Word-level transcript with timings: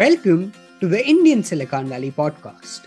Welcome 0.00 0.54
to 0.80 0.88
the 0.88 1.06
Indian 1.06 1.44
Silicon 1.44 1.86
Valley 1.86 2.10
podcast. 2.10 2.86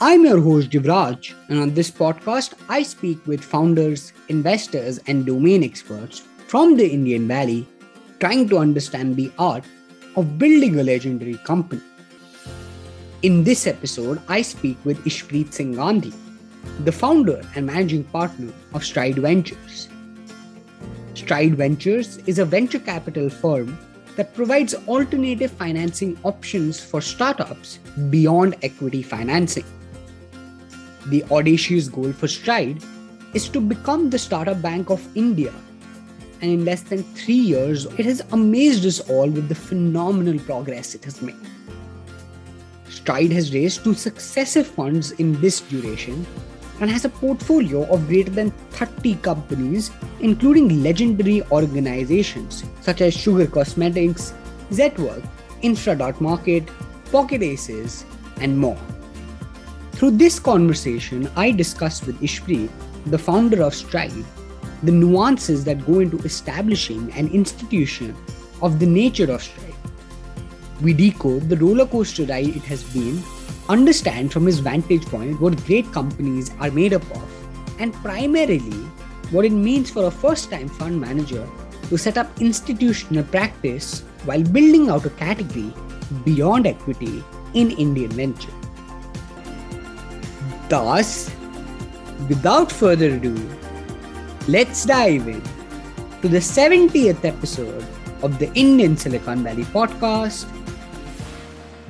I'm 0.00 0.24
your 0.24 0.40
host 0.40 0.68
Jivraj, 0.68 1.32
and 1.48 1.60
on 1.60 1.74
this 1.74 1.92
podcast, 1.92 2.54
I 2.68 2.82
speak 2.82 3.24
with 3.24 3.44
founders, 3.44 4.12
investors, 4.26 4.98
and 5.06 5.24
domain 5.24 5.62
experts 5.62 6.22
from 6.48 6.76
the 6.76 6.88
Indian 6.88 7.28
Valley 7.28 7.68
trying 8.18 8.48
to 8.48 8.58
understand 8.58 9.14
the 9.14 9.30
art 9.38 9.62
of 10.16 10.40
building 10.40 10.80
a 10.80 10.82
legendary 10.82 11.36
company. 11.44 11.82
In 13.22 13.44
this 13.44 13.68
episode, 13.68 14.20
I 14.26 14.42
speak 14.42 14.76
with 14.84 15.04
Ishpreet 15.04 15.52
Singh 15.52 15.76
Gandhi, 15.76 16.12
the 16.80 16.90
founder 16.90 17.48
and 17.54 17.64
managing 17.64 18.02
partner 18.02 18.52
of 18.74 18.84
Stride 18.84 19.20
Ventures. 19.20 19.88
Stride 21.14 21.54
Ventures 21.54 22.16
is 22.26 22.40
a 22.40 22.44
venture 22.44 22.80
capital 22.80 23.30
firm 23.30 23.78
that 24.18 24.34
provides 24.34 24.74
alternative 24.88 25.52
financing 25.52 26.18
options 26.24 26.80
for 26.84 27.00
startups 27.00 27.78
beyond 28.10 28.56
equity 28.62 29.00
financing. 29.00 29.64
The 31.06 31.22
audacious 31.30 31.88
goal 31.88 32.12
for 32.12 32.26
Stride 32.26 32.82
is 33.32 33.48
to 33.50 33.60
become 33.60 34.10
the 34.10 34.18
startup 34.18 34.60
bank 34.60 34.90
of 34.90 35.06
India. 35.16 35.54
And 36.42 36.50
in 36.50 36.64
less 36.64 36.82
than 36.82 37.04
three 37.14 37.42
years, 37.52 37.84
it 37.96 38.06
has 38.06 38.24
amazed 38.32 38.84
us 38.84 38.98
all 39.08 39.30
with 39.30 39.48
the 39.48 39.54
phenomenal 39.54 40.40
progress 40.40 40.96
it 40.96 41.04
has 41.04 41.22
made. 41.22 41.36
Stride 42.90 43.30
has 43.30 43.54
raised 43.54 43.84
two 43.84 43.94
successive 43.94 44.66
funds 44.66 45.12
in 45.12 45.40
this 45.40 45.60
duration 45.60 46.26
and 46.80 46.90
has 46.90 47.04
a 47.04 47.08
portfolio 47.08 47.84
of 47.92 48.06
greater 48.06 48.30
than 48.30 48.50
30 48.70 49.16
companies, 49.16 49.90
including 50.20 50.82
legendary 50.82 51.42
organizations 51.50 52.64
such 52.80 53.00
as 53.00 53.14
Sugar 53.14 53.46
Cosmetics, 53.46 54.32
Zetwerk, 54.70 55.26
Infra.Market, 55.62 56.68
Pocket 57.10 57.42
Aces, 57.42 58.04
and 58.40 58.56
more. 58.56 58.78
Through 59.92 60.12
this 60.12 60.38
conversation, 60.38 61.28
I 61.34 61.50
discussed 61.50 62.06
with 62.06 62.20
Ishpreet, 62.20 62.70
the 63.06 63.18
founder 63.18 63.62
of 63.62 63.74
Stride, 63.74 64.24
the 64.84 64.92
nuances 64.92 65.64
that 65.64 65.84
go 65.86 66.00
into 66.00 66.18
establishing 66.18 67.10
an 67.12 67.28
institution 67.28 68.14
of 68.62 68.78
the 68.78 68.86
nature 68.86 69.32
of 69.32 69.42
Stride. 69.42 69.74
We 70.80 70.92
decode 70.92 71.48
the 71.48 71.56
roller 71.56 71.86
coaster 71.86 72.24
ride 72.26 72.48
it 72.48 72.62
has 72.62 72.84
been, 72.84 73.20
understand 73.68 74.32
from 74.32 74.46
his 74.46 74.60
vantage 74.60 75.04
point 75.06 75.40
what 75.40 75.64
great 75.66 75.90
companies 75.92 76.50
are 76.60 76.70
made 76.70 76.92
up 76.92 77.02
of, 77.10 77.80
and 77.80 77.92
primarily 77.94 78.80
what 79.30 79.44
it 79.44 79.52
means 79.52 79.90
for 79.90 80.06
a 80.06 80.10
first 80.10 80.50
time 80.50 80.68
fund 80.68 81.00
manager 81.00 81.46
to 81.88 81.98
set 81.98 82.18
up 82.18 82.28
institutional 82.40 83.24
practice 83.24 84.00
while 84.24 84.42
building 84.42 84.88
out 84.90 85.06
a 85.06 85.10
category 85.10 85.72
beyond 86.24 86.66
equity 86.66 87.22
in 87.54 87.70
Indian 87.72 88.10
venture. 88.10 88.52
Thus, 90.68 91.30
without 92.28 92.70
further 92.70 93.14
ado, 93.14 93.36
let's 94.48 94.84
dive 94.84 95.28
in 95.28 95.42
to 96.22 96.28
the 96.28 96.38
70th 96.38 97.24
episode 97.24 97.86
of 98.22 98.38
the 98.38 98.52
Indian 98.54 98.96
Silicon 98.96 99.42
Valley 99.42 99.64
podcast 99.64 100.46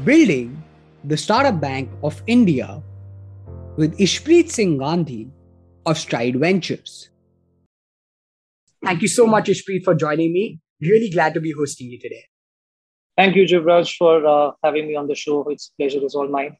Building 0.04 0.62
the 1.04 1.16
Startup 1.16 1.58
Bank 1.60 1.90
of 2.02 2.22
India 2.26 2.82
with 3.76 3.96
Ishpreet 3.98 4.50
Singh 4.50 4.78
Gandhi 4.78 5.30
of 5.86 5.96
Stride 5.98 6.36
Ventures. 6.36 7.10
Thank 8.84 9.02
you 9.02 9.08
so 9.08 9.26
much, 9.26 9.48
Ishpreet, 9.48 9.84
for 9.84 9.94
joining 9.94 10.32
me. 10.32 10.60
Really 10.80 11.10
glad 11.10 11.34
to 11.34 11.40
be 11.40 11.52
hosting 11.56 11.88
you 11.88 11.98
today. 11.98 12.24
Thank 13.16 13.34
you, 13.34 13.44
Jivraj, 13.44 13.96
for 13.96 14.24
uh, 14.26 14.52
having 14.62 14.86
me 14.86 14.94
on 14.94 15.08
the 15.08 15.14
show. 15.14 15.48
It's 15.48 15.72
pleasure 15.78 16.04
is 16.04 16.14
all 16.14 16.28
mine. 16.28 16.56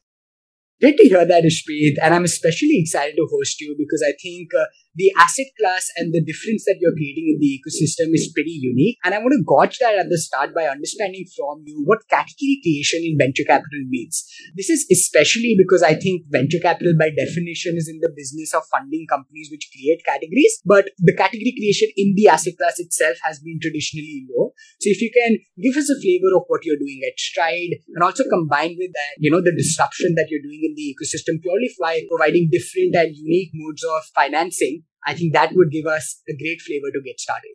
Great 0.81 0.97
to 0.97 1.03
hear 1.07 1.25
that, 1.25 1.43
Ishpreet. 1.43 1.95
And 2.01 2.13
I'm 2.13 2.23
especially 2.23 2.79
excited 2.79 3.15
to 3.15 3.27
host 3.31 3.59
you 3.59 3.75
because 3.77 4.03
I 4.07 4.13
think 4.21 4.49
uh, 4.57 4.65
the 4.99 5.11
asset 5.15 5.47
class 5.55 5.87
and 5.95 6.11
the 6.11 6.19
difference 6.19 6.67
that 6.67 6.75
you're 6.83 6.93
creating 6.93 7.31
in 7.31 7.39
the 7.39 7.55
ecosystem 7.55 8.11
is 8.11 8.27
pretty 8.35 8.59
unique. 8.59 8.99
And 9.07 9.15
I 9.15 9.23
want 9.23 9.31
to 9.31 9.47
gauge 9.47 9.79
that 9.79 9.95
at 9.95 10.11
the 10.11 10.19
start 10.19 10.51
by 10.53 10.67
understanding 10.67 11.23
from 11.31 11.63
you 11.63 11.79
what 11.87 12.03
category 12.11 12.59
creation 12.59 13.07
in 13.07 13.15
venture 13.15 13.47
capital 13.47 13.79
means. 13.87 14.27
This 14.59 14.69
is 14.69 14.83
especially 14.91 15.55
because 15.55 15.81
I 15.81 15.95
think 15.95 16.27
venture 16.27 16.59
capital 16.59 16.93
by 16.99 17.15
definition 17.15 17.79
is 17.79 17.87
in 17.87 18.03
the 18.03 18.11
business 18.11 18.51
of 18.53 18.67
funding 18.67 19.07
companies 19.07 19.47
which 19.47 19.71
create 19.71 20.03
categories, 20.03 20.59
but 20.67 20.91
the 20.99 21.15
category 21.15 21.55
creation 21.55 21.87
in 21.95 22.13
the 22.19 22.27
asset 22.27 22.59
class 22.59 22.75
itself 22.79 23.15
has 23.23 23.39
been 23.39 23.59
traditionally 23.63 24.27
low. 24.27 24.51
So 24.83 24.91
if 24.91 24.99
you 24.99 25.11
can 25.15 25.39
give 25.63 25.79
us 25.79 25.87
a 25.87 25.95
flavor 26.03 26.35
of 26.35 26.43
what 26.51 26.67
you're 26.67 26.79
doing 26.79 26.99
at 27.07 27.15
Stride 27.15 27.79
and 27.95 28.03
also 28.03 28.27
combine 28.27 28.75
with 28.75 28.91
that, 28.91 29.15
you 29.17 29.31
know, 29.31 29.39
the 29.39 29.55
disruption 29.55 30.15
that 30.19 30.27
you're 30.27 30.43
doing 30.43 30.67
in 30.67 30.75
the 30.75 30.91
ecosystem 30.91 31.39
purely 31.39 31.71
by 31.79 32.03
providing 32.09 32.49
different 32.51 32.95
and 32.95 33.15
unique 33.15 33.51
modes 33.53 33.83
of 33.83 34.03
financing, 34.13 34.83
I 35.05 35.13
think 35.15 35.33
that 35.33 35.53
would 35.53 35.71
give 35.71 35.85
us 35.85 36.21
a 36.29 36.33
great 36.37 36.61
flavor 36.61 36.91
to 36.91 37.01
get 37.01 37.19
started. 37.19 37.53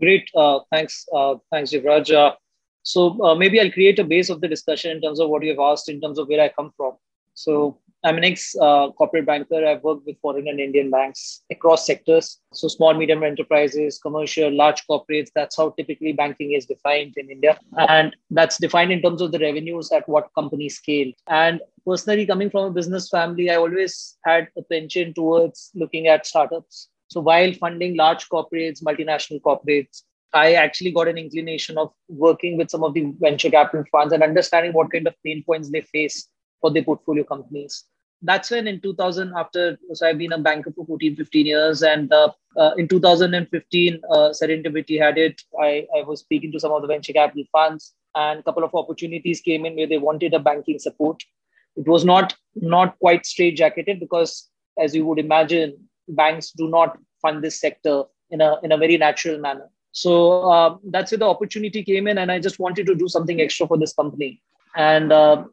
Great. 0.00 0.28
Uh, 0.34 0.60
thanks. 0.70 1.04
Uh, 1.14 1.36
thanks, 1.50 1.70
Jivraj. 1.72 2.14
Uh, 2.14 2.34
so 2.82 3.20
uh, 3.24 3.34
maybe 3.34 3.60
I'll 3.60 3.70
create 3.70 3.98
a 3.98 4.04
base 4.04 4.30
of 4.30 4.40
the 4.40 4.48
discussion 4.48 4.90
in 4.90 5.00
terms 5.00 5.20
of 5.20 5.28
what 5.28 5.42
you 5.42 5.50
have 5.50 5.58
asked 5.58 5.88
in 5.88 6.00
terms 6.00 6.18
of 6.18 6.28
where 6.28 6.40
I 6.40 6.48
come 6.50 6.70
from. 6.76 6.92
So 7.34 7.78
I'm 8.06 8.18
an 8.18 8.24
ex 8.24 8.54
uh, 8.62 8.92
corporate 8.92 9.26
banker. 9.26 9.66
I've 9.66 9.82
worked 9.82 10.06
with 10.06 10.16
foreign 10.20 10.46
and 10.46 10.60
Indian 10.60 10.90
banks 10.90 11.42
across 11.50 11.84
sectors. 11.84 12.38
So 12.52 12.68
small, 12.68 12.94
medium 12.94 13.24
enterprises, 13.24 13.98
commercial, 13.98 14.48
large 14.48 14.86
corporates. 14.88 15.30
That's 15.34 15.56
how 15.56 15.70
typically 15.70 16.12
banking 16.12 16.52
is 16.52 16.66
defined 16.66 17.14
in 17.16 17.28
India. 17.28 17.58
And 17.76 18.14
that's 18.30 18.58
defined 18.58 18.92
in 18.92 19.02
terms 19.02 19.22
of 19.22 19.32
the 19.32 19.40
revenues 19.40 19.90
at 19.90 20.08
what 20.08 20.32
company 20.36 20.68
scale. 20.68 21.10
And 21.26 21.60
personally, 21.84 22.26
coming 22.26 22.48
from 22.48 22.66
a 22.66 22.70
business 22.70 23.08
family, 23.08 23.50
I 23.50 23.56
always 23.56 24.16
had 24.24 24.46
a 24.56 24.62
penchant 24.62 25.16
towards 25.16 25.72
looking 25.74 26.06
at 26.06 26.26
startups. 26.26 26.88
So 27.08 27.20
while 27.20 27.52
funding 27.54 27.96
large 27.96 28.28
corporates, 28.28 28.84
multinational 28.84 29.40
corporates, 29.40 30.02
I 30.32 30.52
actually 30.52 30.92
got 30.92 31.08
an 31.08 31.18
inclination 31.18 31.76
of 31.76 31.90
working 32.08 32.56
with 32.56 32.70
some 32.70 32.84
of 32.84 32.94
the 32.94 33.12
venture 33.18 33.50
capital 33.50 33.84
funds 33.90 34.12
and 34.12 34.22
understanding 34.22 34.74
what 34.74 34.92
kind 34.92 35.08
of 35.08 35.14
pain 35.24 35.42
points 35.42 35.70
they 35.70 35.80
face 35.80 36.28
for 36.60 36.70
their 36.70 36.84
portfolio 36.84 37.24
companies 37.24 37.84
that's 38.22 38.50
when 38.50 38.66
in 38.66 38.80
2000 38.80 39.32
after 39.36 39.78
so 39.92 40.06
i've 40.06 40.18
been 40.18 40.32
a 40.32 40.38
banker 40.38 40.72
for 40.72 40.86
14 40.86 41.16
15 41.16 41.46
years 41.46 41.82
and 41.82 42.12
uh, 42.12 42.30
uh, 42.56 42.72
in 42.76 42.88
2015 42.88 44.00
uh, 44.10 44.30
serendipity 44.30 45.00
had 45.00 45.18
it. 45.18 45.42
I, 45.60 45.86
I 45.96 46.02
was 46.02 46.20
speaking 46.20 46.52
to 46.52 46.60
some 46.60 46.72
of 46.72 46.82
the 46.82 46.88
venture 46.88 47.12
capital 47.12 47.44
funds 47.52 47.94
and 48.14 48.40
a 48.40 48.42
couple 48.42 48.64
of 48.64 48.74
opportunities 48.74 49.40
came 49.40 49.66
in 49.66 49.76
where 49.76 49.86
they 49.86 49.98
wanted 49.98 50.32
a 50.34 50.38
banking 50.38 50.78
support. 50.78 51.22
It 51.76 51.86
was 51.86 52.04
not 52.04 52.34
not 52.54 52.98
quite 52.98 53.26
straight 53.26 53.56
jacketed 53.56 54.00
because 54.00 54.48
as 54.78 54.94
you 54.94 55.04
would 55.06 55.18
imagine 55.18 55.76
banks 56.08 56.50
do 56.50 56.68
not 56.68 56.98
fund 57.20 57.44
this 57.44 57.60
sector 57.60 58.04
in 58.30 58.40
a 58.40 58.56
in 58.62 58.72
a 58.72 58.78
very 58.78 58.96
natural 58.96 59.38
manner. 59.38 59.68
So 59.92 60.50
uh, 60.50 60.76
that's 60.84 61.12
where 61.12 61.18
the 61.18 61.26
opportunity 61.26 61.82
came 61.82 62.06
in 62.06 62.18
and 62.18 62.30
i 62.30 62.38
just 62.38 62.58
wanted 62.58 62.86
to 62.86 62.94
do 62.94 63.08
something 63.08 63.40
extra 63.40 63.66
for 63.66 63.78
this 63.78 63.92
company. 63.92 64.40
And 64.74 65.12
uh, 65.12 65.44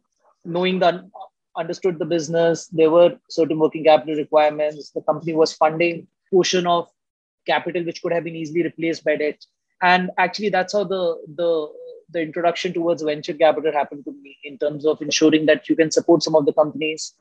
knowing 0.45 0.79
the 0.79 1.09
understood 1.57 1.99
the 1.99 2.05
business. 2.05 2.67
There 2.67 2.91
were 2.91 3.17
certain 3.29 3.59
working 3.59 3.83
capital 3.83 4.15
requirements. 4.15 4.91
The 4.91 5.01
company 5.01 5.33
was 5.33 5.53
funding 5.53 6.07
portion 6.31 6.67
of 6.67 6.89
capital 7.45 7.83
which 7.83 8.01
could 8.01 8.11
have 8.11 8.23
been 8.23 8.35
easily 8.35 8.63
replaced 8.63 9.03
by 9.03 9.15
debt. 9.17 9.45
And 9.81 10.11
actually, 10.17 10.49
that's 10.49 10.73
how 10.73 10.83
the 10.83 11.17
the 11.35 11.71
the 12.09 12.21
introduction 12.21 12.73
towards 12.73 13.01
venture 13.01 13.33
capital 13.33 13.71
happened 13.71 14.05
to 14.05 14.11
me 14.11 14.37
in 14.43 14.57
terms 14.57 14.85
of 14.85 15.01
ensuring 15.01 15.45
that 15.47 15.67
you 15.67 15.75
can 15.75 15.91
support 15.91 16.23
some 16.23 16.35
of 16.35 16.45
the 16.45 16.53
companies 16.53 17.13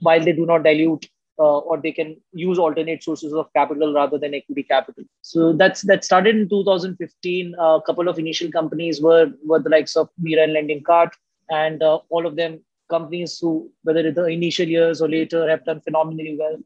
while 0.00 0.24
they 0.24 0.32
do 0.32 0.46
not 0.46 0.62
dilute 0.62 1.06
uh, 1.38 1.58
or 1.58 1.78
they 1.78 1.92
can 1.92 2.16
use 2.32 2.58
alternate 2.58 3.02
sources 3.02 3.32
of 3.32 3.52
capital 3.52 3.92
rather 3.92 4.18
than 4.18 4.34
equity 4.34 4.62
capital. 4.62 5.04
So 5.22 5.52
that's 5.52 5.82
that 5.82 6.04
started 6.04 6.36
in 6.36 6.48
2015. 6.48 7.54
Uh, 7.58 7.62
a 7.62 7.82
couple 7.82 8.08
of 8.08 8.18
initial 8.18 8.50
companies 8.50 9.00
were 9.00 9.30
were 9.44 9.60
the 9.60 9.70
likes 9.70 9.96
of 9.96 10.08
Mira 10.18 10.44
and 10.44 10.56
Lendingkart, 10.56 11.12
and 11.50 11.82
uh, 11.82 11.98
all 12.08 12.26
of 12.26 12.36
them 12.36 12.60
companies 12.88 13.38
who, 13.38 13.70
whether 13.82 14.00
in 14.00 14.14
the 14.14 14.24
initial 14.26 14.66
years 14.66 15.00
or 15.00 15.08
later, 15.08 15.48
have 15.48 15.64
done 15.64 15.80
phenomenally 15.80 16.36
well. 16.38 16.56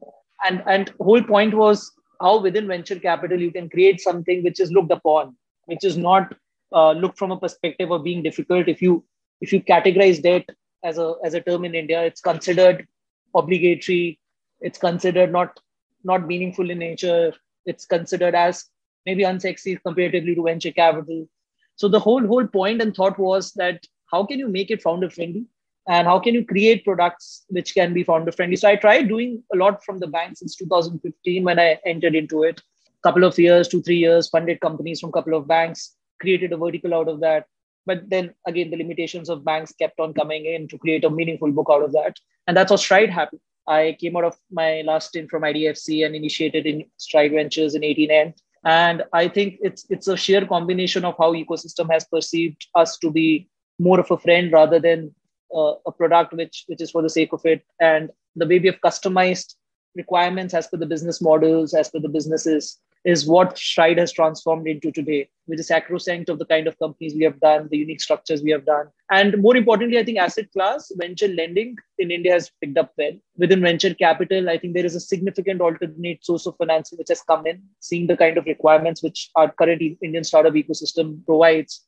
And 0.44 0.62
and 0.66 0.92
whole 1.00 1.22
point 1.22 1.54
was 1.54 1.92
how 2.20 2.40
within 2.40 2.66
venture 2.68 2.98
capital 2.98 3.40
you 3.40 3.50
can 3.50 3.68
create 3.68 4.00
something 4.00 4.42
which 4.42 4.60
is 4.60 4.72
looked 4.72 4.92
upon, 4.92 5.36
which 5.66 5.84
is 5.84 5.96
not 5.96 6.34
uh, 6.72 6.92
looked 6.92 7.18
from 7.18 7.32
a 7.32 7.38
perspective 7.38 7.90
of 7.90 8.04
being 8.04 8.22
difficult. 8.22 8.68
If 8.68 8.82
you 8.82 9.04
if 9.40 9.52
you 9.52 9.62
categorize 9.62 10.22
debt 10.22 10.48
as 10.84 10.98
a 10.98 11.14
as 11.24 11.34
a 11.34 11.40
term 11.40 11.64
in 11.64 11.74
India, 11.74 12.02
it's 12.02 12.20
considered 12.20 12.86
obligatory. 13.34 14.18
It's 14.60 14.78
considered 14.78 15.32
not 15.32 15.60
not 16.04 16.26
meaningful 16.26 16.70
in 16.70 16.78
nature. 16.78 17.32
It's 17.66 17.86
considered 17.86 18.34
as 18.34 18.64
maybe 19.06 19.22
unsexy 19.22 19.78
comparatively 19.82 20.34
to 20.34 20.42
venture 20.42 20.72
capital. 20.72 21.28
So 21.76 21.88
the 21.88 22.00
whole 22.00 22.26
whole 22.26 22.46
point 22.46 22.82
and 22.82 22.94
thought 22.94 23.18
was 23.18 23.52
that 23.54 23.86
how 24.10 24.24
can 24.24 24.38
you 24.38 24.48
make 24.48 24.70
it 24.70 24.82
founder 24.82 25.10
friendly 25.10 25.46
and 25.88 26.06
how 26.06 26.18
can 26.18 26.34
you 26.34 26.44
create 26.44 26.84
products 26.84 27.44
which 27.48 27.74
can 27.74 27.92
be 27.92 28.04
founder 28.04 28.32
friendly 28.32 28.56
so 28.56 28.68
i 28.68 28.76
tried 28.76 29.08
doing 29.08 29.42
a 29.52 29.56
lot 29.56 29.82
from 29.84 29.98
the 29.98 30.06
bank 30.06 30.36
since 30.36 30.56
2015 30.56 31.44
when 31.44 31.58
i 31.58 31.78
entered 31.84 32.14
into 32.14 32.42
it 32.42 32.60
couple 33.04 33.24
of 33.24 33.38
years 33.38 33.68
two 33.68 33.82
three 33.82 33.96
years 33.96 34.28
funded 34.28 34.60
companies 34.60 35.00
from 35.00 35.12
couple 35.12 35.34
of 35.34 35.48
banks 35.48 35.96
created 36.20 36.52
a 36.52 36.56
vertical 36.56 36.94
out 36.94 37.08
of 37.08 37.18
that 37.20 37.46
but 37.86 38.08
then 38.08 38.34
again, 38.46 38.70
the 38.70 38.76
limitations 38.76 39.28
of 39.28 39.44
banks 39.44 39.72
kept 39.72 39.98
on 39.98 40.14
coming 40.14 40.46
in 40.46 40.68
to 40.68 40.78
create 40.78 41.04
a 41.04 41.10
meaningful 41.10 41.50
book 41.50 41.68
out 41.70 41.82
of 41.82 41.92
that. 41.92 42.16
And 42.46 42.56
that's 42.56 42.70
how 42.70 42.76
Stride 42.76 43.10
happened. 43.10 43.40
I 43.66 43.96
came 44.00 44.16
out 44.16 44.24
of 44.24 44.36
my 44.50 44.82
last 44.82 45.08
stint 45.08 45.30
from 45.30 45.42
IDFC 45.42 46.04
and 46.04 46.14
initiated 46.14 46.66
in 46.66 46.84
Stride 46.96 47.32
Ventures 47.32 47.74
in 47.74 47.82
18N. 47.82 48.34
And 48.64 49.02
I 49.12 49.28
think 49.28 49.58
it's 49.60 49.86
it's 49.90 50.08
a 50.08 50.16
sheer 50.16 50.46
combination 50.46 51.04
of 51.04 51.16
how 51.18 51.32
ecosystem 51.32 51.90
has 51.92 52.04
perceived 52.04 52.66
us 52.74 52.98
to 52.98 53.10
be 53.10 53.48
more 53.78 53.98
of 53.98 54.10
a 54.10 54.18
friend 54.18 54.52
rather 54.52 54.78
than 54.78 55.14
uh, 55.54 55.74
a 55.86 55.92
product 55.92 56.32
which 56.34 56.64
which 56.66 56.80
is 56.80 56.90
for 56.90 57.02
the 57.02 57.10
sake 57.10 57.32
of 57.32 57.44
it, 57.44 57.64
and 57.80 58.10
the 58.36 58.46
way 58.46 58.58
we 58.58 58.66
have 58.66 58.80
customized 58.80 59.54
requirements 59.94 60.54
as 60.54 60.66
per 60.66 60.78
the 60.78 60.86
business 60.86 61.20
models, 61.20 61.74
as 61.74 61.90
per 61.90 62.00
the 62.00 62.08
businesses, 62.08 62.78
is 63.04 63.26
what 63.26 63.58
Stride 63.58 63.98
has 63.98 64.12
transformed 64.12 64.66
into 64.68 64.92
today, 64.92 65.28
which 65.46 65.58
is 65.58 65.66
sacrosanct 65.66 66.28
of 66.28 66.38
the 66.38 66.46
kind 66.46 66.66
of 66.66 66.78
companies 66.78 67.14
we 67.14 67.24
have 67.24 67.38
done, 67.40 67.68
the 67.70 67.76
unique 67.76 68.00
structures 68.00 68.42
we 68.42 68.50
have 68.52 68.64
done. 68.64 68.86
And 69.10 69.42
more 69.42 69.56
importantly, 69.56 69.98
I 69.98 70.04
think 70.04 70.18
asset 70.18 70.50
class, 70.52 70.90
venture 70.96 71.28
lending 71.28 71.76
in 71.98 72.10
India 72.10 72.32
has 72.32 72.50
picked 72.60 72.78
up 72.78 72.92
well. 72.96 73.12
Within 73.36 73.60
venture 73.60 73.92
capital, 73.94 74.48
I 74.48 74.56
think 74.56 74.74
there 74.74 74.86
is 74.86 74.94
a 74.94 75.00
significant 75.00 75.60
alternate 75.60 76.24
source 76.24 76.46
of 76.46 76.56
financing 76.56 76.98
which 76.98 77.08
has 77.08 77.22
come 77.22 77.46
in, 77.46 77.62
seeing 77.80 78.06
the 78.06 78.16
kind 78.16 78.38
of 78.38 78.46
requirements 78.46 79.02
which 79.02 79.30
our 79.34 79.50
current 79.50 79.82
Indian 79.82 80.24
startup 80.24 80.54
ecosystem 80.54 81.26
provides. 81.26 81.84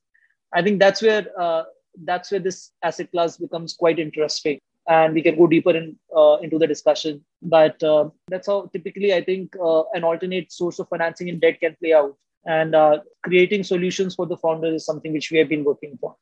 I 0.52 0.62
think 0.62 0.80
that's 0.80 1.00
where 1.00 1.26
uh, 1.40 1.62
that's 2.04 2.30
where 2.30 2.40
this 2.40 2.72
asset 2.82 3.10
class 3.10 3.36
becomes 3.36 3.74
quite 3.74 3.98
interesting 3.98 4.58
and 4.88 5.14
we 5.14 5.22
can 5.22 5.36
go 5.36 5.46
deeper 5.46 5.70
in, 5.70 5.96
uh, 6.16 6.36
into 6.42 6.58
the 6.58 6.66
discussion. 6.66 7.24
But 7.42 7.82
uh, 7.82 8.10
that's 8.28 8.46
how 8.46 8.70
typically 8.72 9.14
I 9.14 9.22
think 9.22 9.54
uh, 9.62 9.82
an 9.94 10.04
alternate 10.04 10.52
source 10.52 10.78
of 10.78 10.88
financing 10.88 11.28
in 11.28 11.40
debt 11.40 11.60
can 11.60 11.76
play 11.80 11.94
out. 11.94 12.16
And 12.46 12.74
uh, 12.74 12.98
creating 13.22 13.64
solutions 13.64 14.14
for 14.14 14.26
the 14.26 14.36
founder 14.36 14.68
is 14.68 14.84
something 14.84 15.12
which 15.12 15.30
we 15.30 15.38
have 15.38 15.48
been 15.48 15.64
working 15.64 15.96
for. 15.98 16.14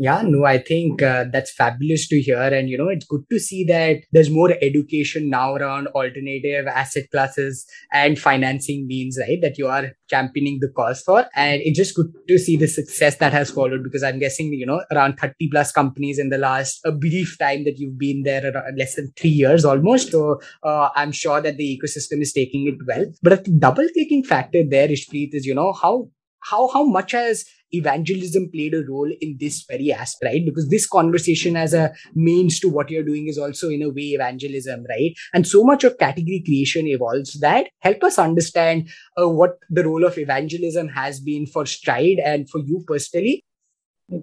Yeah, 0.00 0.22
no, 0.24 0.44
I 0.44 0.58
think 0.58 1.02
uh, 1.02 1.24
that's 1.32 1.52
fabulous 1.52 2.06
to 2.06 2.20
hear. 2.20 2.40
And, 2.40 2.68
you 2.70 2.78
know, 2.78 2.86
it's 2.88 3.04
good 3.04 3.24
to 3.32 3.40
see 3.40 3.64
that 3.64 4.04
there's 4.12 4.30
more 4.30 4.52
education 4.62 5.28
now 5.28 5.56
around 5.56 5.88
alternative 5.88 6.68
asset 6.68 7.10
classes 7.10 7.66
and 7.92 8.16
financing 8.16 8.86
means, 8.86 9.18
right? 9.20 9.40
That 9.42 9.58
you 9.58 9.66
are 9.66 9.90
championing 10.08 10.58
the 10.60 10.68
cause 10.68 11.02
for. 11.02 11.26
And 11.34 11.60
it's 11.64 11.76
just 11.76 11.96
good 11.96 12.12
to 12.28 12.38
see 12.38 12.56
the 12.56 12.68
success 12.68 13.16
that 13.16 13.32
has 13.32 13.50
followed 13.50 13.82
because 13.82 14.04
I'm 14.04 14.20
guessing, 14.20 14.52
you 14.52 14.66
know, 14.66 14.84
around 14.92 15.18
30 15.18 15.48
plus 15.50 15.72
companies 15.72 16.20
in 16.20 16.28
the 16.28 16.38
last 16.38 16.78
a 16.84 16.92
brief 16.92 17.36
time 17.36 17.64
that 17.64 17.78
you've 17.78 17.98
been 17.98 18.22
there, 18.22 18.52
less 18.76 18.94
than 18.94 19.12
three 19.18 19.30
years 19.30 19.64
almost. 19.64 20.12
So 20.12 20.40
uh, 20.62 20.90
I'm 20.94 21.10
sure 21.10 21.40
that 21.40 21.56
the 21.56 21.76
ecosystem 21.76 22.22
is 22.22 22.32
taking 22.32 22.68
it 22.68 22.76
well. 22.86 23.06
But 23.20 23.44
the 23.46 23.50
double 23.50 23.88
clicking 23.94 24.22
factor 24.22 24.62
there, 24.62 24.86
Ishpreet, 24.86 25.30
is, 25.34 25.44
you 25.44 25.56
know, 25.56 25.72
how 25.72 26.08
how 26.40 26.68
how 26.68 26.84
much 26.84 27.12
has 27.12 27.44
evangelism 27.72 28.50
played 28.50 28.74
a 28.74 28.84
role 28.88 29.10
in 29.20 29.36
this 29.38 29.64
very 29.68 29.92
aspect, 29.92 30.32
right? 30.32 30.44
Because 30.44 30.68
this 30.68 30.86
conversation 30.86 31.56
as 31.56 31.74
a 31.74 31.92
means 32.14 32.60
to 32.60 32.68
what 32.68 32.90
you're 32.90 33.04
doing 33.04 33.28
is 33.28 33.38
also 33.38 33.68
in 33.68 33.82
a 33.82 33.88
way 33.88 34.14
evangelism, 34.14 34.84
right? 34.88 35.14
And 35.34 35.46
so 35.46 35.62
much 35.64 35.84
of 35.84 35.98
category 35.98 36.42
creation 36.44 36.86
evolves 36.86 37.40
that 37.40 37.68
help 37.80 38.02
us 38.04 38.18
understand 38.18 38.88
uh, 39.20 39.28
what 39.28 39.58
the 39.70 39.84
role 39.84 40.04
of 40.04 40.18
evangelism 40.18 40.88
has 40.88 41.20
been 41.20 41.46
for 41.46 41.66
Stride 41.66 42.18
and 42.24 42.48
for 42.48 42.60
you 42.60 42.84
personally. 42.86 43.44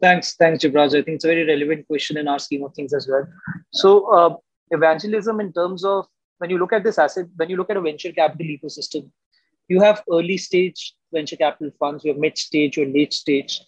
Thanks, 0.01 0.35
thanks, 0.35 0.63
Jivraj. 0.63 0.89
I 0.89 1.03
think 1.03 1.15
it's 1.15 1.25
a 1.25 1.27
very 1.27 1.45
relevant 1.45 1.85
question 1.87 2.17
in 2.17 2.27
our 2.27 2.39
scheme 2.39 2.63
of 2.63 2.73
things 2.73 2.93
as 2.93 3.07
well. 3.07 3.27
So, 3.71 4.11
uh, 4.11 4.35
evangelism 4.71 5.39
in 5.39 5.53
terms 5.53 5.85
of 5.85 6.07
when 6.39 6.49
you 6.49 6.57
look 6.57 6.73
at 6.73 6.83
this 6.83 6.97
asset, 6.97 7.27
when 7.35 7.49
you 7.49 7.57
look 7.57 7.69
at 7.69 7.77
a 7.77 7.81
venture 7.81 8.11
capital 8.11 8.47
ecosystem, 8.47 9.11
you 9.67 9.81
have 9.81 10.03
early 10.11 10.37
stage 10.37 10.93
venture 11.13 11.35
capital 11.35 11.71
funds, 11.79 12.03
you 12.03 12.11
have 12.11 12.19
mid 12.19 12.37
stage 12.37 12.77
or 12.77 12.85
late 12.85 13.13
stage. 13.13 13.61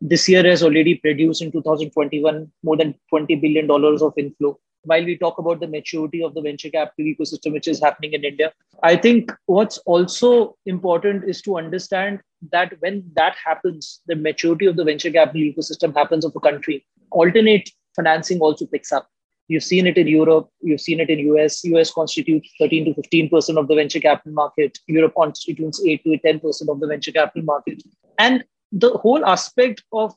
This 0.00 0.28
year 0.28 0.44
has 0.44 0.62
already 0.62 0.96
produced 0.96 1.42
in 1.42 1.52
2021 1.52 2.50
more 2.62 2.76
than 2.76 2.94
$20 3.12 3.40
billion 3.40 3.70
of 3.70 4.12
inflow. 4.16 4.58
While 4.82 5.04
we 5.04 5.16
talk 5.16 5.38
about 5.38 5.60
the 5.60 5.66
maturity 5.66 6.22
of 6.22 6.34
the 6.34 6.42
venture 6.42 6.68
capital 6.68 7.06
ecosystem, 7.06 7.52
which 7.52 7.68
is 7.68 7.80
happening 7.80 8.12
in 8.12 8.24
India, 8.24 8.52
I 8.82 8.96
think 8.96 9.32
what's 9.46 9.78
also 9.78 10.56
important 10.66 11.24
is 11.24 11.40
to 11.42 11.56
understand 11.56 12.20
that 12.52 12.74
when 12.80 13.02
that 13.14 13.34
happens, 13.42 14.00
the 14.06 14.16
maturity 14.16 14.66
of 14.66 14.76
the 14.76 14.84
venture 14.84 15.10
capital 15.10 15.40
ecosystem 15.40 15.96
happens 15.96 16.24
of 16.26 16.36
a 16.36 16.40
country, 16.40 16.84
alternate 17.12 17.70
financing 17.96 18.40
also 18.40 18.66
picks 18.66 18.92
up 18.92 19.08
You've 19.48 19.64
seen 19.64 19.86
it 19.86 19.98
in 19.98 20.06
Europe. 20.06 20.48
You've 20.62 20.80
seen 20.80 21.00
it 21.00 21.10
in 21.10 21.18
US. 21.34 21.64
US 21.64 21.90
constitutes 21.92 22.50
13 22.58 22.86
to 22.86 22.94
15 22.94 23.28
percent 23.28 23.58
of 23.58 23.68
the 23.68 23.74
venture 23.74 24.00
capital 24.00 24.32
market. 24.32 24.78
Europe 24.86 25.14
constitutes 25.16 25.84
8 25.84 26.02
to 26.04 26.18
10 26.18 26.40
percent 26.40 26.70
of 26.70 26.80
the 26.80 26.86
venture 26.86 27.12
capital 27.12 27.42
market. 27.42 27.82
And 28.18 28.44
the 28.72 28.90
whole 28.90 29.24
aspect 29.26 29.82
of 29.92 30.14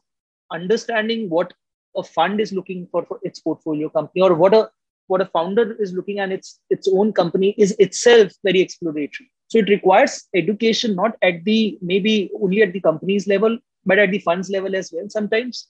understanding 0.51 1.29
what 1.29 1.53
a 1.95 2.03
fund 2.03 2.39
is 2.39 2.53
looking 2.53 2.88
for 2.91 3.06
for 3.06 3.19
its 3.24 3.39
portfolio 3.39 3.89
company 3.89 4.21
or 4.21 4.33
what 4.33 4.53
a 4.53 4.69
what 5.07 5.21
a 5.21 5.25
founder 5.25 5.74
is 5.81 5.94
looking 5.94 6.19
at 6.19 6.31
its 6.31 6.59
its 6.69 6.88
own 6.88 7.12
company 7.12 7.53
is 7.57 7.75
itself 7.79 8.31
very 8.44 8.62
exploratory. 8.62 9.29
So 9.47 9.59
it 9.59 9.69
requires 9.69 10.27
education 10.35 10.95
not 10.95 11.18
at 11.21 11.44
the 11.44 11.77
maybe 11.81 12.29
only 12.41 12.62
at 12.62 12.74
the 12.74 12.81
company's 12.81 13.27
level, 13.27 13.57
but 13.85 14.00
at 14.00 14.12
the 14.12 14.19
funds 14.19 14.50
level 14.50 14.75
as 14.75 14.91
well. 14.94 15.09
Sometimes 15.09 15.68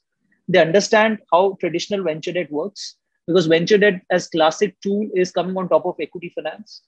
they 0.47 0.59
understand 0.59 1.19
how 1.31 1.57
traditional 1.59 2.03
venture 2.03 2.31
debt 2.31 2.51
works 2.51 2.95
because 3.27 3.47
venture 3.47 3.77
debt 3.77 4.01
as 4.09 4.27
classic 4.27 4.75
tool 4.81 5.07
is 5.13 5.31
coming 5.31 5.57
on 5.57 5.69
top 5.69 5.85
of 5.85 5.95
equity 5.99 6.31
finance 6.33 6.81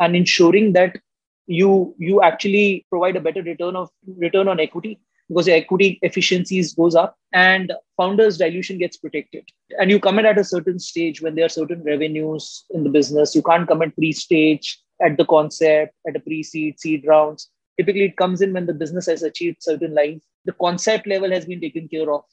and 0.00 0.14
ensuring 0.14 0.72
that 0.72 0.98
you 1.46 1.94
you 1.98 2.22
actually 2.22 2.86
provide 2.90 3.16
a 3.16 3.20
better 3.20 3.42
return 3.42 3.74
of 3.74 3.88
return 4.16 4.48
on 4.48 4.60
equity 4.60 5.00
because 5.28 5.48
equity 5.48 5.98
efficiencies 6.02 6.74
goes 6.74 6.94
up 6.94 7.16
and 7.32 7.72
founders 7.96 8.38
dilution 8.38 8.78
gets 8.78 8.96
protected. 8.96 9.44
And 9.78 9.90
you 9.90 10.00
come 10.00 10.18
in 10.18 10.26
at 10.26 10.38
a 10.38 10.44
certain 10.44 10.78
stage 10.78 11.20
when 11.20 11.34
there 11.34 11.44
are 11.44 11.50
certain 11.50 11.82
revenues 11.82 12.64
in 12.70 12.82
the 12.82 12.90
business. 12.90 13.34
You 13.34 13.42
can't 13.42 13.68
come 13.68 13.82
at 13.82 13.94
pre-stage 13.94 14.80
at 15.02 15.16
the 15.16 15.26
concept 15.26 15.94
at 16.06 16.16
a 16.16 16.20
pre-seed 16.20 16.80
seed 16.80 17.06
rounds. 17.06 17.50
Typically 17.78 18.04
it 18.04 18.16
comes 18.16 18.40
in 18.40 18.52
when 18.52 18.66
the 18.66 18.72
business 18.74 19.06
has 19.06 19.22
achieved 19.22 19.62
certain 19.62 19.94
lines. 19.94 20.24
The 20.46 20.54
concept 20.54 21.06
level 21.06 21.30
has 21.30 21.44
been 21.44 21.60
taken 21.60 21.88
care 21.88 22.10
of 22.10 22.24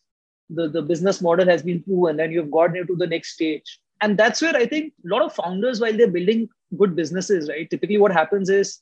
the, 0.50 0.68
the 0.68 0.82
business 0.82 1.22
model 1.22 1.48
has 1.48 1.64
been 1.64 1.82
proven 1.84 2.20
and 2.20 2.32
you've 2.34 2.52
gotten 2.52 2.78
into 2.78 2.96
the 2.96 3.08
next 3.08 3.34
stage. 3.34 3.80
And 4.02 4.18
that's 4.18 4.42
where 4.42 4.56
i 4.56 4.66
think 4.66 4.94
a 5.06 5.08
lot 5.08 5.22
of 5.22 5.34
founders 5.34 5.80
while 5.80 5.96
they're 5.96 6.12
building 6.16 6.50
good 6.78 6.96
businesses 6.96 7.48
right 7.48 7.70
typically 7.70 7.98
what 7.98 8.12
happens 8.12 8.50
is 8.50 8.80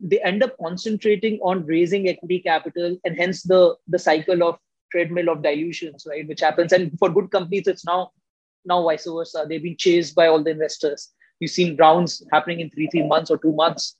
they 0.00 0.20
end 0.22 0.42
up 0.42 0.56
concentrating 0.58 1.38
on 1.42 1.64
raising 1.66 2.08
equity 2.08 2.40
capital 2.40 2.96
and 3.04 3.16
hence 3.16 3.42
the 3.42 3.76
the 3.88 3.98
cycle 3.98 4.42
of 4.42 4.58
treadmill 4.92 5.28
of 5.28 5.42
dilutions 5.42 6.06
right 6.08 6.26
which 6.28 6.40
happens. 6.40 6.72
And 6.72 6.98
for 6.98 7.08
good 7.08 7.30
companies 7.30 7.66
it's 7.66 7.84
now 7.84 8.10
now 8.64 8.82
vice 8.82 9.06
versa. 9.06 9.46
They've 9.48 9.62
been 9.62 9.76
chased 9.76 10.14
by 10.14 10.28
all 10.28 10.42
the 10.42 10.50
investors. 10.50 11.10
You've 11.40 11.50
seen 11.50 11.76
rounds 11.76 12.24
happening 12.32 12.60
in 12.60 12.70
three 12.70 12.88
three 12.88 13.06
months 13.06 13.30
or 13.30 13.38
two 13.38 13.52
months 13.52 13.96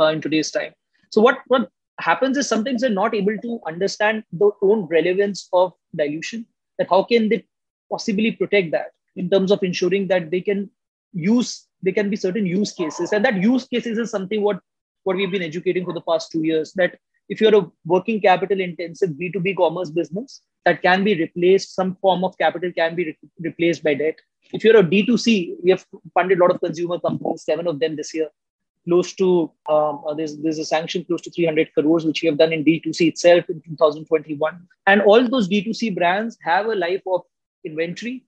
uh, 0.00 0.06
in 0.06 0.20
today's 0.20 0.50
time. 0.50 0.72
So 1.10 1.20
what 1.20 1.38
what 1.46 1.68
happens 2.00 2.36
is 2.36 2.48
sometimes 2.48 2.80
they're 2.80 2.90
not 2.90 3.14
able 3.14 3.36
to 3.38 3.60
understand 3.66 4.24
the 4.32 4.50
own 4.62 4.86
relevance 4.86 5.48
of 5.52 5.72
dilution 5.96 6.46
that 6.78 6.88
how 6.88 7.02
can 7.02 7.28
they 7.28 7.44
possibly 7.90 8.32
protect 8.32 8.70
that 8.72 8.92
in 9.16 9.28
terms 9.28 9.50
of 9.50 9.62
ensuring 9.62 10.06
that 10.08 10.30
they 10.30 10.40
can 10.40 10.70
use 11.12 11.66
there 11.82 11.94
can 11.94 12.10
be 12.10 12.16
certain 12.16 12.46
use 12.46 12.72
cases. 12.72 13.12
And 13.12 13.24
that 13.24 13.42
use 13.42 13.66
cases 13.66 13.98
is 13.98 14.10
something 14.10 14.42
what 14.42 14.60
what 15.04 15.16
we've 15.16 15.30
been 15.30 15.42
educating 15.42 15.84
for 15.84 15.94
the 15.94 16.02
past 16.02 16.30
two 16.30 16.42
years 16.44 16.72
that 16.74 16.98
if 17.28 17.40
you're 17.40 17.54
a 17.54 17.70
working 17.86 18.20
capital 18.20 18.60
intensive 18.60 19.10
b2b 19.10 19.56
commerce 19.56 19.90
business 19.90 20.42
that 20.66 20.82
can 20.82 21.04
be 21.04 21.14
replaced 21.14 21.74
some 21.74 21.96
form 22.02 22.22
of 22.22 22.36
capital 22.36 22.70
can 22.72 22.94
be 22.94 23.04
re- 23.06 23.18
replaced 23.40 23.82
by 23.82 23.94
debt. 23.94 24.16
If 24.52 24.62
you're 24.62 24.76
a 24.76 24.82
d2c 24.82 25.56
we 25.62 25.70
have 25.70 25.84
funded 26.12 26.38
a 26.38 26.42
lot 26.42 26.50
of 26.50 26.60
consumer 26.60 27.00
companies 27.00 27.44
seven 27.44 27.66
of 27.66 27.80
them 27.80 27.96
this 27.96 28.12
year 28.14 28.28
close 28.86 29.12
to 29.14 29.50
um, 29.68 30.02
uh, 30.06 30.14
there's 30.14 30.36
there's 30.38 30.58
a 30.58 30.64
sanction 30.64 31.04
close 31.04 31.20
to 31.22 31.30
300 31.30 31.72
crores 31.74 32.04
which 32.04 32.22
we 32.22 32.28
have 32.28 32.38
done 32.38 32.52
in 32.52 32.64
D2C 32.64 33.08
itself 33.08 33.48
in 33.48 33.60
2021 33.62 34.66
and 34.86 35.02
all 35.02 35.28
those 35.28 35.48
D2C 35.48 35.94
brands 35.94 36.38
have 36.42 36.66
a 36.66 36.74
life 36.74 37.02
of 37.06 37.22
inventory 37.64 38.24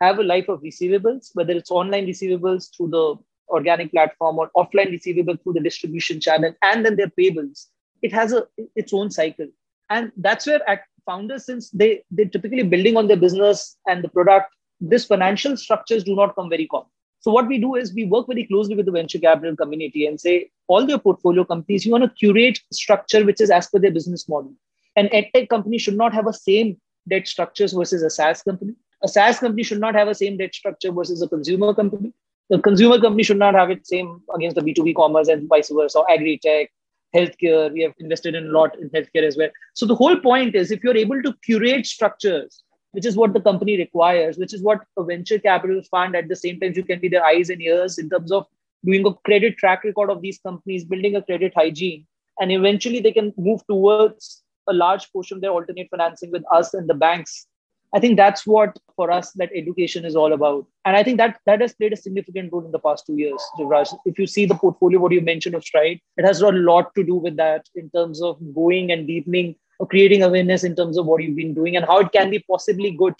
have 0.00 0.18
a 0.18 0.22
life 0.22 0.48
of 0.48 0.60
receivables 0.62 1.30
whether 1.34 1.52
it's 1.52 1.70
online 1.70 2.06
receivables 2.06 2.68
through 2.76 2.90
the 2.90 3.16
organic 3.48 3.90
platform 3.90 4.38
or 4.38 4.50
offline 4.56 4.92
receivables 4.92 5.42
through 5.42 5.54
the 5.54 5.60
distribution 5.60 6.20
channel 6.20 6.54
and 6.62 6.84
then 6.84 6.96
their 6.96 7.12
payables. 7.18 7.66
It 8.02 8.12
has 8.12 8.32
a 8.32 8.46
its 8.74 8.92
own 8.92 9.10
cycle. 9.10 9.48
And 9.90 10.12
that's 10.16 10.46
where 10.46 10.60
founders 11.06 11.46
since 11.46 11.70
they 11.70 12.02
they're 12.10 12.26
typically 12.26 12.62
building 12.62 12.96
on 12.96 13.08
their 13.08 13.16
business 13.16 13.76
and 13.86 14.02
the 14.02 14.08
product 14.08 14.52
this 14.80 15.04
financial 15.04 15.56
structures 15.56 16.02
do 16.02 16.14
not 16.16 16.34
come 16.34 16.48
very 16.48 16.66
common 16.66 16.88
so 17.24 17.32
what 17.32 17.48
we 17.48 17.56
do 17.56 17.74
is 17.74 17.94
we 17.94 18.04
work 18.04 18.26
very 18.26 18.44
closely 18.44 18.76
with 18.76 18.84
the 18.84 18.92
venture 18.92 19.18
capital 19.18 19.56
community 19.56 20.06
and 20.06 20.20
say, 20.20 20.50
all 20.66 20.86
their 20.86 20.98
portfolio 20.98 21.42
companies, 21.42 21.86
you 21.86 21.90
want 21.90 22.04
to 22.04 22.10
curate 22.10 22.60
structure 22.70 23.24
which 23.24 23.40
is 23.40 23.48
as 23.48 23.66
per 23.66 23.78
their 23.78 23.90
business 23.90 24.28
model. 24.28 24.52
An 24.94 25.08
edtech 25.08 25.48
company 25.48 25.78
should 25.78 25.96
not 25.96 26.12
have 26.12 26.26
a 26.26 26.34
same 26.34 26.76
debt 27.08 27.26
structures 27.26 27.72
versus 27.72 28.02
a 28.02 28.10
SaaS 28.10 28.42
company. 28.42 28.74
A 29.02 29.08
SaaS 29.08 29.38
company 29.38 29.62
should 29.62 29.80
not 29.80 29.94
have 29.94 30.08
a 30.08 30.14
same 30.14 30.36
debt 30.36 30.54
structure 30.54 30.92
versus 30.92 31.22
a 31.22 31.26
consumer 31.26 31.72
company. 31.72 32.12
The 32.50 32.58
consumer 32.58 33.00
company 33.00 33.22
should 33.22 33.38
not 33.38 33.54
have 33.54 33.70
it 33.70 33.86
same 33.86 34.20
against 34.34 34.56
the 34.56 34.60
B2B 34.60 34.94
commerce 34.94 35.28
and 35.28 35.48
vice 35.48 35.70
versa, 35.70 36.00
or 36.00 36.10
agri-tech, 36.10 36.70
healthcare. 37.16 37.72
We 37.72 37.84
have 37.84 37.94
invested 38.00 38.34
in 38.34 38.48
a 38.48 38.50
lot 38.50 38.78
in 38.78 38.90
healthcare 38.90 39.26
as 39.26 39.38
well. 39.38 39.48
So 39.72 39.86
the 39.86 39.94
whole 39.94 40.20
point 40.20 40.54
is 40.54 40.70
if 40.70 40.84
you're 40.84 40.94
able 40.94 41.22
to 41.22 41.32
curate 41.42 41.86
structures, 41.86 42.63
which 42.94 43.06
is 43.06 43.16
what 43.16 43.32
the 43.32 43.40
company 43.40 43.76
requires, 43.76 44.38
which 44.38 44.54
is 44.54 44.62
what 44.62 44.84
a 44.96 45.04
venture 45.04 45.38
capital 45.38 45.82
fund 45.90 46.16
at 46.16 46.28
the 46.28 46.36
same 46.36 46.58
time 46.60 46.72
you 46.74 46.84
can 46.84 47.00
be 47.00 47.08
their 47.08 47.24
eyes 47.24 47.50
and 47.50 47.60
ears 47.60 47.98
in 47.98 48.08
terms 48.08 48.32
of 48.32 48.46
doing 48.84 49.06
a 49.06 49.14
credit 49.26 49.56
track 49.58 49.84
record 49.84 50.10
of 50.10 50.22
these 50.22 50.38
companies, 50.38 50.84
building 50.84 51.16
a 51.16 51.22
credit 51.22 51.52
hygiene, 51.54 52.06
and 52.40 52.52
eventually 52.52 53.00
they 53.00 53.12
can 53.12 53.32
move 53.36 53.62
towards 53.66 54.42
a 54.68 54.72
large 54.72 55.10
portion 55.12 55.36
of 55.36 55.40
their 55.42 55.50
alternate 55.50 55.88
financing 55.90 56.30
with 56.30 56.44
us 56.52 56.74
and 56.74 56.88
the 56.88 56.94
banks 56.94 57.46
I 57.94 58.00
think 58.00 58.16
that's 58.16 58.44
what 58.44 58.76
for 58.96 59.12
us 59.12 59.30
that 59.34 59.50
education 59.54 60.04
is 60.04 60.16
all 60.16 60.32
about. 60.32 60.66
And 60.84 60.96
I 60.96 61.04
think 61.04 61.16
that 61.18 61.38
that 61.46 61.60
has 61.60 61.74
played 61.74 61.92
a 61.92 61.96
significant 61.96 62.52
role 62.52 62.64
in 62.64 62.72
the 62.72 62.80
past 62.80 63.06
two 63.06 63.16
years, 63.16 63.40
Jivraj. 63.56 63.96
If 64.04 64.18
you 64.18 64.26
see 64.26 64.46
the 64.46 64.56
portfolio, 64.56 64.98
what 64.98 65.12
you 65.12 65.20
mentioned 65.20 65.54
of 65.54 65.62
Stride, 65.62 66.00
it 66.16 66.24
has 66.24 66.40
a 66.40 66.50
lot 66.50 66.92
to 66.96 67.04
do 67.04 67.14
with 67.14 67.36
that 67.36 67.68
in 67.76 67.88
terms 67.90 68.20
of 68.20 68.36
going 68.52 68.90
and 68.90 69.06
deepening 69.06 69.54
creating 69.88 70.22
awareness 70.22 70.64
in 70.64 70.74
terms 70.76 70.96
of 70.96 71.06
what 71.06 71.22
you've 71.22 71.36
been 71.36 71.54
doing 71.54 71.76
and 71.76 71.84
how 71.84 71.98
it 71.98 72.12
can 72.12 72.30
be 72.30 72.38
possibly 72.50 72.90
good 72.92 73.14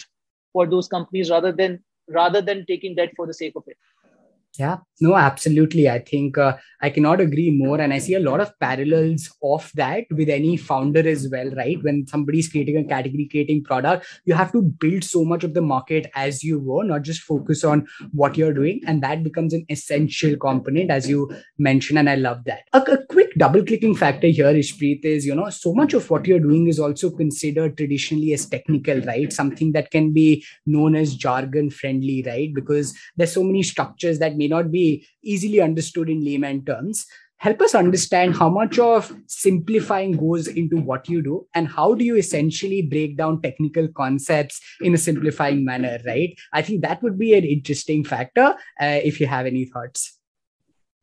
for 0.53 0.65
those 0.65 0.87
companies 0.87 1.29
rather 1.29 1.51
than 1.51 1.83
rather 2.07 2.41
than 2.41 2.65
taking 2.65 2.95
debt 2.95 3.11
for 3.15 3.25
the 3.27 3.33
sake 3.33 3.53
of 3.55 3.63
it. 3.67 3.77
Yeah, 4.57 4.77
no, 5.01 5.15
absolutely. 5.15 5.89
I 5.89 5.99
think 5.99 6.37
uh, 6.37 6.55
I 6.81 6.89
cannot 6.89 7.19
agree 7.19 7.51
more. 7.51 7.81
And 7.81 7.91
I 7.91 7.97
see 7.97 8.13
a 8.13 8.21
lot 8.21 8.39
of 8.39 8.57
parallels 8.59 9.29
of 9.43 9.69
that 9.75 10.05
with 10.11 10.29
any 10.29 10.55
founder 10.55 11.05
as 11.05 11.27
well, 11.29 11.49
right? 11.51 11.77
When 11.83 12.07
somebody's 12.07 12.47
creating 12.47 12.77
a 12.77 12.85
category 12.85 13.27
creating 13.29 13.65
product, 13.65 14.07
you 14.23 14.33
have 14.33 14.53
to 14.53 14.61
build 14.61 15.03
so 15.03 15.25
much 15.25 15.43
of 15.43 15.55
the 15.55 15.61
market 15.61 16.09
as 16.15 16.41
you 16.41 16.61
go, 16.61 16.81
not 16.83 17.01
just 17.01 17.21
focus 17.23 17.65
on 17.65 17.85
what 18.13 18.37
you're 18.37 18.53
doing. 18.53 18.79
And 18.87 19.03
that 19.03 19.23
becomes 19.23 19.53
an 19.53 19.65
essential 19.69 20.37
component, 20.37 20.89
as 20.89 21.09
you 21.09 21.29
mentioned. 21.57 21.99
And 21.99 22.09
I 22.09 22.15
love 22.15 22.45
that. 22.45 22.61
A, 22.71 22.79
a 22.79 23.05
quick 23.07 23.31
double 23.37 23.63
clicking 23.63 23.95
factor 23.95 24.27
here, 24.27 24.53
Ishpreet, 24.53 25.03
is, 25.03 25.25
you 25.25 25.35
know, 25.35 25.49
so 25.49 25.73
much 25.73 25.93
of 25.93 26.09
what 26.09 26.25
you're 26.27 26.39
doing 26.39 26.67
is 26.67 26.79
also 26.79 27.09
considered 27.09 27.77
traditionally 27.77 28.31
as 28.33 28.45
technical, 28.45 29.01
right? 29.01 29.31
Something 29.33 29.73
that 29.73 29.91
can 29.91 30.13
be 30.13 30.45
known 30.65 30.95
as 30.95 31.15
jargon 31.15 31.69
friendly, 31.69 32.23
right? 32.25 32.53
Because 32.53 32.95
there's 33.17 33.33
so 33.33 33.43
many 33.43 33.63
structures 33.63 34.19
that 34.19 34.35
may 34.45 34.55
not 34.55 34.71
be 34.71 35.05
easily 35.23 35.61
understood 35.61 36.09
in 36.09 36.23
layman 36.23 36.65
terms. 36.65 37.05
Help 37.37 37.61
us 37.61 37.75
understand 37.75 38.35
how 38.35 38.49
much 38.49 38.79
of 38.79 39.13
simplifying 39.27 40.13
goes 40.13 40.47
into 40.47 40.77
what 40.77 41.09
you 41.09 41.21
do 41.21 41.45
and 41.53 41.67
how 41.67 41.93
do 41.93 42.05
you 42.05 42.15
essentially 42.15 42.81
break 42.81 43.17
down 43.17 43.41
technical 43.41 43.87
concepts 43.89 44.61
in 44.81 44.93
a 44.93 44.97
simplifying 44.97 45.65
manner 45.65 45.99
right? 46.05 46.33
I 46.53 46.61
think 46.61 46.81
that 46.81 47.03
would 47.03 47.19
be 47.19 47.33
an 47.33 47.43
interesting 47.43 48.03
factor 48.03 48.55
uh, 48.81 48.99
if 49.03 49.19
you 49.19 49.27
have 49.27 49.45
any 49.45 49.65
thoughts. 49.65 50.17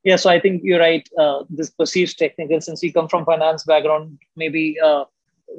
Yeah 0.04 0.16
so 0.16 0.30
i 0.30 0.40
think 0.40 0.62
you're 0.64 0.80
right. 0.80 1.08
Uh, 1.24 1.44
this 1.58 1.70
perceived 1.70 2.18
technical 2.18 2.60
since 2.60 2.82
we 2.82 2.92
come 2.96 3.08
from 3.08 3.26
finance 3.26 3.64
background 3.64 4.18
maybe 4.34 4.64
uh, 4.80 5.04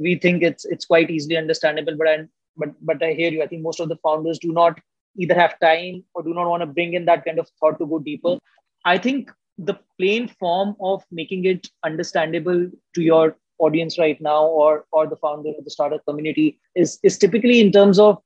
we 0.08 0.16
think 0.26 0.44
it's 0.50 0.66
it's 0.66 0.86
quite 0.86 1.10
easily 1.10 1.38
understandable 1.38 1.96
but 2.02 2.08
I, 2.08 2.18
but 2.58 2.74
but 2.82 3.04
i 3.04 3.14
hear 3.14 3.32
you. 3.32 3.44
I 3.44 3.48
think 3.48 3.62
most 3.70 3.80
of 3.80 3.90
the 3.94 4.02
founders 4.08 4.40
do 4.40 4.52
not 4.52 4.82
either 5.18 5.36
have 5.36 5.60
time 5.60 6.04
or 6.14 6.24
do 6.24 6.34
not 6.34 6.48
want 6.48 6.62
to 6.62 6.68
bring 6.68 6.94
in 6.94 7.06
that 7.06 7.26
kind 7.26 7.40
of 7.40 7.50
thought 7.60 7.78
to 7.80 7.86
go 7.86 8.00
deeper. 8.00 8.38
I 8.86 8.98
think 8.98 9.32
the 9.58 9.78
plain 10.00 10.28
form 10.28 10.76
of 10.82 11.04
making 11.12 11.46
it 11.46 11.68
understandable 11.84 12.70
to 12.96 13.02
your 13.02 13.38
audience 13.60 14.00
right 14.00 14.20
now 14.20 14.46
or 14.46 14.86
or 14.92 15.08
the 15.08 15.16
founder 15.16 15.50
of 15.58 15.64
the 15.64 15.70
startup 15.70 16.04
community 16.06 16.60
is 16.76 17.00
is 17.04 17.18
typically 17.18 17.60
in 17.62 17.72
terms 17.72 18.00
of 18.00 18.18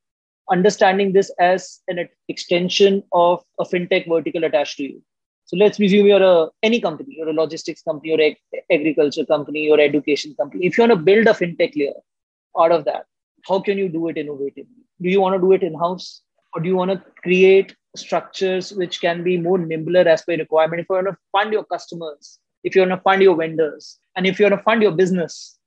understanding 0.50 1.12
this 1.12 1.30
as 1.40 1.82
an 1.90 2.08
extension 2.30 3.04
of 3.12 3.44
a 3.60 3.66
fintech 3.66 4.08
vertical 4.08 4.46
attached 4.46 4.78
to 4.78 4.84
you. 4.84 5.04
So 5.46 5.58
let's 5.58 5.78
presume 5.78 6.08
you're 6.08 6.24
a 6.24 6.48
any 6.64 6.80
company 6.80 7.16
you're 7.18 7.30
a 7.30 7.34
logistics 7.34 7.82
company 7.82 8.14
or 8.14 8.22
ag- 8.22 8.64
agriculture 8.72 9.26
company 9.26 9.70
or 9.70 9.80
education 9.80 10.34
company. 10.40 10.66
If 10.66 10.78
you 10.78 10.84
want 10.84 10.98
to 10.98 11.06
build 11.12 11.28
a 11.28 11.34
fintech 11.34 11.76
layer 11.76 12.00
out 12.58 12.72
of 12.72 12.86
that 12.86 13.06
how 13.48 13.60
can 13.60 13.78
you 13.78 13.90
do 13.90 14.08
it 14.10 14.16
innovatively? 14.16 14.82
Do 15.02 15.10
you 15.10 15.22
want 15.22 15.36
to 15.36 15.42
do 15.42 15.52
it 15.54 15.64
in 15.64 15.74
house 15.74 16.22
or 16.58 16.60
do 16.60 16.70
you 16.70 16.76
want 16.76 16.92
to 16.92 17.04
create 17.22 17.76
structures 17.96 18.74
which 18.74 19.00
can 19.00 19.24
be 19.24 19.38
more 19.38 19.58
nimbler 19.58 20.06
as 20.16 20.24
per 20.24 20.36
requirement? 20.36 20.82
If 20.82 20.88
you 20.90 20.96
want 20.96 21.08
to 21.08 21.18
fund 21.32 21.54
your 21.54 21.66
customers 21.66 22.40
if 22.64 22.76
you 22.76 22.82
want 22.82 22.92
to 22.92 23.04
fund 23.08 23.22
your 23.22 23.36
vendors 23.36 23.98
and 24.16 24.28
if 24.28 24.40
you 24.40 24.46
want 24.46 24.58
to 24.60 24.64
fund 24.64 24.82
your 24.82 24.92
business 24.92 25.58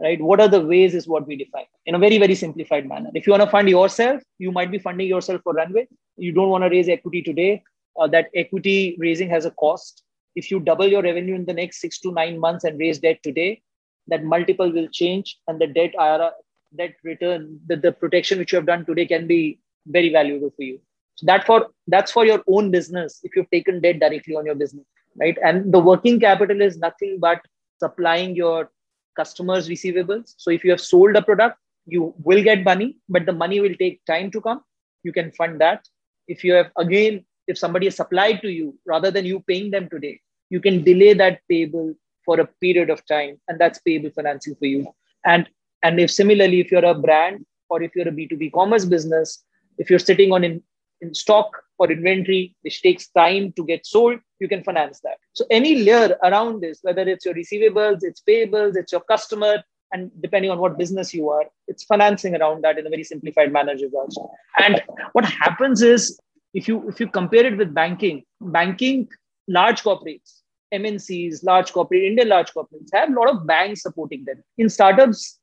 right 0.00 0.20
what 0.20 0.40
are 0.40 0.48
the 0.48 0.60
ways 0.60 0.94
is 0.94 1.08
what 1.12 1.26
we 1.26 1.36
define 1.36 1.66
in 1.86 1.94
a 1.94 1.98
very 1.98 2.18
very 2.18 2.34
simplified 2.34 2.88
manner. 2.88 3.10
If 3.14 3.26
you 3.26 3.32
want 3.32 3.42
to 3.42 3.50
fund 3.50 3.68
yourself 3.68 4.22
you 4.38 4.52
might 4.52 4.70
be 4.70 4.78
funding 4.78 5.08
yourself 5.08 5.42
for 5.42 5.52
runway. 5.52 5.86
You 6.16 6.32
don't 6.32 6.50
want 6.50 6.64
to 6.64 6.70
raise 6.70 6.88
equity 6.88 7.22
today 7.22 7.62
uh, 7.98 8.06
that 8.08 8.28
equity 8.34 8.96
raising 8.98 9.28
has 9.30 9.44
a 9.44 9.50
cost. 9.52 10.04
If 10.36 10.50
you 10.50 10.60
double 10.60 10.86
your 10.86 11.02
revenue 11.02 11.34
in 11.34 11.44
the 11.44 11.52
next 11.52 11.80
six 11.80 11.98
to 12.00 12.12
nine 12.12 12.38
months 12.38 12.64
and 12.64 12.78
raise 12.78 12.98
debt 12.98 13.22
today 13.22 13.62
that 14.06 14.24
multiple 14.24 14.72
will 14.72 14.88
change 14.88 15.36
and 15.48 15.60
the 15.60 15.66
debt 15.66 15.92
IRR, 15.98 16.30
debt 16.76 16.94
return 17.02 17.60
the, 17.66 17.76
the 17.76 17.92
protection 17.92 18.38
which 18.38 18.52
you 18.52 18.56
have 18.56 18.66
done 18.66 18.86
today 18.86 19.06
can 19.06 19.26
be 19.26 19.58
very 19.88 20.10
valuable 20.10 20.50
for 20.56 20.62
you. 20.62 20.80
So 21.16 21.26
that 21.26 21.44
for 21.46 21.68
that's 21.88 22.12
for 22.12 22.24
your 22.24 22.42
own 22.46 22.70
business 22.70 23.20
if 23.24 23.34
you've 23.34 23.50
taken 23.50 23.80
debt 23.80 23.98
directly 24.00 24.36
on 24.36 24.46
your 24.46 24.54
business, 24.54 24.86
right? 25.20 25.36
And 25.42 25.72
the 25.72 25.80
working 25.80 26.20
capital 26.20 26.60
is 26.60 26.78
nothing 26.78 27.18
but 27.20 27.40
supplying 27.80 28.36
your 28.36 28.70
customers' 29.16 29.68
receivables. 29.68 30.34
So 30.36 30.50
if 30.50 30.64
you 30.64 30.70
have 30.70 30.80
sold 30.80 31.16
a 31.16 31.22
product, 31.22 31.58
you 31.86 32.14
will 32.22 32.42
get 32.42 32.62
money, 32.62 32.96
but 33.08 33.26
the 33.26 33.32
money 33.32 33.60
will 33.60 33.74
take 33.74 34.04
time 34.04 34.30
to 34.30 34.40
come. 34.40 34.62
You 35.02 35.12
can 35.12 35.32
fund 35.32 35.60
that. 35.60 35.88
If 36.28 36.44
you 36.44 36.52
have 36.52 36.70
again, 36.76 37.24
if 37.48 37.58
somebody 37.58 37.86
has 37.86 37.96
supplied 37.96 38.40
to 38.42 38.50
you 38.50 38.78
rather 38.86 39.10
than 39.10 39.24
you 39.24 39.40
paying 39.40 39.70
them 39.70 39.88
today, 39.88 40.20
you 40.50 40.60
can 40.60 40.84
delay 40.84 41.14
that 41.14 41.40
payable 41.50 41.94
for 42.24 42.40
a 42.40 42.46
period 42.60 42.90
of 42.90 43.04
time, 43.06 43.40
and 43.48 43.58
that's 43.58 43.80
payable 43.80 44.10
financing 44.10 44.54
for 44.54 44.66
you. 44.66 44.86
And 45.24 45.48
and 45.82 45.98
if 45.98 46.10
similarly, 46.10 46.60
if 46.60 46.70
you're 46.70 46.84
a 46.84 46.94
brand 46.94 47.44
or 47.70 47.82
if 47.82 47.94
you're 47.96 48.08
a 48.08 48.12
B2B 48.12 48.52
commerce 48.52 48.84
business, 48.84 49.44
if 49.78 49.90
you're 49.90 49.98
sitting 49.98 50.32
on 50.32 50.44
in, 50.44 50.62
in 51.00 51.14
stock 51.14 51.50
or 51.78 51.90
inventory, 51.90 52.54
which 52.62 52.82
takes 52.82 53.08
time 53.08 53.52
to 53.52 53.64
get 53.64 53.86
sold, 53.86 54.18
you 54.40 54.48
can 54.48 54.62
finance 54.62 55.00
that. 55.00 55.18
So 55.32 55.46
any 55.50 55.82
layer 55.82 56.16
around 56.22 56.60
this, 56.60 56.80
whether 56.82 57.02
it's 57.02 57.24
your 57.24 57.34
receivables, 57.34 57.98
it's 58.02 58.22
payables, 58.28 58.76
it's 58.76 58.92
your 58.92 59.00
customer, 59.02 59.62
and 59.92 60.10
depending 60.20 60.50
on 60.50 60.58
what 60.58 60.76
business 60.76 61.14
you 61.14 61.30
are, 61.30 61.46
it's 61.66 61.84
financing 61.84 62.36
around 62.36 62.62
that 62.62 62.78
in 62.78 62.86
a 62.86 62.90
very 62.90 63.04
simplified 63.04 63.52
manner, 63.52 63.72
also. 63.94 64.30
And 64.58 64.82
what 65.12 65.24
happens 65.24 65.82
is 65.82 66.20
if 66.54 66.68
you 66.68 66.88
if 66.88 67.00
you 67.00 67.08
compare 67.08 67.46
it 67.46 67.56
with 67.56 67.74
banking, 67.74 68.24
banking, 68.40 69.08
large 69.48 69.82
corporates, 69.82 70.40
MNCs, 70.74 71.44
large 71.44 71.72
corporate, 71.72 72.02
Indian 72.02 72.28
large 72.28 72.52
corporates 72.52 72.90
have 72.92 73.10
a 73.10 73.12
lot 73.12 73.30
of 73.30 73.46
banks 73.46 73.82
supporting 73.82 74.24
them. 74.24 74.42
In 74.58 74.68
startups, 74.68 75.38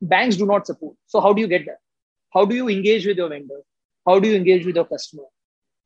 banks 0.00 0.36
do 0.36 0.46
not 0.46 0.66
support. 0.66 0.96
So 1.06 1.20
how 1.20 1.32
do 1.32 1.40
you 1.40 1.48
get 1.48 1.66
that? 1.66 1.78
How 2.32 2.44
do 2.44 2.54
you 2.54 2.68
engage 2.68 3.06
with 3.06 3.16
your 3.16 3.28
vendor? 3.28 3.60
How 4.06 4.18
do 4.18 4.28
you 4.28 4.36
engage 4.36 4.66
with 4.66 4.76
your 4.76 4.84
customer 4.84 5.24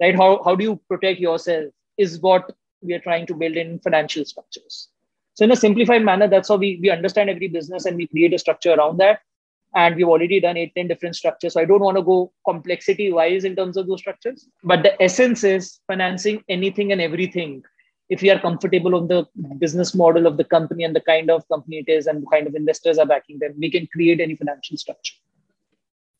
right 0.00 0.16
how, 0.16 0.42
how 0.44 0.54
do 0.54 0.64
you 0.64 0.80
protect 0.88 1.20
yourself 1.20 1.66
is 1.98 2.20
what 2.20 2.50
we 2.82 2.94
are 2.94 3.00
trying 3.00 3.26
to 3.26 3.34
build 3.34 3.56
in 3.56 3.78
financial 3.80 4.24
structures 4.24 4.88
so 5.34 5.44
in 5.44 5.52
a 5.52 5.56
simplified 5.56 6.04
manner 6.04 6.28
that's 6.28 6.48
how 6.48 6.56
we, 6.56 6.78
we 6.82 6.90
understand 6.90 7.30
every 7.30 7.48
business 7.48 7.86
and 7.86 7.96
we 7.96 8.06
create 8.06 8.34
a 8.34 8.38
structure 8.38 8.72
around 8.72 8.98
that 8.98 9.20
and 9.74 9.96
we've 9.96 10.08
already 10.08 10.40
done 10.40 10.56
eight, 10.56 10.72
10 10.76 10.88
different 10.88 11.16
structures. 11.16 11.54
So 11.54 11.60
I 11.60 11.64
don't 11.64 11.80
want 11.80 11.96
to 11.96 12.02
go 12.02 12.32
complexity 12.46 13.12
wise 13.12 13.44
in 13.44 13.56
terms 13.56 13.76
of 13.76 13.86
those 13.86 14.00
structures. 14.00 14.48
But 14.62 14.82
the 14.82 15.00
essence 15.02 15.42
is 15.42 15.80
financing 15.86 16.44
anything 16.48 16.92
and 16.92 17.00
everything. 17.00 17.62
If 18.08 18.22
we 18.22 18.30
are 18.30 18.38
comfortable 18.38 18.94
on 18.94 19.08
the 19.08 19.26
business 19.58 19.94
model 19.94 20.26
of 20.26 20.36
the 20.36 20.44
company 20.44 20.84
and 20.84 20.94
the 20.94 21.00
kind 21.00 21.30
of 21.30 21.48
company 21.48 21.78
it 21.86 21.90
is 21.90 22.06
and 22.06 22.22
the 22.22 22.26
kind 22.26 22.46
of 22.46 22.54
investors 22.54 22.98
are 22.98 23.06
backing 23.06 23.38
them, 23.38 23.54
we 23.58 23.70
can 23.70 23.88
create 23.88 24.20
any 24.20 24.36
financial 24.36 24.76
structure. 24.76 25.14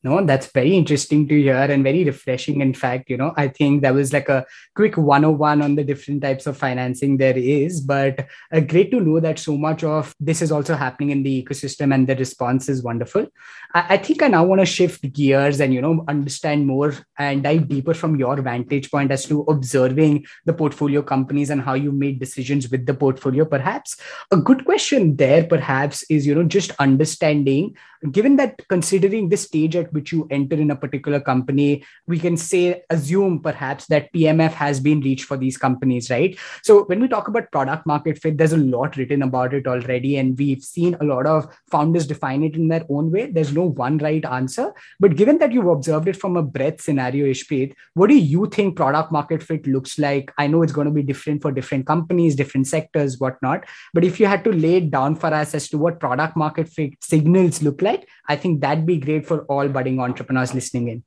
No, 0.05 0.23
that's 0.23 0.45
very 0.51 0.75
interesting 0.77 1.27
to 1.27 1.41
hear 1.41 1.55
and 1.55 1.83
very 1.83 2.03
refreshing. 2.03 2.61
In 2.61 2.75
fact, 2.75 3.09
you 3.09 3.17
know, 3.17 3.33
I 3.37 3.47
think 3.47 3.81
that 3.81 3.95
was 3.95 4.13
like 4.13 4.29
a 4.29 4.45
quick 4.75 4.97
101 4.97 5.63
on 5.63 5.73
the 5.73 5.83
different 5.83 6.21
types 6.21 6.45
of 6.45 6.55
financing 6.55 7.17
there 7.17 7.35
is, 7.35 7.81
but 7.81 8.27
uh, 8.53 8.59
great 8.59 8.91
to 8.91 8.99
know 8.99 9.19
that 9.19 9.39
so 9.39 9.57
much 9.57 9.83
of 9.83 10.13
this 10.19 10.43
is 10.43 10.51
also 10.51 10.75
happening 10.75 11.09
in 11.09 11.23
the 11.23 11.43
ecosystem 11.43 11.91
and 11.91 12.05
the 12.05 12.15
response 12.17 12.69
is 12.69 12.83
wonderful. 12.83 13.25
I, 13.73 13.95
I 13.95 13.97
think 13.97 14.21
I 14.21 14.27
now 14.27 14.43
want 14.45 14.61
to 14.61 14.67
shift 14.67 15.11
gears 15.11 15.59
and, 15.59 15.73
you 15.73 15.81
know, 15.81 16.05
understand 16.07 16.67
more 16.67 16.93
and 17.17 17.41
dive 17.41 17.67
deeper 17.67 17.95
from 17.95 18.15
your 18.15 18.39
vantage 18.43 18.91
point 18.91 19.09
as 19.09 19.25
to 19.25 19.41
observing 19.49 20.27
the 20.45 20.53
portfolio 20.53 21.01
companies 21.01 21.49
and 21.49 21.63
how 21.63 21.73
you 21.73 21.91
made 21.91 22.19
decisions 22.19 22.69
with 22.69 22.85
the 22.85 22.93
portfolio. 22.93 23.43
Perhaps 23.43 23.97
a 24.29 24.37
good 24.37 24.65
question 24.65 25.15
there, 25.15 25.47
perhaps, 25.47 26.03
is, 26.11 26.27
you 26.27 26.35
know, 26.35 26.43
just 26.43 26.73
understanding, 26.77 27.75
given 28.11 28.35
that 28.35 28.61
considering 28.67 29.29
the 29.29 29.37
stage 29.37 29.75
at 29.75 29.94
which 29.95 30.11
you 30.11 30.27
enter 30.29 30.55
in 30.55 30.69
a 30.69 30.75
particular 30.75 31.19
company, 31.19 31.83
we 32.05 32.19
can 32.19 32.37
say, 32.37 32.83
assume 32.89 33.39
perhaps 33.39 33.87
that 33.87 34.13
PMF 34.13 34.51
has 34.51 34.79
been 34.79 35.01
reached 35.01 35.25
for 35.25 35.37
these 35.37 35.57
companies, 35.57 36.09
right? 36.11 36.37
So 36.61 36.83
when 36.83 36.99
we 36.99 37.07
talk 37.07 37.27
about 37.27 37.51
product 37.51 37.87
market 37.87 38.19
fit, 38.19 38.37
there's 38.37 38.53
a 38.53 38.57
lot 38.57 38.97
written 38.97 39.23
about 39.23 39.53
it 39.53 39.65
already. 39.65 40.17
And 40.17 40.37
we've 40.37 40.63
seen 40.63 40.95
a 40.99 41.03
lot 41.03 41.25
of 41.25 41.47
founders 41.71 42.05
define 42.05 42.43
it 42.43 42.55
in 42.55 42.67
their 42.67 42.85
own 42.89 43.11
way. 43.11 43.31
There's 43.31 43.53
no 43.53 43.63
one 43.63 43.97
right 43.97 44.23
answer. 44.25 44.73
But 44.99 45.15
given 45.15 45.39
that 45.39 45.51
you've 45.51 45.67
observed 45.67 46.07
it 46.07 46.17
from 46.17 46.37
a 46.37 46.43
breadth 46.43 46.81
scenario, 46.81 47.25
Ishpreet, 47.25 47.73
what 47.93 48.09
do 48.09 48.15
you 48.15 48.47
think 48.47 48.75
product 48.75 49.11
market 49.11 49.41
fit 49.41 49.65
looks 49.65 49.97
like? 49.97 50.31
I 50.37 50.47
know 50.47 50.61
it's 50.61 50.73
going 50.73 50.87
to 50.87 50.93
be 50.93 51.03
different 51.03 51.41
for 51.41 51.51
different 51.51 51.87
companies, 51.87 52.35
different 52.35 52.67
sectors, 52.67 53.19
whatnot. 53.19 53.65
But 53.93 54.03
if 54.03 54.19
you 54.19 54.25
had 54.25 54.43
to 54.43 54.51
lay 54.51 54.75
it 54.75 54.91
down 54.91 55.15
for 55.15 55.33
us 55.33 55.55
as 55.55 55.69
to 55.69 55.77
what 55.77 55.99
product 55.99 56.35
market 56.35 56.67
fit 56.67 56.93
signals 57.01 57.61
look 57.61 57.81
like, 57.81 58.07
I 58.27 58.35
think 58.35 58.61
that'd 58.61 58.85
be 58.85 58.97
great 58.97 59.25
for 59.25 59.41
all 59.45 59.67
budding 59.85 59.99
entrepreneurs 59.99 60.53
listening 60.53 60.87
in. 60.89 61.03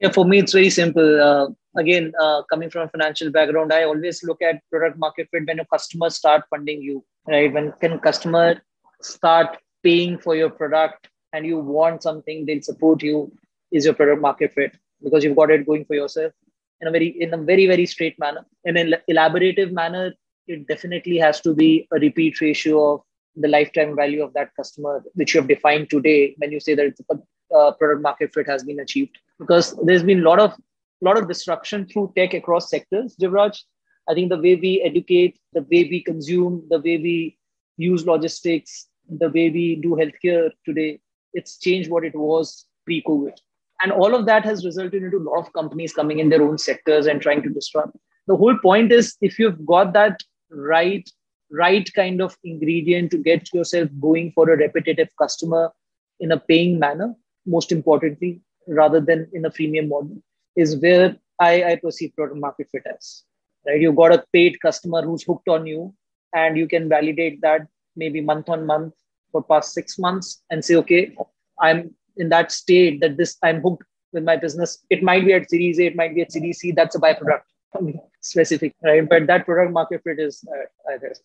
Yeah, 0.00 0.10
for 0.10 0.24
me, 0.24 0.38
it's 0.38 0.52
very 0.52 0.70
simple. 0.70 1.22
Uh, 1.22 1.46
again, 1.80 2.12
uh, 2.20 2.42
coming 2.50 2.70
from 2.70 2.82
a 2.82 2.88
financial 2.88 3.30
background, 3.30 3.72
I 3.72 3.84
always 3.84 4.22
look 4.22 4.42
at 4.42 4.60
product 4.70 4.98
market 4.98 5.28
fit 5.30 5.46
when 5.46 5.56
your 5.56 5.66
customers 5.66 6.16
start 6.16 6.44
funding 6.50 6.82
you, 6.82 7.04
right? 7.28 7.52
When 7.52 7.72
can 7.80 7.98
customer 8.00 8.60
start 9.00 9.58
paying 9.82 10.18
for 10.18 10.34
your 10.36 10.50
product 10.50 11.08
and 11.32 11.46
you 11.46 11.58
want 11.58 12.02
something, 12.02 12.44
they'll 12.46 12.62
support 12.62 13.02
you. 13.02 13.32
Is 13.70 13.86
your 13.86 13.94
product 13.94 14.20
market 14.20 14.52
fit 14.52 14.72
because 15.02 15.24
you've 15.24 15.36
got 15.36 15.50
it 15.50 15.66
going 15.66 15.86
for 15.86 15.94
yourself 15.94 16.32
in 16.82 16.88
a 16.88 16.90
very 16.90 17.06
in 17.06 17.32
a 17.32 17.38
very 17.38 17.66
very 17.66 17.86
straight 17.86 18.18
manner. 18.18 18.44
In 18.64 18.76
an 18.76 18.94
elaborative 19.10 19.72
manner, 19.72 20.12
it 20.46 20.66
definitely 20.68 21.16
has 21.16 21.40
to 21.40 21.54
be 21.54 21.88
a 21.90 21.98
repeat 21.98 22.42
ratio 22.42 22.94
of 22.94 23.00
the 23.36 23.48
lifetime 23.48 23.96
value 23.96 24.22
of 24.22 24.32
that 24.34 24.54
customer, 24.56 25.02
which 25.14 25.34
you 25.34 25.40
have 25.40 25.48
defined 25.48 25.90
today 25.90 26.34
when 26.38 26.52
you 26.52 26.60
say 26.60 26.74
that 26.74 26.94
a 27.10 27.56
uh, 27.56 27.72
product 27.72 28.02
market 28.02 28.32
fit 28.32 28.46
has 28.46 28.62
been 28.64 28.80
achieved. 28.80 29.18
Because 29.38 29.74
there's 29.84 30.02
been 30.02 30.20
a 30.20 30.28
lot 30.28 30.38
of 30.38 30.54
lot 31.00 31.18
of 31.18 31.28
disruption 31.28 31.86
through 31.86 32.12
tech 32.16 32.32
across 32.32 32.70
sectors, 32.70 33.16
Jivraj. 33.20 33.58
I 34.08 34.14
think 34.14 34.30
the 34.30 34.38
way 34.38 34.54
we 34.54 34.82
educate, 34.82 35.38
the 35.52 35.62
way 35.62 35.84
we 35.84 36.02
consume, 36.02 36.64
the 36.70 36.78
way 36.78 36.96
we 36.96 37.38
use 37.76 38.06
logistics, 38.06 38.88
the 39.08 39.28
way 39.28 39.50
we 39.50 39.76
do 39.76 39.90
healthcare 39.90 40.50
today, 40.64 41.00
it's 41.34 41.58
changed 41.58 41.90
what 41.90 42.04
it 42.04 42.14
was 42.14 42.66
pre-COVID. 42.84 43.36
And 43.82 43.90
all 43.90 44.14
of 44.14 44.26
that 44.26 44.44
has 44.44 44.64
resulted 44.64 45.02
into 45.02 45.18
a 45.18 45.26
lot 45.28 45.40
of 45.40 45.52
companies 45.52 45.92
coming 45.92 46.20
in 46.20 46.28
their 46.28 46.42
own 46.42 46.58
sectors 46.58 47.06
and 47.06 47.20
trying 47.20 47.42
to 47.42 47.48
disrupt. 47.48 47.96
The 48.28 48.36
whole 48.36 48.56
point 48.58 48.92
is 48.92 49.16
if 49.20 49.38
you've 49.38 49.66
got 49.66 49.92
that 49.94 50.20
right 50.50 51.08
right 51.52 51.88
kind 51.94 52.20
of 52.20 52.36
ingredient 52.44 53.10
to 53.10 53.18
get 53.18 53.52
yourself 53.52 53.88
going 54.00 54.32
for 54.32 54.50
a 54.50 54.56
repetitive 54.56 55.08
customer 55.18 55.70
in 56.20 56.32
a 56.32 56.38
paying 56.38 56.78
manner, 56.78 57.14
most 57.46 57.72
importantly, 57.72 58.40
rather 58.66 59.00
than 59.00 59.28
in 59.32 59.44
a 59.44 59.50
freemium 59.50 59.88
model, 59.88 60.22
is 60.56 60.76
where 60.76 61.16
I, 61.40 61.64
I 61.64 61.76
perceive 61.76 62.14
product 62.14 62.38
market 62.38 62.68
fit 62.70 62.84
as. 62.86 63.24
Right? 63.66 63.80
You've 63.80 63.96
got 63.96 64.12
a 64.12 64.24
paid 64.32 64.60
customer 64.60 65.02
who's 65.02 65.22
hooked 65.22 65.48
on 65.48 65.66
you, 65.66 65.94
and 66.34 66.56
you 66.56 66.66
can 66.66 66.88
validate 66.88 67.40
that 67.42 67.66
maybe 67.96 68.20
month 68.20 68.48
on 68.48 68.66
month 68.66 68.94
for 69.30 69.42
past 69.42 69.74
six 69.74 69.98
months 69.98 70.42
and 70.50 70.64
say, 70.64 70.76
okay, 70.76 71.14
I'm 71.60 71.94
in 72.16 72.28
that 72.28 72.52
state 72.52 73.00
that 73.00 73.16
this 73.16 73.36
I'm 73.42 73.60
hooked 73.60 73.84
with 74.12 74.24
my 74.24 74.36
business. 74.36 74.78
It 74.90 75.02
might 75.02 75.24
be 75.24 75.32
at 75.32 75.50
Series 75.50 75.78
A, 75.80 75.86
it 75.86 75.96
might 75.96 76.14
be 76.14 76.22
at 76.22 76.32
Series 76.32 76.58
C. 76.58 76.72
That's 76.72 76.94
a 76.94 77.00
byproduct 77.00 77.42
specific, 78.20 78.74
right? 78.84 79.08
But 79.08 79.26
that 79.26 79.46
product 79.46 79.72
market 79.72 80.02
fit 80.04 80.18
is, 80.18 80.44
uh, 80.48 80.92
I 80.92 80.98
guess. 80.98 81.20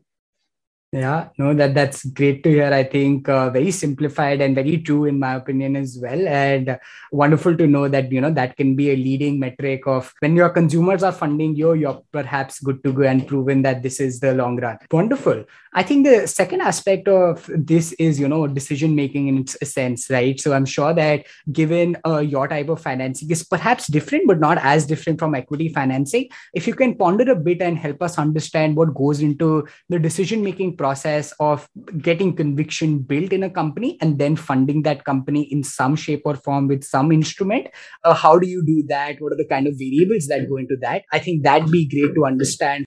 Yeah, 0.93 1.27
no, 1.37 1.53
that 1.53 1.73
that's 1.75 2.05
great 2.05 2.43
to 2.43 2.49
hear. 2.49 2.73
I 2.73 2.85
think 2.85 3.27
uh, 3.27 3.49
very 3.49 3.71
simplified 3.71 4.39
and 4.39 4.55
very 4.55 4.77
true 4.77 5.03
in 5.03 5.19
my 5.19 5.35
opinion 5.35 5.75
as 5.75 5.99
well, 6.01 6.25
and 6.29 6.79
wonderful 7.11 7.57
to 7.57 7.67
know 7.67 7.89
that 7.89 8.09
you 8.09 8.21
know 8.21 8.31
that 8.31 8.55
can 8.55 8.73
be 8.73 8.91
a 8.91 8.95
leading 8.95 9.37
metric 9.37 9.85
of 9.85 10.13
when 10.19 10.37
your 10.37 10.49
consumers 10.49 11.03
are 11.03 11.11
funding 11.11 11.57
you, 11.57 11.73
you're 11.73 12.01
perhaps 12.13 12.61
good 12.61 12.81
to 12.85 12.93
go 12.93 13.01
and 13.01 13.27
proven 13.27 13.63
that 13.63 13.83
this 13.83 13.99
is 13.99 14.21
the 14.21 14.33
long 14.33 14.55
run. 14.61 14.77
Wonderful. 14.89 15.43
I 15.73 15.83
think 15.83 16.07
the 16.07 16.25
second 16.25 16.61
aspect 16.61 17.09
of 17.09 17.49
this 17.53 17.91
is 17.99 18.17
you 18.17 18.29
know 18.29 18.47
decision 18.47 18.95
making 18.95 19.27
in 19.27 19.39
its 19.39 19.57
sense, 19.69 20.09
right? 20.09 20.39
So 20.39 20.53
I'm 20.53 20.65
sure 20.65 20.93
that 20.93 21.25
given 21.51 21.97
uh, 22.05 22.19
your 22.19 22.47
type 22.47 22.69
of 22.69 22.79
financing 22.79 23.29
is 23.29 23.43
perhaps 23.43 23.87
different, 23.87 24.25
but 24.25 24.39
not 24.39 24.57
as 24.59 24.85
different 24.85 25.19
from 25.19 25.35
equity 25.35 25.67
financing. 25.67 26.29
If 26.53 26.65
you 26.65 26.75
can 26.75 26.95
ponder 26.95 27.29
a 27.29 27.35
bit 27.35 27.61
and 27.61 27.77
help 27.77 28.01
us 28.01 28.17
understand 28.17 28.77
what 28.77 28.93
goes 28.93 29.19
into 29.19 29.67
the 29.89 29.99
decision 29.99 30.41
making 30.41 30.76
process 30.77 31.33
of 31.39 31.67
getting 32.01 32.35
conviction 32.35 32.99
built 32.99 33.33
in 33.33 33.43
a 33.43 33.49
company 33.49 33.97
and 34.01 34.19
then 34.19 34.35
funding 34.35 34.83
that 34.83 35.03
company 35.03 35.43
in 35.43 35.63
some 35.63 35.95
shape 35.95 36.21
or 36.25 36.35
form 36.35 36.67
with 36.67 36.83
some 36.83 37.11
instrument. 37.11 37.67
Uh, 38.03 38.13
how 38.13 38.37
do 38.37 38.47
you 38.47 38.63
do 38.65 38.83
that? 38.87 39.19
What 39.19 39.33
are 39.33 39.37
the 39.37 39.47
kind 39.47 39.67
of 39.67 39.73
variables 39.77 40.27
that 40.27 40.47
go 40.49 40.57
into 40.57 40.77
that? 40.81 41.03
I 41.11 41.19
think 41.19 41.43
that'd 41.43 41.71
be 41.71 41.87
great 41.87 42.13
to 42.15 42.25
understand. 42.25 42.85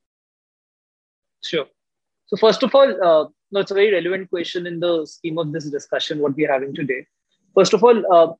Sure. 1.42 1.66
So 2.26 2.36
first 2.36 2.62
of 2.62 2.74
all 2.74 2.88
uh, 2.88 3.28
no, 3.52 3.60
it's 3.60 3.70
a 3.70 3.74
very 3.74 3.92
relevant 3.92 4.30
question 4.30 4.66
in 4.66 4.78
the 4.80 5.06
scheme 5.06 5.38
of 5.38 5.52
this 5.52 5.68
discussion 5.70 6.20
what 6.20 6.36
we're 6.36 6.52
having 6.52 6.74
today. 6.74 7.06
First 7.54 7.72
of 7.72 7.82
all 7.82 8.14
uh, 8.14 8.32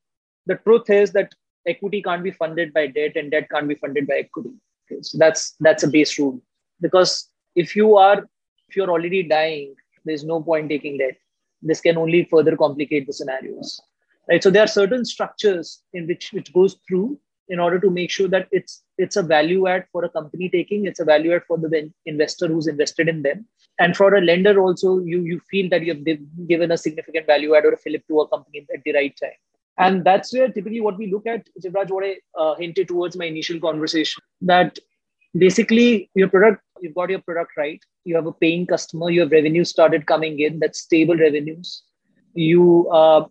the 0.46 0.56
truth 0.56 0.88
is 0.88 1.12
that 1.12 1.32
equity 1.66 2.02
can't 2.02 2.22
be 2.22 2.30
funded 2.30 2.72
by 2.72 2.86
debt 2.86 3.16
and 3.16 3.30
debt 3.30 3.48
can't 3.50 3.68
be 3.68 3.74
funded 3.74 4.06
by 4.06 4.14
equity. 4.14 4.50
Okay, 4.86 5.02
so 5.02 5.18
that's 5.18 5.56
that's 5.60 5.82
a 5.82 5.88
base 5.88 6.18
rule. 6.18 6.40
Because 6.80 7.28
if 7.56 7.76
you 7.76 7.96
are 7.96 8.26
if 8.70 8.76
you're 8.76 8.90
already 8.90 9.22
dying, 9.22 9.74
there's 10.04 10.24
no 10.24 10.40
point 10.40 10.68
taking 10.68 10.98
debt. 10.98 11.16
This 11.61 11.80
can 11.80 11.98
only 11.98 12.24
further 12.24 12.56
complicate 12.56 13.06
the 13.06 13.12
scenarios. 13.12 13.80
Right. 14.28 14.42
So 14.42 14.50
there 14.50 14.62
are 14.62 14.68
certain 14.68 15.04
structures 15.04 15.83
in 15.92 16.06
which 16.06 16.33
which 16.33 16.52
goes 16.52 16.76
through 16.87 17.18
in 17.48 17.59
order 17.59 17.80
to 17.80 17.90
make 17.90 18.11
sure 18.11 18.28
that 18.28 18.46
it's 18.52 18.83
it's 18.96 19.16
a 19.16 19.22
value 19.22 19.66
add 19.66 19.87
for 19.92 20.04
a 20.04 20.09
company 20.09 20.48
taking, 20.48 20.87
it's 20.87 21.00
a 21.00 21.04
value 21.04 21.35
add 21.35 21.42
for 21.48 21.59
the 21.59 21.90
investor 22.06 22.46
who's 22.46 22.68
invested 22.68 23.09
in 23.09 23.22
them. 23.22 23.44
And 23.78 23.96
for 23.96 24.14
a 24.14 24.20
lender 24.20 24.61
also, 24.61 25.00
you 25.00 25.22
you 25.22 25.40
feel 25.50 25.68
that 25.70 25.83
you 25.83 25.94
have 25.94 26.04
given 26.48 26.70
a 26.70 26.78
significant 26.78 27.26
value 27.26 27.56
add 27.56 27.64
or 27.64 27.72
a 27.72 27.76
fillip 27.76 28.06
to 28.09 28.20
a 28.20 28.28
company 28.28 28.66
at 28.72 28.85
the 28.85 28.92
right 28.92 29.14
time. 29.20 29.40
And 29.78 30.04
that's 30.04 30.33
where 30.33 30.48
typically 30.48 30.80
what 30.80 30.98
we 30.98 31.11
look 31.11 31.26
at, 31.26 31.48
Jivraj, 31.64 31.90
what 31.90 32.04
I 32.04 32.16
uh, 32.38 32.54
hinted 32.54 32.88
towards 32.88 33.16
my 33.16 33.24
initial 33.24 33.59
conversation, 33.59 34.22
that 34.42 34.78
basically 35.37 36.11
your 36.14 36.28
product 36.28 36.62
you've 36.80 36.94
got 36.94 37.10
your 37.10 37.20
product 37.20 37.52
right 37.56 37.80
you 38.04 38.14
have 38.14 38.26
a 38.26 38.32
paying 38.32 38.66
customer 38.66 39.10
you 39.10 39.20
have 39.20 39.30
revenue 39.30 39.64
started 39.64 40.06
coming 40.06 40.40
in 40.40 40.58
that's 40.58 40.80
stable 40.80 41.16
revenues. 41.16 41.82
You 42.34 42.88
uh, 42.90 43.26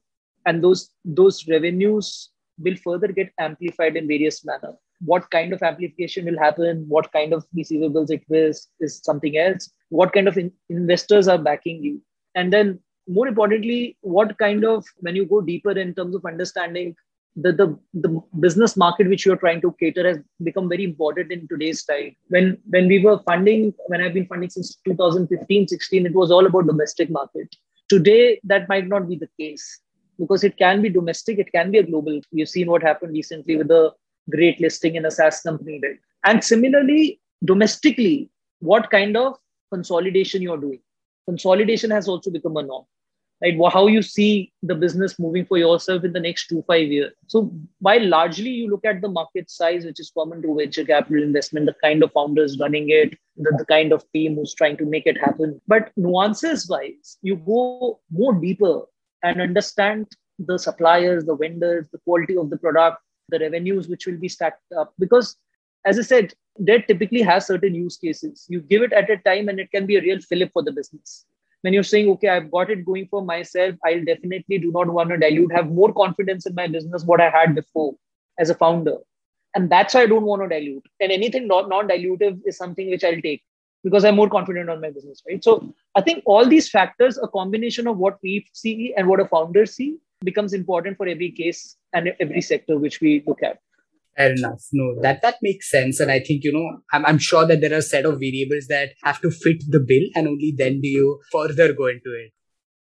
and 0.45 0.63
those 0.63 0.89
those 1.05 1.47
revenues 1.47 2.29
will 2.57 2.75
further 2.75 3.07
get 3.07 3.31
amplified 3.39 3.95
in 3.95 4.07
various 4.07 4.43
manner. 4.45 4.73
What 4.99 5.29
kind 5.31 5.53
of 5.53 5.63
amplification 5.63 6.25
will 6.25 6.38
happen? 6.38 6.85
What 6.88 7.12
kind 7.13 7.31
of 7.31 7.45
receivables 7.57 8.12
it 8.12 8.23
is 8.29 8.67
is 8.81 8.99
something 9.03 9.38
else. 9.38 9.71
What 9.88 10.12
kind 10.12 10.27
of 10.27 10.38
in- 10.38 10.51
investors 10.69 11.29
are 11.29 11.38
backing 11.38 11.81
you? 11.81 12.01
And 12.35 12.51
then 12.51 12.79
more 13.07 13.27
importantly 13.27 13.97
what 14.01 14.38
kind 14.38 14.63
of 14.63 14.85
when 14.97 15.15
you 15.15 15.25
go 15.25 15.41
deeper 15.41 15.71
in 15.71 15.95
terms 15.95 16.15
of 16.15 16.25
understanding 16.25 16.95
the, 17.35 17.51
the, 17.51 17.79
the 17.93 18.21
business 18.39 18.75
market 18.75 19.07
which 19.07 19.25
you're 19.25 19.37
trying 19.37 19.61
to 19.61 19.75
cater 19.79 20.07
has 20.07 20.17
become 20.43 20.67
very 20.67 20.83
important 20.83 21.31
in 21.31 21.47
today's 21.47 21.83
time. 21.83 22.15
When 22.27 22.57
when 22.69 22.87
we 22.87 23.03
were 23.03 23.19
funding, 23.19 23.73
when 23.87 24.01
I've 24.01 24.13
been 24.13 24.27
funding 24.27 24.49
since 24.49 24.77
2015, 24.85 25.67
16, 25.67 26.05
it 26.05 26.13
was 26.13 26.31
all 26.31 26.45
about 26.45 26.67
domestic 26.67 27.09
market. 27.09 27.55
Today, 27.87 28.39
that 28.43 28.67
might 28.69 28.87
not 28.87 29.07
be 29.07 29.15
the 29.15 29.29
case 29.39 29.79
because 30.19 30.43
it 30.43 30.57
can 30.57 30.81
be 30.81 30.89
domestic, 30.89 31.39
it 31.39 31.51
can 31.51 31.71
be 31.71 31.77
a 31.77 31.83
global. 31.83 32.19
We've 32.31 32.49
seen 32.49 32.67
what 32.67 32.83
happened 32.83 33.13
recently 33.13 33.55
with 33.55 33.69
the 33.69 33.93
great 34.29 34.59
listing 34.59 34.95
in 34.95 35.05
a 35.05 35.11
SaaS 35.11 35.41
company. 35.41 35.81
And 36.25 36.43
similarly, 36.43 37.21
domestically, 37.45 38.29
what 38.59 38.91
kind 38.91 39.15
of 39.15 39.37
consolidation 39.71 40.41
you're 40.41 40.57
doing? 40.57 40.81
Consolidation 41.25 41.89
has 41.91 42.07
also 42.07 42.29
become 42.31 42.57
a 42.57 42.63
norm 42.63 42.85
right? 43.41 43.58
How 43.71 43.88
you 43.88 44.02
see 44.02 44.52
the 44.63 44.75
business 44.75 45.17
moving 45.17 45.45
for 45.45 45.58
yourself 45.58 46.04
in 46.04 46.13
the 46.13 46.19
next 46.19 46.47
two 46.47 46.63
five 46.67 46.88
years. 46.88 47.13
So 47.28 47.52
while 47.80 48.06
largely 48.06 48.49
you 48.49 48.69
look 48.69 48.86
at 48.86 49.02
the 49.02 49.08
market 49.08 49.49
size 49.49 49.86
which 49.86 49.99
is 49.99 50.12
common 50.15 50.41
to 50.41 50.56
venture 50.56 50.86
capital 50.86 51.23
investment 51.23 51.65
the 51.65 51.75
kind 51.82 52.04
of 52.04 52.12
founders 52.12 52.60
running 52.60 52.89
it 52.89 53.17
the, 53.38 53.56
the 53.58 53.65
kind 53.65 53.93
of 53.93 54.04
team 54.13 54.36
who's 54.36 54.54
trying 54.54 54.78
to 54.78 54.86
make 54.86 55.06
it 55.06 55.17
happen. 55.17 55.62
But 55.67 55.91
nuances 55.95 56.67
wise 56.67 57.17
you 57.21 57.36
go 57.36 57.99
more 58.12 58.34
deeper 58.34 58.82
and 59.23 59.41
understand 59.41 60.08
the 60.39 60.58
suppliers 60.58 61.25
the 61.25 61.36
vendors 61.36 61.88
the 61.91 61.99
quality 61.99 62.38
of 62.38 62.49
the 62.49 62.58
product 62.58 63.02
the 63.30 63.39
revenues 63.39 63.88
which 63.88 64.06
will 64.06 64.17
be 64.17 64.30
stacked 64.30 64.71
up. 64.78 64.93
Because 64.99 65.36
as 65.86 65.97
i 65.97 66.02
said 66.02 66.34
debt 66.65 66.86
typically 66.89 67.21
has 67.21 67.47
certain 67.47 67.73
use 67.73 67.95
cases. 67.95 68.45
You 68.49 68.60
give 68.60 68.82
it 68.82 68.91
at 68.91 69.10
a 69.10 69.15
time 69.17 69.47
and 69.47 69.62
it 69.62 69.71
can 69.71 69.86
be 69.86 69.95
a 69.95 70.02
real 70.02 70.19
fillip 70.19 70.52
for 70.52 70.62
the 70.62 70.73
business 70.73 71.25
when 71.62 71.74
you're 71.74 71.84
saying, 71.84 72.10
okay, 72.12 72.30
I've 72.30 72.52
got 72.52 72.69
it 72.69 72.86
going 72.86 73.08
for 73.08 73.22
myself, 73.22 73.76
I'll 73.86 74.04
definitely 74.04 74.60
do 74.60 74.72
not 74.72 74.88
want 74.88 75.10
to 75.10 75.17
dilute, 75.17 75.52
have 75.54 75.69
more 75.69 75.93
confidence 75.93 76.45
in 76.45 76.56
my 76.56 76.67
business, 76.67 77.04
what 77.04 77.22
I 77.22 77.30
had 77.30 77.56
before 77.56 77.95
as 78.38 78.50
a 78.50 78.56
founder. 78.56 78.98
And 79.56 79.69
that's 79.69 79.93
why 79.93 80.04
I 80.04 80.06
don't 80.06 80.24
want 80.24 80.41
to 80.43 80.48
dilute. 80.48 80.86
And 81.00 81.12
anything 81.12 81.48
not 81.48 81.69
non-dilutive 81.69 82.41
is 82.45 82.58
something 82.58 82.89
which 82.89 83.04
I'll 83.04 83.22
take 83.22 83.43
because 83.84 84.06
I'm 84.06 84.15
more 84.15 84.30
confident 84.30 84.69
on 84.69 84.82
my 84.82 84.89
business, 84.89 85.22
right? 85.28 85.43
So 85.43 85.74
I 85.95 86.02
think 86.02 86.24
all 86.26 86.45
these 86.45 86.69
factors, 86.69 87.17
a 87.17 87.28
combination 87.28 87.88
of 87.88 87.98
what 87.98 88.17
we 88.22 88.48
see 88.54 88.93
and 88.95 89.08
what 89.08 89.19
a 89.19 89.26
founder 89.26 89.65
see, 89.65 89.98
becomes 90.24 90.54
important 90.54 90.98
for 90.98 91.08
every 91.08 91.32
case 91.32 91.78
and 91.93 92.13
every 92.19 92.41
sector 92.41 92.78
which 92.78 93.00
we 93.02 93.24
look 93.26 93.41
at. 93.41 93.60
Fair 94.17 94.34
enough. 94.34 94.62
No, 94.74 95.02
that 95.02 95.22
that 95.22 95.36
makes 95.41 95.69
sense, 95.69 96.00
and 96.00 96.12
I 96.12 96.19
think 96.19 96.43
you 96.43 96.52
know 96.52 96.82
I'm 96.91 97.06
I'm 97.06 97.17
sure 97.17 97.45
that 97.45 97.62
there 97.62 97.74
are 97.74 97.78
a 97.78 97.82
set 97.82 98.06
of 98.06 98.19
variables 98.19 98.67
that 98.67 98.89
have 99.04 99.22
to 99.22 99.32
fit 99.32 99.63
the 99.69 99.80
bill, 99.80 100.04
and 100.15 100.28
only 100.28 100.54
then 100.58 100.82
do 100.82 100.88
you 100.88 101.22
further 101.32 101.74
go 101.74 101.88
into 101.88 102.13
it. 102.24 102.32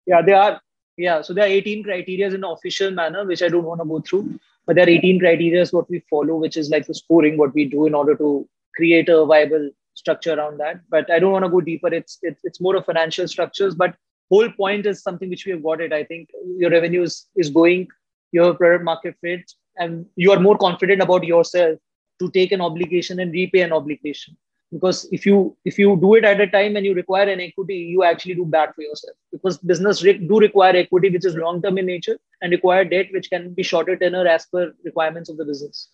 Yeah, 0.07 0.23
there 0.23 0.37
are. 0.37 0.61
Yeah, 0.97 1.23
so 1.23 1.33
there 1.33 1.45
are 1.45 1.49
18 1.49 1.85
criteria 1.85 2.27
in 2.27 2.35
an 2.35 2.45
official 2.45 2.91
manner, 2.91 3.25
which 3.25 3.43
I 3.43 3.49
don't 3.49 3.65
want 3.65 3.81
to 3.81 3.87
go 3.87 4.01
through, 4.01 4.39
but 4.67 4.77
there 4.77 4.85
are 4.85 4.91
18 4.91 5.21
criteria 5.21 5.65
what 5.71 5.89
we 5.89 6.03
follow, 6.11 6.37
which 6.37 6.59
is 6.59 6.69
like 6.69 6.87
the 6.87 6.95
scoring 6.95 7.39
what 7.39 7.55
we 7.55 7.65
do 7.65 7.87
in 7.87 7.95
order 7.95 8.15
to 8.17 8.47
create 8.75 9.09
a 9.09 9.25
viable 9.25 9.71
structure 9.95 10.35
around 10.35 10.59
that. 10.59 10.81
But 10.91 11.11
I 11.11 11.19
don't 11.19 11.33
want 11.33 11.45
to 11.47 11.51
go 11.51 11.61
deeper. 11.61 11.95
It's 11.95 12.19
it's, 12.23 12.41
it's 12.45 12.61
more 12.61 12.77
of 12.77 12.85
financial 12.85 13.29
structures, 13.29 13.75
but 13.75 13.95
whole 14.31 14.51
point 14.51 14.87
is 14.87 15.03
something 15.03 15.29
which 15.29 15.45
we 15.45 15.53
have 15.53 15.63
got 15.63 15.81
it. 15.81 15.93
I 15.93 16.05
think 16.05 16.31
your 16.57 16.71
revenue 16.71 17.03
is, 17.03 17.27
is 17.37 17.51
going, 17.51 17.89
your 18.33 18.55
product 18.55 18.85
market 18.85 19.17
fit, 19.21 19.53
and 19.81 20.07
you 20.15 20.31
are 20.33 20.39
more 20.39 20.57
confident 20.57 21.03
about 21.03 21.25
yourself 21.25 21.79
to 22.21 22.31
take 22.31 22.53
an 22.53 22.61
obligation 22.61 23.19
and 23.19 23.33
repay 23.33 23.63
an 23.63 23.73
obligation. 23.73 24.37
Because 24.73 25.09
if 25.11 25.27
you 25.27 25.57
if 25.65 25.79
you 25.81 25.97
do 26.01 26.15
it 26.15 26.25
at 26.25 26.41
a 26.41 26.47
time 26.47 26.77
and 26.77 26.87
you 26.87 26.95
require 26.95 27.29
an 27.29 27.41
equity, 27.41 27.79
you 27.93 28.05
actually 28.05 28.35
do 28.35 28.45
bad 28.45 28.73
for 28.75 28.83
yourself. 28.83 29.17
Because 29.33 29.59
business 29.59 30.05
re- 30.05 30.19
do 30.19 30.39
require 30.39 30.77
equity, 30.77 31.11
which 31.11 31.25
is 31.25 31.35
long 31.35 31.61
term 31.61 31.79
in 31.79 31.87
nature, 31.87 32.19
and 32.41 32.53
require 32.53 32.85
debt, 32.85 33.09
which 33.13 33.31
can 33.31 33.53
be 33.53 33.65
shorter 33.65 33.97
tenor 33.97 34.27
as 34.29 34.47
per 34.47 34.73
requirements 34.85 35.29
of 35.29 35.39
the 35.39 35.45
business. 35.45 35.89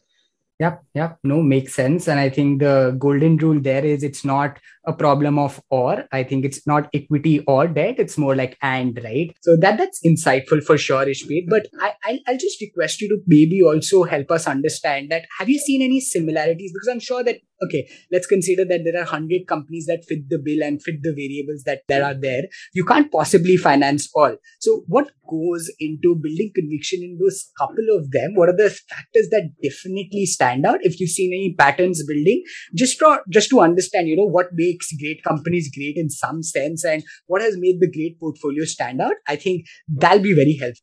Yep, 0.58 0.84
yep. 0.94 1.18
No, 1.22 1.42
makes 1.42 1.74
sense. 1.74 2.08
And 2.08 2.18
I 2.18 2.30
think 2.30 2.60
the 2.60 2.96
golden 2.98 3.36
rule 3.36 3.60
there 3.60 3.84
is 3.84 4.02
it's 4.02 4.24
not 4.24 4.58
a 4.86 4.92
problem 4.94 5.38
of 5.38 5.60
or. 5.68 6.06
I 6.12 6.22
think 6.22 6.46
it's 6.46 6.66
not 6.66 6.88
equity 6.94 7.40
or 7.46 7.68
debt. 7.68 7.96
It's 7.98 8.16
more 8.16 8.34
like 8.34 8.56
and, 8.62 8.98
right? 9.04 9.36
So 9.42 9.54
that 9.58 9.76
that's 9.76 10.00
insightful 10.02 10.64
for 10.64 10.78
sure, 10.78 11.04
Ishpreet. 11.04 11.44
But 11.50 11.66
I, 11.78 11.92
I'll, 12.04 12.18
I'll 12.28 12.38
just 12.38 12.58
request 12.62 13.02
you 13.02 13.08
to 13.10 13.18
maybe 13.26 13.62
also 13.62 14.04
help 14.04 14.30
us 14.30 14.46
understand 14.46 15.10
that 15.10 15.26
have 15.38 15.50
you 15.50 15.58
seen 15.58 15.82
any 15.82 16.00
similarities? 16.00 16.72
Because 16.72 16.88
I'm 16.88 17.00
sure 17.00 17.22
that 17.22 17.36
okay, 17.64 17.88
let's 18.10 18.26
consider 18.26 18.64
that 18.64 18.82
there 18.84 18.96
are 18.96 19.04
100 19.04 19.46
companies 19.46 19.86
that 19.86 20.04
fit 20.04 20.28
the 20.28 20.38
bill 20.38 20.62
and 20.62 20.82
fit 20.82 21.02
the 21.02 21.12
variables 21.12 21.62
that, 21.64 21.82
that 21.88 22.02
are 22.02 22.14
there. 22.14 22.42
You 22.74 22.84
can't 22.84 23.10
possibly 23.10 23.56
finance 23.56 24.08
all. 24.14 24.36
So, 24.60 24.84
what 24.86 25.10
goes 25.28 25.70
into 25.80 26.14
building 26.14 26.52
conviction 26.54 27.02
in 27.02 27.18
those 27.20 27.50
couple 27.58 27.86
of 27.96 28.10
them? 28.10 28.34
What 28.34 28.48
are 28.48 28.56
the 28.56 28.70
factors 28.70 29.28
that 29.30 29.50
definitely 29.62 30.26
stand 30.26 30.66
out? 30.66 30.78
If 30.82 31.00
you've 31.00 31.10
seen 31.10 31.32
any 31.32 31.54
patterns 31.58 32.04
building, 32.06 32.42
just 32.74 32.98
to, 32.98 33.20
just 33.30 33.50
to 33.50 33.60
understand, 33.60 34.08
you 34.08 34.16
know, 34.16 34.24
what 34.24 34.48
makes 34.52 34.88
great 35.00 35.22
companies 35.22 35.70
great 35.74 35.96
in 35.96 36.10
some 36.10 36.42
sense 36.42 36.84
and 36.84 37.02
what 37.26 37.42
has 37.42 37.56
made 37.58 37.80
the 37.80 37.90
great 37.90 38.18
portfolio 38.20 38.64
stand 38.64 39.00
out, 39.00 39.14
I 39.26 39.36
think 39.36 39.66
that'll 39.88 40.22
be 40.22 40.34
very 40.34 40.56
helpful. 40.56 40.82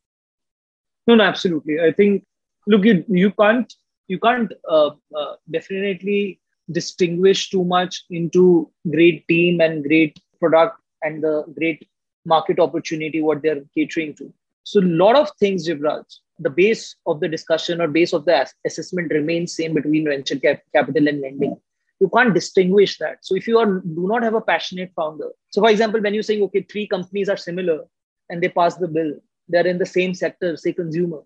No, 1.06 1.16
no, 1.16 1.24
absolutely. 1.24 1.76
I 1.80 1.92
think, 1.92 2.24
look, 2.66 2.84
you, 2.84 3.04
you 3.08 3.30
can't 3.32 3.72
you 4.06 4.18
can't 4.18 4.52
uh, 4.70 4.90
uh, 5.16 5.34
definitely 5.50 6.40
distinguish 6.70 7.50
too 7.50 7.64
much 7.64 8.04
into 8.10 8.70
great 8.90 9.26
team 9.28 9.60
and 9.60 9.84
great 9.84 10.18
product 10.40 10.78
and 11.02 11.22
the 11.22 11.44
great 11.58 11.86
market 12.24 12.58
opportunity 12.58 13.20
what 13.20 13.42
they're 13.42 13.62
catering 13.76 14.14
to. 14.14 14.32
So 14.64 14.80
a 14.80 14.82
lot 14.82 15.16
of 15.16 15.30
things 15.38 15.68
jivraj. 15.68 16.04
The 16.38 16.50
base 16.50 16.96
of 17.06 17.20
the 17.20 17.28
discussion 17.28 17.80
or 17.80 17.86
base 17.86 18.12
of 18.12 18.24
the 18.24 18.46
assessment 18.66 19.12
remains 19.12 19.54
same 19.54 19.74
between 19.74 20.06
venture 20.06 20.38
cap- 20.38 20.62
capital 20.74 21.06
and 21.06 21.20
lending. 21.20 21.56
You 22.00 22.10
can't 22.14 22.34
distinguish 22.34 22.98
that. 22.98 23.18
So 23.22 23.36
if 23.36 23.46
you 23.46 23.58
are 23.58 23.66
do 23.66 24.08
not 24.08 24.22
have 24.22 24.34
a 24.34 24.40
passionate 24.40 24.92
founder. 24.96 25.28
So 25.50 25.60
for 25.60 25.70
example 25.70 26.00
when 26.00 26.14
you're 26.14 26.22
saying 26.22 26.42
okay 26.44 26.62
three 26.62 26.86
companies 26.86 27.28
are 27.28 27.36
similar 27.36 27.84
and 28.30 28.42
they 28.42 28.48
pass 28.48 28.76
the 28.76 28.88
bill 28.88 29.14
they're 29.48 29.66
in 29.66 29.78
the 29.78 29.86
same 29.86 30.14
sector 30.14 30.56
say 30.56 30.72
consumer 30.72 31.20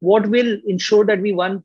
what 0.00 0.26
will 0.26 0.58
ensure 0.66 1.04
that 1.04 1.20
we 1.20 1.32
one 1.32 1.62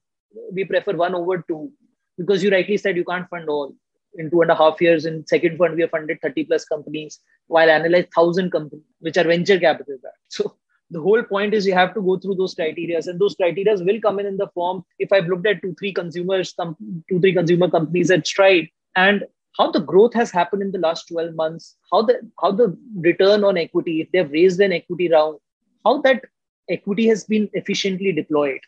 we 0.52 0.64
prefer 0.64 0.96
one 0.96 1.16
over 1.16 1.44
two 1.48 1.72
because 2.18 2.44
you 2.44 2.50
rightly 2.50 2.78
said 2.78 2.96
you 2.96 3.06
can't 3.06 3.30
fund 3.30 3.50
all. 3.50 3.74
In 4.16 4.32
two 4.32 4.42
and 4.42 4.50
a 4.50 4.56
half 4.56 4.82
years 4.82 5.06
in 5.06 5.26
second 5.28 5.58
fund 5.58 5.76
we 5.76 5.82
have 5.82 5.92
funded 5.92 6.20
30 6.22 6.46
plus 6.46 6.66
companies 6.66 7.20
while 7.48 7.70
analyze 7.70 8.06
1000 8.16 8.52
companies 8.52 8.86
which 9.00 9.18
are 9.18 9.26
venture 9.26 9.60
capital 9.60 9.98
backed 10.02 10.18
so 10.28 10.56
the 10.90 11.02
whole 11.02 11.22
point 11.24 11.54
is 11.54 11.68
you 11.68 11.74
have 11.74 11.94
to 11.94 12.02
go 12.02 12.18
through 12.18 12.36
those 12.36 12.56
criteria 12.56 13.00
and 13.06 13.20
those 13.20 13.36
criteria 13.36 13.76
will 13.84 14.00
come 14.02 14.20
in 14.20 14.26
in 14.26 14.38
the 14.38 14.48
form 14.54 14.84
if 15.00 15.12
i've 15.12 15.28
looked 15.28 15.48
at 15.48 15.62
two 15.62 15.76
three 15.80 15.94
consumers 15.94 16.54
two 16.54 17.20
three 17.20 17.34
consumer 17.34 17.70
companies 17.70 18.10
at 18.10 18.26
stride 18.26 18.68
and 18.96 19.26
how 19.58 19.72
the 19.72 19.80
growth 19.80 20.14
has 20.14 20.32
happened 20.32 20.62
in 20.62 20.72
the 20.72 20.80
last 20.80 21.08
12 21.10 21.36
months 21.36 21.76
how 21.92 22.02
the 22.02 22.16
how 22.42 22.52
the 22.52 22.76
return 23.10 23.44
on 23.44 23.58
equity 23.58 24.02
if 24.02 24.12
they've 24.12 24.32
raised 24.32 24.60
an 24.62 24.72
equity 24.72 25.10
round 25.10 25.38
how 25.86 26.02
that 26.02 26.24
equity 26.70 27.08
has 27.08 27.24
been 27.24 27.50
efficiently 27.54 28.12
deployed 28.12 28.60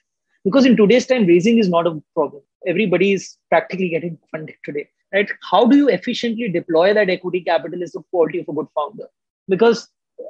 because 0.44 0.66
in 0.66 0.78
today's 0.78 1.06
time 1.06 1.26
raising 1.26 1.58
is 1.58 1.70
not 1.70 1.88
a 1.88 2.02
problem. 2.14 2.42
Everybody 2.68 3.14
is 3.14 3.38
practically 3.50 3.90
getting 3.90 4.18
funded 4.32 4.56
today 4.64 4.90
right? 5.14 5.30
How 5.50 5.66
do 5.66 5.78
you 5.78 5.90
efficiently 5.90 6.50
deploy 6.50 6.94
that 6.94 7.10
equity 7.10 7.42
capital 7.42 7.82
is 7.82 7.92
the 7.94 8.02
quality 8.12 8.40
of 8.40 8.50
a 8.50 8.54
good 8.54 8.68
founder? 8.76 9.08
Because 9.48 9.88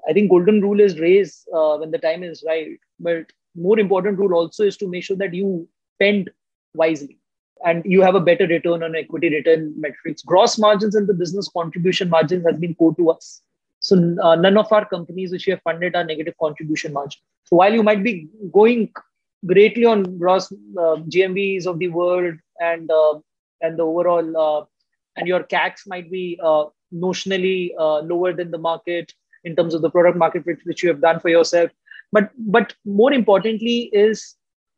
i 0.07 0.13
think 0.13 0.29
golden 0.29 0.61
rule 0.61 0.79
is 0.79 0.99
raise 0.99 1.47
uh, 1.51 1.75
when 1.77 1.91
the 1.91 1.97
time 1.97 2.23
is 2.23 2.43
right. 2.47 2.79
But 2.99 3.31
more 3.55 3.79
important 3.79 4.19
rule 4.19 4.33
also 4.33 4.63
is 4.63 4.77
to 4.77 4.87
make 4.87 5.03
sure 5.03 5.17
that 5.17 5.33
you 5.33 5.67
spend 5.95 6.29
wisely 6.73 7.17
and 7.65 7.83
you 7.85 8.01
have 8.01 8.15
a 8.15 8.19
better 8.19 8.45
return 8.47 8.83
on 8.83 8.95
equity 8.95 9.29
return 9.29 9.73
metrics. 9.77 10.21
Gross 10.21 10.57
margins 10.57 10.95
and 10.95 11.07
the 11.07 11.13
business 11.13 11.49
contribution 11.49 12.09
margins 12.09 12.45
has 12.45 12.57
been 12.57 12.75
core 12.75 12.95
to 12.95 13.09
us. 13.09 13.41
So 13.79 13.95
uh, 14.21 14.35
none 14.35 14.57
of 14.57 14.71
our 14.71 14.85
companies 14.85 15.31
which 15.31 15.47
we 15.47 15.51
have 15.51 15.61
funded 15.63 15.95
are 15.95 16.03
negative 16.03 16.35
contribution 16.39 16.93
margin. 16.93 17.19
So 17.45 17.55
while 17.55 17.73
you 17.73 17.81
might 17.81 18.03
be 18.03 18.29
going 18.53 18.93
greatly 19.45 19.85
on 19.85 20.17
gross 20.17 20.51
uh, 20.51 20.97
GMVs 21.13 21.65
of 21.65 21.79
the 21.79 21.87
world 21.87 22.35
and 22.59 22.89
uh, 22.91 23.19
and 23.61 23.77
the 23.77 23.83
overall 23.83 24.37
uh, 24.37 24.65
and 25.15 25.27
your 25.27 25.43
CACs 25.43 25.87
might 25.87 26.09
be 26.11 26.39
uh, 26.43 26.65
notionally 26.93 27.71
uh, 27.77 27.99
lower 27.99 28.33
than 28.33 28.51
the 28.51 28.57
market 28.57 29.13
in 29.43 29.55
terms 29.55 29.73
of 29.73 29.81
the 29.81 29.89
product 29.89 30.17
market 30.17 30.45
which, 30.45 30.83
you 30.83 30.89
have 30.89 31.01
done 31.01 31.19
for 31.19 31.29
yourself. 31.29 31.71
But 32.11 32.31
but 32.37 32.73
more 32.85 33.13
importantly 33.13 33.89
is 33.93 34.35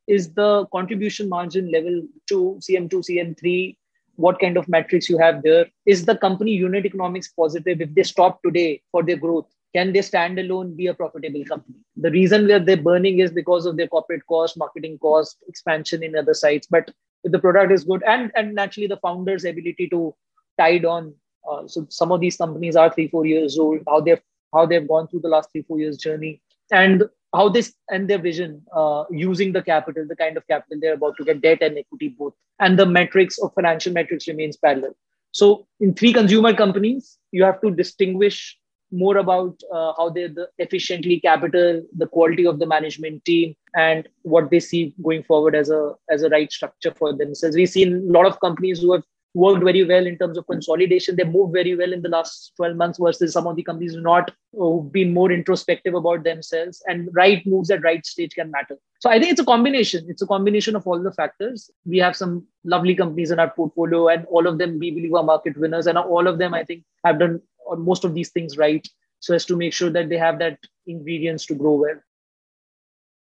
is 0.08 0.34
the 0.34 0.65
contribution 0.71 1.30
margin 1.30 1.71
level 1.71 2.02
two 2.28 2.60
CM2 2.60 2.93
CM3 3.10 3.78
what 4.15 4.39
kind 4.39 4.58
of 4.58 4.67
metrics 4.67 5.10
you 5.10 5.17
have 5.17 5.41
there 5.41 5.65
is 5.86 6.06
the 6.06 6.17
company 6.17 6.52
unit 6.52 6.86
economics 6.86 7.30
positive 7.30 7.80
if 7.80 7.93
they 7.95 8.04
stop 8.04 8.41
today 8.43 8.82
for 8.91 9.04
their 9.04 9.15
growth 9.15 9.47
can 9.74 9.94
they 9.94 10.02
stand 10.02 10.38
alone 10.38 10.76
be 10.76 10.88
a 10.88 10.94
profitable 10.94 11.44
company? 11.46 11.80
The 11.96 12.12
reason 12.12 12.48
where 12.48 12.60
they're 12.60 12.78
burning 12.78 13.20
is 13.20 13.32
because 13.32 13.66
of 13.66 13.78
their 13.78 13.88
corporate 13.88 14.26
cost 14.28 14.58
marketing 14.58 14.98
cost 15.00 15.38
expansion 15.48 16.04
in 16.04 16.18
other 16.18 16.34
sites. 16.34 16.68
But 16.68 16.92
if 17.24 17.32
the 17.32 17.40
product 17.40 17.72
is 17.72 17.84
good 17.84 18.04
and 18.04 18.32
and 18.36 18.56
naturally 18.56 18.88
the 18.88 18.98
founders 18.98 19.46
ability 19.46 19.88
to 19.90 20.14
tide 20.60 20.86
on 20.86 21.14
uh, 21.50 21.68
so 21.68 21.86
some 21.90 22.12
of 22.12 22.20
these 22.20 22.38
companies 22.38 22.76
are 22.76 22.92
three 22.92 23.08
four 23.08 23.26
years 23.26 23.58
old 23.58 23.82
how 23.88 24.00
they've 24.00 24.22
how 24.54 24.66
they've 24.66 24.88
gone 24.88 25.08
through 25.08 25.20
the 25.20 25.30
last 25.30 25.52
three 25.52 25.62
four 25.62 25.80
years 25.80 25.98
journey 25.98 26.42
and 26.72 27.04
how 27.34 27.48
this 27.48 27.74
and 27.90 28.10
their 28.10 28.18
vision 28.18 28.62
uh, 28.76 29.04
using 29.10 29.54
the 29.54 29.62
capital 29.62 30.06
the 30.08 30.16
kind 30.16 30.38
of 30.38 30.48
capital 30.48 30.80
they're 30.82 30.94
about 30.94 31.16
to 31.18 31.24
get 31.24 31.42
debt 31.42 31.62
and 31.62 31.78
equity 31.78 32.10
both 32.10 32.34
and 32.60 32.78
the 32.78 32.86
metrics 32.86 33.38
of 33.40 33.54
financial 33.54 33.94
metrics 33.94 34.28
remains 34.28 34.58
parallel. 34.58 34.96
So 35.32 35.68
in 35.80 35.94
three 35.94 36.14
consumer 36.14 36.54
companies 36.54 37.18
you 37.32 37.44
have 37.44 37.62
to 37.62 37.72
distinguish 37.72 38.58
more 38.91 39.17
about 39.17 39.60
uh, 39.73 39.93
how 39.97 40.10
they 40.10 40.27
the 40.27 40.47
efficiently 40.58 41.19
capital 41.19 41.82
the 41.97 42.08
quality 42.08 42.45
of 42.45 42.60
the 42.60 42.65
management 42.65 43.23
team 43.25 43.56
and 43.75 44.08
what 44.23 44.51
they 44.51 44.60
see 44.60 44.93
going 45.04 45.23
forward 45.23 45.56
as 45.56 45.69
a 45.69 45.93
as 46.10 46.23
a 46.23 46.30
right 46.30 46.51
structure 46.51 46.93
for 46.97 47.13
themselves. 47.13 47.56
We've 47.56 47.69
seen 47.69 47.93
a 47.93 48.12
lot 48.12 48.25
of 48.25 48.39
companies 48.39 48.82
who 48.82 48.93
have 48.93 49.04
worked 49.34 49.63
very 49.63 49.84
well 49.86 50.06
in 50.06 50.17
terms 50.17 50.38
of 50.38 50.47
consolidation. 50.47 51.15
They 51.15 51.23
moved 51.23 51.54
very 51.54 51.75
well 51.75 51.93
in 51.93 52.01
the 52.01 52.10
last 52.10 52.51
12 52.58 52.75
months 52.75 52.99
versus 52.99 53.34
some 53.34 53.47
of 53.47 53.56
the 53.56 53.63
companies 53.63 53.95
not 53.95 54.32
who've 54.54 54.91
been 54.91 55.13
more 55.13 55.32
introspective 55.32 55.93
about 55.93 56.23
themselves. 56.23 56.84
And 56.88 57.10
right 57.13 57.45
moves 57.45 57.71
at 57.71 57.84
right 57.84 58.06
stage 58.06 58.36
can 58.36 58.51
matter. 58.51 58.77
So 58.99 59.10
i 59.10 59.19
think 59.19 59.32
it's 59.32 59.41
a 59.41 59.45
combination. 59.45 60.06
It's 60.10 60.21
a 60.21 60.27
combination 60.27 60.75
of 60.75 60.86
all 60.86 61.01
the 61.01 61.13
factors. 61.13 61.71
We 61.86 61.97
have 61.99 62.15
some 62.15 62.45
lovely 62.63 62.95
companies 62.95 63.32
in 63.32 63.39
our 63.39 63.49
portfolio 63.49 64.10
and 64.10 64.25
all 64.25 64.47
of 64.47 64.58
them 64.58 64.77
we 64.80 64.91
believe 64.91 65.13
are 65.13 65.23
market 65.23 65.58
winners. 65.58 65.88
And 65.88 65.97
all 65.97 66.27
of 66.27 66.38
them 66.38 66.54
i 66.54 66.63
think 66.63 66.84
have 67.06 67.19
done 67.19 67.41
or 67.72 67.78
most 67.78 68.04
of 68.04 68.14
these 68.14 68.30
things 68.30 68.58
right? 68.58 68.86
So 69.20 69.34
as 69.34 69.46
to 69.46 69.56
make 69.56 69.74
sure 69.74 69.92
that 69.92 70.10
they 70.10 70.18
have 70.18 70.40
that 70.40 70.58
ingredients 70.88 71.46
to 71.48 71.56
grow 71.56 71.76
well. 71.76 72.00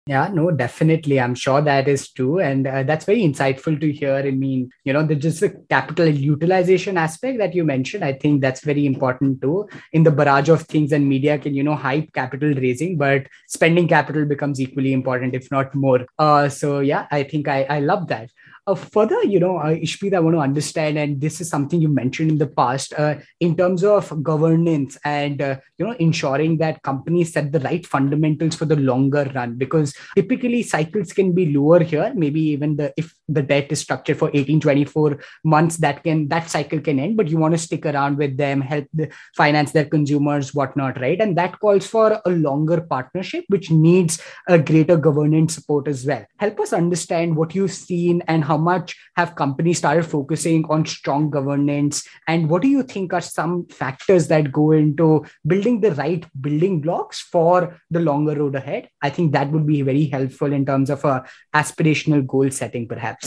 Yeah 0.06 0.28
no 0.32 0.50
definitely. 0.50 1.20
I'm 1.20 1.34
sure 1.34 1.60
that 1.60 1.86
is 1.86 2.10
true. 2.10 2.40
And 2.40 2.66
uh, 2.66 2.82
that's 2.82 3.04
very 3.04 3.20
insightful 3.22 3.78
to 3.80 3.92
hear. 3.92 4.16
I 4.16 4.30
mean 4.30 4.70
you 4.84 4.92
know 4.94 5.04
the 5.06 5.14
just 5.14 5.40
the 5.40 5.50
capital 5.68 6.08
utilization 6.08 6.96
aspect 6.96 7.38
that 7.38 7.54
you 7.54 7.64
mentioned 7.64 8.04
i 8.04 8.12
think 8.24 8.40
that's 8.40 8.64
very 8.70 8.86
important 8.86 9.40
too. 9.42 9.68
In 9.92 10.02
the 10.02 10.10
barrage 10.10 10.48
of 10.48 10.62
things 10.62 10.92
and 10.92 11.08
media 11.14 11.38
can 11.38 11.54
you 11.54 11.62
know 11.62 11.76
hype 11.76 12.12
capital 12.20 12.54
raising 12.54 12.96
but 13.04 13.28
spending 13.46 13.86
capital 13.96 14.24
becomes 14.24 14.60
equally 14.60 14.92
important 14.92 15.34
if 15.34 15.50
not 15.50 15.74
more. 15.74 16.00
Uh, 16.18 16.48
so 16.48 16.80
yeah 16.80 17.06
i 17.10 17.22
think 17.22 17.46
i 17.46 17.62
i 17.78 17.80
love 17.80 18.08
that 18.08 18.30
uh, 18.66 18.74
further, 18.74 19.22
you 19.24 19.40
know, 19.40 19.58
uh, 19.58 19.76
I 19.76 20.20
want 20.20 20.36
to 20.36 20.40
understand, 20.40 20.98
and 20.98 21.20
this 21.20 21.40
is 21.40 21.48
something 21.48 21.80
you 21.80 21.88
mentioned 21.88 22.30
in 22.30 22.38
the 22.38 22.46
past, 22.46 22.92
uh, 22.96 23.16
in 23.40 23.56
terms 23.56 23.82
of 23.84 24.22
governance 24.22 24.98
and 25.04 25.40
uh, 25.40 25.56
you 25.78 25.86
know 25.86 25.92
ensuring 25.98 26.58
that 26.58 26.82
companies 26.82 27.32
set 27.32 27.52
the 27.52 27.60
right 27.60 27.86
fundamentals 27.86 28.54
for 28.56 28.66
the 28.66 28.76
longer 28.76 29.30
run. 29.34 29.56
Because 29.56 29.94
typically 30.14 30.62
cycles 30.62 31.12
can 31.12 31.32
be 31.32 31.52
lower 31.52 31.82
here. 31.82 32.12
Maybe 32.14 32.40
even 32.40 32.76
the 32.76 32.92
if 32.96 33.14
the 33.32 33.42
debt 33.42 33.70
is 33.70 33.80
structured 33.80 34.18
for 34.18 34.30
18, 34.32 34.60
24 34.60 35.18
months, 35.44 35.76
that 35.78 36.02
can 36.04 36.28
that 36.28 36.50
cycle 36.50 36.80
can 36.80 36.98
end. 36.98 37.16
But 37.16 37.28
you 37.28 37.38
want 37.38 37.54
to 37.54 37.58
stick 37.58 37.86
around 37.86 38.18
with 38.18 38.36
them, 38.36 38.60
help 38.60 38.86
the, 38.92 39.10
finance 39.36 39.72
their 39.72 39.84
consumers, 39.84 40.54
whatnot, 40.54 41.00
right? 41.00 41.20
And 41.20 41.36
that 41.38 41.58
calls 41.60 41.86
for 41.86 42.20
a 42.24 42.30
longer 42.30 42.80
partnership, 42.80 43.44
which 43.48 43.70
needs 43.70 44.22
a 44.48 44.58
greater 44.58 44.96
governance 44.96 45.54
support 45.54 45.88
as 45.88 46.06
well. 46.06 46.24
Help 46.38 46.60
us 46.60 46.72
understand 46.72 47.36
what 47.36 47.54
you've 47.54 47.72
seen 47.72 48.22
and 48.28 48.44
how 48.44 48.56
much 48.56 48.96
have 49.16 49.36
companies 49.36 49.78
started 49.78 50.04
focusing 50.04 50.64
on 50.68 50.86
strong 50.86 51.30
governance 51.30 52.06
and 52.26 52.48
what 52.50 52.62
do 52.62 52.68
you 52.68 52.82
think 52.82 53.12
are 53.12 53.20
some 53.20 53.66
factors 53.66 54.28
that 54.28 54.52
go 54.52 54.72
into 54.72 55.24
building 55.46 55.80
the 55.80 55.92
right 55.92 56.24
building 56.40 56.80
blocks 56.80 57.20
for 57.20 57.80
the 57.90 58.00
longer 58.00 58.34
road 58.40 58.54
ahead 58.54 58.88
i 59.02 59.10
think 59.10 59.32
that 59.32 59.50
would 59.50 59.66
be 59.66 59.82
very 59.82 60.06
helpful 60.06 60.52
in 60.52 60.64
terms 60.64 60.90
of 60.90 61.04
a 61.04 61.24
aspirational 61.54 62.26
goal 62.26 62.50
setting 62.50 62.86
perhaps 62.86 63.19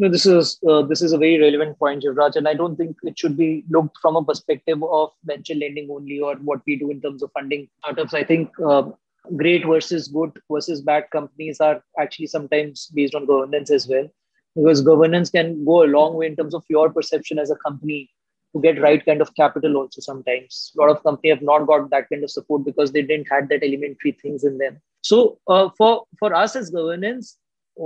no, 0.00 0.08
this 0.08 0.24
is 0.24 0.58
uh, 0.68 0.82
this 0.82 1.02
is 1.02 1.12
a 1.12 1.18
very 1.18 1.38
relevant 1.38 1.78
point, 1.78 2.02
Jivraj, 2.02 2.36
and 2.36 2.48
I 2.48 2.54
don't 2.54 2.76
think 2.76 2.96
it 3.02 3.18
should 3.18 3.36
be 3.36 3.64
looked 3.68 3.98
from 4.00 4.16
a 4.16 4.24
perspective 4.24 4.82
of 4.82 5.10
venture 5.24 5.54
lending 5.54 5.90
only 5.90 6.20
or 6.20 6.36
what 6.36 6.60
we 6.66 6.76
do 6.76 6.90
in 6.90 7.02
terms 7.02 7.22
of 7.22 7.30
funding 7.32 7.68
startups. 7.80 8.14
I 8.14 8.24
think 8.24 8.50
uh, 8.64 8.84
great 9.36 9.66
versus 9.66 10.08
good 10.08 10.32
versus 10.50 10.80
bad 10.80 11.10
companies 11.10 11.60
are 11.60 11.82
actually 11.98 12.28
sometimes 12.28 12.86
based 12.94 13.14
on 13.14 13.26
governance 13.26 13.70
as 13.70 13.88
well. 13.88 14.08
Because 14.56 14.80
governance 14.80 15.28
can 15.28 15.64
go 15.66 15.84
a 15.84 15.92
long 15.98 16.14
way 16.14 16.26
in 16.26 16.34
terms 16.34 16.54
of 16.54 16.64
your 16.68 16.90
perception 16.90 17.38
as 17.38 17.50
a 17.50 17.56
company 17.56 18.10
to 18.54 18.60
get 18.62 18.80
right 18.80 19.04
kind 19.04 19.20
of 19.20 19.34
capital 19.36 19.76
also 19.76 20.00
sometimes. 20.00 20.72
A 20.76 20.80
lot 20.80 20.90
of 20.90 21.02
companies 21.02 21.34
have 21.34 21.42
not 21.42 21.66
got 21.66 21.90
that 21.90 22.08
kind 22.08 22.24
of 22.24 22.30
support 22.30 22.64
because 22.64 22.90
they 22.90 23.02
didn't 23.02 23.28
had 23.30 23.48
that 23.50 23.62
elementary 23.62 24.12
things 24.12 24.44
in 24.44 24.56
them. 24.56 24.80
So 25.02 25.38
uh, 25.46 25.68
for 25.76 26.06
for 26.18 26.34
us 26.34 26.56
as 26.56 26.70
governance 26.70 27.36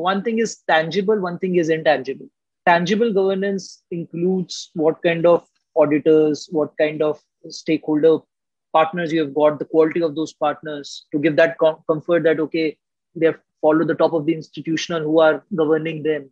one 0.02 0.22
thing 0.22 0.38
is 0.38 0.58
tangible 0.68 1.18
one 1.20 1.38
thing 1.38 1.56
is 1.56 1.68
intangible 1.68 2.28
tangible 2.66 3.12
governance 3.12 3.82
includes 3.90 4.70
what 4.74 5.02
kind 5.02 5.26
of 5.26 5.46
auditors 5.76 6.48
what 6.50 6.76
kind 6.78 7.02
of 7.02 7.20
stakeholder 7.48 8.18
partners 8.74 9.12
you 9.12 9.20
have 9.20 9.34
got, 9.34 9.58
the 9.58 9.64
quality 9.64 10.02
of 10.02 10.14
those 10.14 10.32
partners 10.34 11.06
to 11.12 11.18
give 11.18 11.36
that 11.36 11.56
com- 11.58 11.82
comfort 11.86 12.24
that, 12.24 12.40
okay, 12.40 12.76
they 13.14 13.26
have 13.26 13.38
followed 13.62 13.88
the 13.88 13.94
top 13.94 14.12
of 14.12 14.26
the 14.26 14.34
institutional 14.34 15.02
who 15.02 15.20
are 15.20 15.42
governing 15.54 16.02
them 16.02 16.28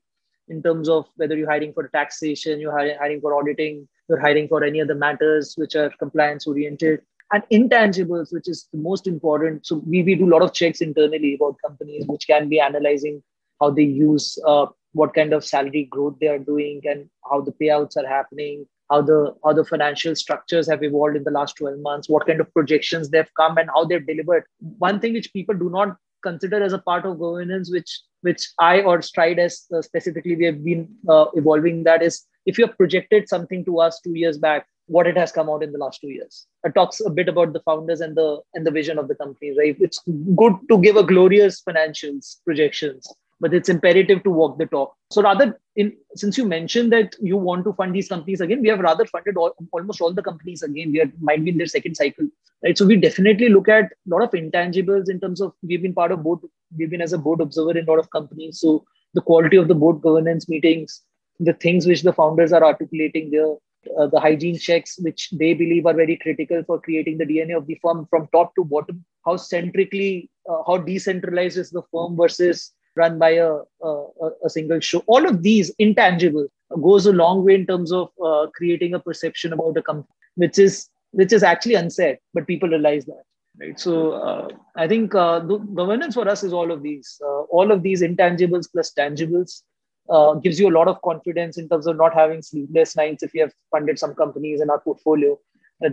in 0.48 0.62
terms 0.62 0.88
of 0.88 1.06
whether 1.16 1.36
you're 1.36 1.48
hiring 1.48 1.72
for 1.72 1.88
taxation, 1.88 2.60
you're 2.60 2.76
hiring 2.76 3.20
for 3.20 3.34
auditing, 3.38 3.88
you're 4.08 4.20
hiring 4.20 4.48
for 4.48 4.64
any 4.64 4.80
other 4.80 4.96
matters 4.96 5.54
which 5.56 5.76
are 5.76 5.90
compliance 6.00 6.46
oriented. 6.46 7.00
And 7.32 7.44
intangibles, 7.50 8.32
which 8.32 8.48
is 8.48 8.68
the 8.72 8.78
most 8.78 9.06
important. 9.06 9.64
So 9.64 9.76
we, 9.86 10.02
we 10.02 10.16
do 10.16 10.26
a 10.26 10.34
lot 10.34 10.42
of 10.42 10.52
checks 10.52 10.82
internally 10.82 11.34
about 11.36 11.56
companies, 11.64 12.04
which 12.06 12.26
can 12.26 12.48
be 12.48 12.60
analyzing 12.60 13.22
how 13.62 13.70
they 13.70 13.88
use 14.04 14.28
uh, 14.46 14.66
what 15.00 15.14
kind 15.14 15.32
of 15.32 15.44
salary 15.44 15.84
growth 15.96 16.16
they 16.20 16.28
are 16.28 16.44
doing 16.52 16.80
and 16.84 17.08
how 17.30 17.40
the 17.40 17.56
payouts 17.62 17.96
are 17.96 18.08
happening 18.14 18.66
how 18.92 19.00
the 19.10 19.18
how 19.44 19.52
the 19.58 19.64
financial 19.64 20.14
structures 20.22 20.70
have 20.70 20.82
evolved 20.88 21.16
in 21.16 21.24
the 21.24 21.36
last 21.36 21.56
12 21.56 21.80
months 21.88 22.08
what 22.14 22.26
kind 22.26 22.40
of 22.40 22.52
projections 22.54 23.10
they've 23.10 23.34
come 23.42 23.56
and 23.58 23.70
how 23.74 23.84
they've 23.84 24.06
delivered. 24.06 24.44
One 24.88 25.00
thing 25.00 25.14
which 25.14 25.32
people 25.32 25.54
do 25.54 25.70
not 25.70 25.96
consider 26.22 26.62
as 26.62 26.72
a 26.72 26.78
part 26.88 27.06
of 27.06 27.18
governance 27.18 27.70
which 27.76 28.00
which 28.26 28.42
i 28.64 28.80
or 28.80 29.02
stride 29.06 29.38
as 29.44 29.54
uh, 29.76 29.82
specifically 29.82 30.36
we 30.36 30.44
have 30.50 30.60
been 30.66 30.82
uh, 31.08 31.24
evolving 31.40 31.82
that 31.88 32.04
is 32.08 32.20
if 32.46 32.58
you 32.58 32.66
have 32.66 32.76
projected 32.76 33.28
something 33.28 33.64
to 33.64 33.80
us 33.86 33.98
two 34.04 34.14
years 34.24 34.38
back 34.44 34.68
what 34.86 35.06
it 35.06 35.16
has 35.16 35.32
come 35.32 35.48
out 35.48 35.62
in 35.62 35.72
the 35.72 35.78
last 35.78 36.00
two 36.00 36.08
years. 36.08 36.46
It 36.64 36.74
talks 36.74 37.00
a 37.00 37.08
bit 37.08 37.28
about 37.28 37.52
the 37.52 37.60
founders 37.60 38.00
and 38.00 38.16
the 38.16 38.40
and 38.54 38.66
the 38.66 38.70
vision 38.70 38.98
of 38.98 39.08
the 39.08 39.14
company 39.14 39.54
right? 39.56 39.76
It's 39.80 40.00
good 40.36 40.54
to 40.68 40.78
give 40.78 40.96
a 40.96 41.04
glorious 41.04 41.62
financials 41.68 42.36
projections 42.44 43.12
but 43.42 43.52
it's 43.52 43.68
imperative 43.68 44.22
to 44.22 44.30
walk 44.30 44.56
the 44.56 44.66
talk. 44.66 44.94
So 45.10 45.20
rather, 45.20 45.58
in 45.74 45.92
since 46.14 46.38
you 46.38 46.46
mentioned 46.46 46.92
that 46.92 47.16
you 47.20 47.36
want 47.36 47.64
to 47.64 47.72
fund 47.72 47.92
these 47.92 48.08
companies 48.08 48.40
again, 48.40 48.62
we 48.62 48.68
have 48.68 48.78
rather 48.78 49.04
funded 49.04 49.36
all, 49.36 49.52
almost 49.72 50.00
all 50.00 50.12
the 50.12 50.22
companies 50.22 50.62
again. 50.62 50.92
We 50.92 51.00
are, 51.00 51.10
might 51.20 51.44
be 51.44 51.50
in 51.50 51.58
their 51.58 51.66
second 51.66 51.96
cycle, 51.96 52.28
right? 52.62 52.78
So 52.78 52.86
we 52.86 52.96
definitely 52.96 53.48
look 53.48 53.68
at 53.68 53.86
a 53.86 54.10
lot 54.14 54.22
of 54.22 54.30
intangibles 54.30 55.10
in 55.10 55.18
terms 55.18 55.40
of 55.40 55.52
we've 55.62 55.82
been 55.82 55.92
part 55.92 56.12
of 56.12 56.22
board, 56.22 56.38
we've 56.78 56.88
been 56.88 57.02
as 57.02 57.12
a 57.12 57.18
board 57.18 57.40
observer 57.40 57.76
in 57.76 57.88
a 57.88 57.90
lot 57.90 57.98
of 57.98 58.10
companies. 58.10 58.60
So 58.60 58.84
the 59.14 59.20
quality 59.20 59.56
of 59.56 59.66
the 59.66 59.74
board 59.74 60.00
governance 60.02 60.48
meetings, 60.48 61.00
the 61.40 61.54
things 61.54 61.84
which 61.84 62.02
the 62.02 62.12
founders 62.12 62.52
are 62.52 62.62
articulating 62.64 63.32
there, 63.32 63.56
uh, 63.98 64.06
the 64.06 64.20
hygiene 64.20 64.56
checks, 64.56 65.00
which 65.00 65.30
they 65.32 65.52
believe 65.52 65.86
are 65.86 65.94
very 65.94 66.16
critical 66.16 66.62
for 66.64 66.80
creating 66.80 67.18
the 67.18 67.26
DNA 67.26 67.56
of 67.56 67.66
the 67.66 67.74
firm 67.82 68.06
from 68.08 68.28
top 68.32 68.54
to 68.54 68.64
bottom. 68.64 69.04
How 69.26 69.36
centrically, 69.36 70.30
uh, 70.48 70.62
how 70.64 70.78
decentralized 70.78 71.58
is 71.58 71.70
the 71.70 71.82
firm 71.90 72.16
versus 72.16 72.70
run 72.96 73.18
by 73.18 73.30
a, 73.30 73.58
a, 73.82 74.06
a 74.44 74.50
single 74.50 74.80
show. 74.80 75.02
All 75.06 75.26
of 75.26 75.42
these 75.42 75.70
intangible 75.78 76.46
goes 76.80 77.06
a 77.06 77.12
long 77.12 77.44
way 77.44 77.54
in 77.54 77.66
terms 77.66 77.92
of 77.92 78.10
uh, 78.24 78.46
creating 78.54 78.94
a 78.94 78.98
perception 78.98 79.52
about 79.52 79.76
a 79.76 79.82
company, 79.82 80.14
which 80.36 80.58
is 80.58 80.88
which 81.12 81.32
is 81.32 81.42
actually 81.42 81.74
unsaid, 81.74 82.18
but 82.32 82.46
people 82.46 82.68
realize 82.68 83.04
that. 83.04 83.22
Right. 83.60 83.78
So 83.78 84.12
uh, 84.12 84.48
I 84.76 84.88
think 84.88 85.14
uh, 85.14 85.40
governance 85.40 86.14
for 86.14 86.26
us 86.26 86.42
is 86.42 86.54
all 86.54 86.70
of 86.70 86.82
these. 86.82 87.20
Uh, 87.22 87.42
all 87.42 87.70
of 87.70 87.82
these 87.82 88.00
intangibles 88.00 88.66
plus 88.72 88.92
tangibles 88.98 89.62
uh, 90.08 90.34
gives 90.34 90.58
you 90.58 90.70
a 90.70 90.76
lot 90.78 90.88
of 90.88 91.02
confidence 91.02 91.58
in 91.58 91.68
terms 91.68 91.86
of 91.86 91.96
not 91.98 92.14
having 92.14 92.40
sleepless 92.40 92.96
nights 92.96 93.22
if 93.22 93.34
you 93.34 93.42
have 93.42 93.52
funded 93.70 93.98
some 93.98 94.14
companies 94.14 94.62
in 94.62 94.70
our 94.70 94.80
portfolio. 94.80 95.38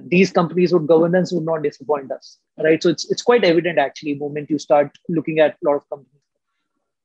these 0.10 0.32
companies 0.32 0.72
would 0.72 0.88
governance 0.90 1.32
would 1.34 1.46
not 1.46 1.64
disappoint 1.64 2.12
us, 2.16 2.38
right? 2.66 2.82
So 2.82 2.90
it's 2.90 3.06
it's 3.12 3.24
quite 3.30 3.44
evident 3.44 3.80
actually. 3.84 4.14
Moment 4.16 4.52
you 4.54 4.60
start 4.64 4.98
looking 5.18 5.40
at 5.46 5.56
a 5.56 5.68
lot 5.68 5.78
of 5.78 5.90
companies 5.90 6.19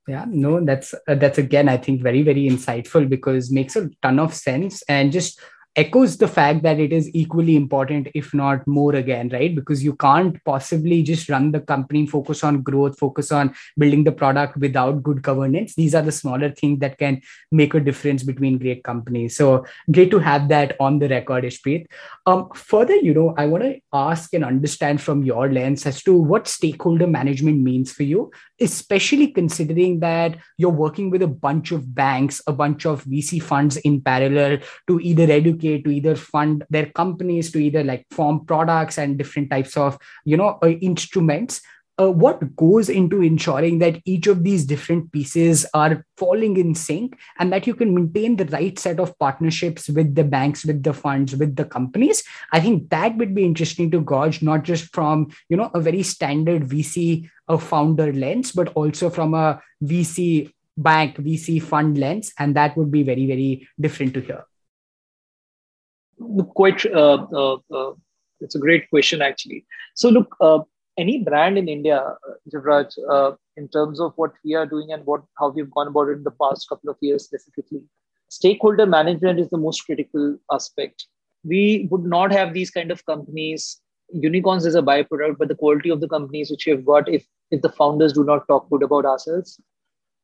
yeah 0.07 0.25
no 0.27 0.63
that's 0.63 0.93
uh, 1.07 1.15
that's 1.15 1.37
again 1.37 1.67
i 1.67 1.77
think 1.77 2.01
very 2.01 2.21
very 2.21 2.47
insightful 2.47 3.07
because 3.07 3.51
makes 3.51 3.75
a 3.75 3.89
ton 4.01 4.19
of 4.19 4.33
sense 4.33 4.83
and 4.83 5.11
just 5.11 5.39
echoes 5.75 6.17
the 6.17 6.27
fact 6.27 6.63
that 6.63 6.79
it 6.79 6.93
is 6.93 7.09
equally 7.13 7.55
important 7.55 8.07
if 8.13 8.33
not 8.33 8.65
more 8.65 8.95
again 8.95 9.29
right? 9.29 9.55
Because 9.55 9.83
you 9.83 9.95
can't 9.95 10.43
possibly 10.45 11.03
just 11.03 11.29
run 11.29 11.51
the 11.51 11.59
company 11.59 12.05
focus 12.07 12.43
on 12.43 12.61
growth 12.61 12.97
focus 12.97 13.31
on 13.31 13.53
building 13.77 14.03
the 14.03 14.11
product 14.11 14.57
without 14.57 15.03
good 15.03 15.21
governance. 15.21 15.75
These 15.75 15.95
are 15.95 16.01
the 16.01 16.11
smaller 16.11 16.49
things 16.49 16.79
that 16.79 16.97
can 16.97 17.21
make 17.51 17.73
a 17.73 17.79
difference 17.79 18.23
between 18.23 18.57
great 18.57 18.83
companies. 18.83 19.35
So 19.35 19.65
great 19.91 20.11
to 20.11 20.19
have 20.19 20.47
that 20.49 20.75
on 20.79 20.99
the 20.99 21.09
record 21.09 21.43
ishpreet. 21.43 21.87
Um, 22.25 22.49
further 22.55 22.95
you 22.95 23.13
know 23.13 23.33
i 23.37 23.45
want 23.45 23.63
to 23.63 23.79
ask 23.93 24.33
and 24.33 24.43
understand 24.43 25.01
from 25.01 25.23
your 25.23 25.51
lens 25.51 25.85
as 25.85 26.01
to 26.03 26.13
what 26.13 26.47
stakeholder 26.47 27.07
management 27.07 27.59
means 27.59 27.91
for 27.91 28.03
you 28.03 28.31
especially 28.59 29.27
considering 29.27 29.99
that 29.99 30.37
you're 30.57 30.69
working 30.69 31.09
with 31.09 31.21
a 31.21 31.27
bunch 31.27 31.71
of 31.71 31.93
banks 31.93 32.41
a 32.47 32.53
bunch 32.53 32.85
of 32.85 33.03
vc 33.05 33.41
funds 33.41 33.77
in 33.77 34.01
parallel 34.01 34.57
to 34.87 34.99
either 34.99 35.29
educate 35.31 35.64
to 35.65 35.89
either 35.89 36.15
fund 36.15 36.63
their 36.69 36.87
companies 36.87 37.51
to 37.51 37.59
either 37.59 37.83
like 37.83 38.05
form 38.11 38.45
products 38.45 38.97
and 38.97 39.17
different 39.17 39.49
types 39.49 39.77
of 39.77 39.97
you 40.25 40.37
know 40.37 40.57
uh, 40.63 40.67
instruments. 40.67 41.61
Uh, 41.97 42.11
what 42.11 42.53
goes 42.57 42.89
into 42.89 43.21
ensuring 43.21 43.79
that 43.79 44.01
each 44.03 44.27
of 44.27 44.43
these 44.43 44.65
different 44.65 45.09
pieces 45.13 45.65
are 45.73 46.05
falling 46.17 46.57
in 46.57 46.75
sync 46.75 47.17
and 47.39 47.53
that 47.53 47.65
you 47.65 47.73
can 47.73 47.95
maintain 47.95 48.35
the 48.35 48.43
right 48.47 48.77
set 48.77 48.99
of 48.99 49.17
partnerships 49.17 49.87
with 49.87 50.13
the 50.13 50.23
banks 50.25 50.65
with 50.65 50.83
the 50.83 50.91
funds 50.91 51.37
with 51.37 51.55
the 51.55 51.63
companies? 51.63 52.21
I 52.51 52.59
think 52.59 52.89
that 52.89 53.15
would 53.15 53.33
be 53.33 53.45
interesting 53.45 53.91
to 53.91 54.01
gauge 54.01 54.41
not 54.41 54.63
just 54.63 54.93
from 54.93 55.31
you 55.47 55.55
know 55.55 55.71
a 55.73 55.79
very 55.79 56.03
standard 56.03 56.63
vc 56.63 57.29
a 57.47 57.57
founder 57.57 58.11
lens 58.11 58.51
but 58.51 58.73
also 58.75 59.09
from 59.09 59.33
a 59.33 59.61
vc 59.81 60.51
bank 60.77 61.15
vc 61.17 61.61
fund 61.61 61.97
lens 61.97 62.33
and 62.37 62.55
that 62.55 62.75
would 62.75 62.91
be 62.91 63.03
very 63.03 63.25
very 63.25 63.67
different 63.79 64.13
to 64.13 64.19
hear 64.19 64.43
quite 66.53 66.85
uh, 66.85 67.25
uh, 67.33 67.57
uh, 67.73 67.93
it's 68.41 68.55
a 68.55 68.59
great 68.59 68.89
question 68.89 69.21
actually. 69.21 69.65
So 69.95 70.09
look 70.09 70.35
any 70.97 71.23
brand 71.23 71.57
in 71.57 71.67
india 71.67 72.15
Jivraj, 72.51 73.37
in 73.57 73.67
terms 73.69 73.99
of 73.99 74.13
what 74.15 74.33
we 74.43 74.53
are 74.55 74.65
doing 74.65 74.91
and 74.91 75.05
what 75.05 75.23
how 75.39 75.49
we've 75.49 75.71
gone 75.71 75.87
about 75.87 76.09
it 76.09 76.17
in 76.17 76.23
the 76.23 76.37
past 76.43 76.67
couple 76.69 76.89
of 76.89 76.97
years 77.01 77.25
specifically 77.25 77.81
stakeholder 78.29 78.85
management 78.85 79.39
is 79.39 79.49
the 79.49 79.57
most 79.57 79.81
critical 79.81 80.37
aspect. 80.51 81.05
We 81.43 81.87
would 81.91 82.03
not 82.03 82.31
have 82.31 82.53
these 82.53 82.71
kind 82.71 82.91
of 82.91 83.05
companies. 83.05 83.79
Unicorns 84.09 84.65
is 84.65 84.75
a 84.75 84.81
byproduct 84.81 85.37
but 85.37 85.47
the 85.47 85.55
quality 85.55 85.89
of 85.89 86.01
the 86.01 86.07
companies 86.07 86.49
which 86.51 86.65
we 86.65 86.71
have 86.71 86.85
got 86.85 87.07
if 87.09 87.25
if 87.51 87.61
the 87.61 87.69
founders 87.69 88.13
do 88.13 88.23
not 88.23 88.47
talk 88.47 88.69
good 88.69 88.83
about 88.83 89.05
ourselves 89.05 89.59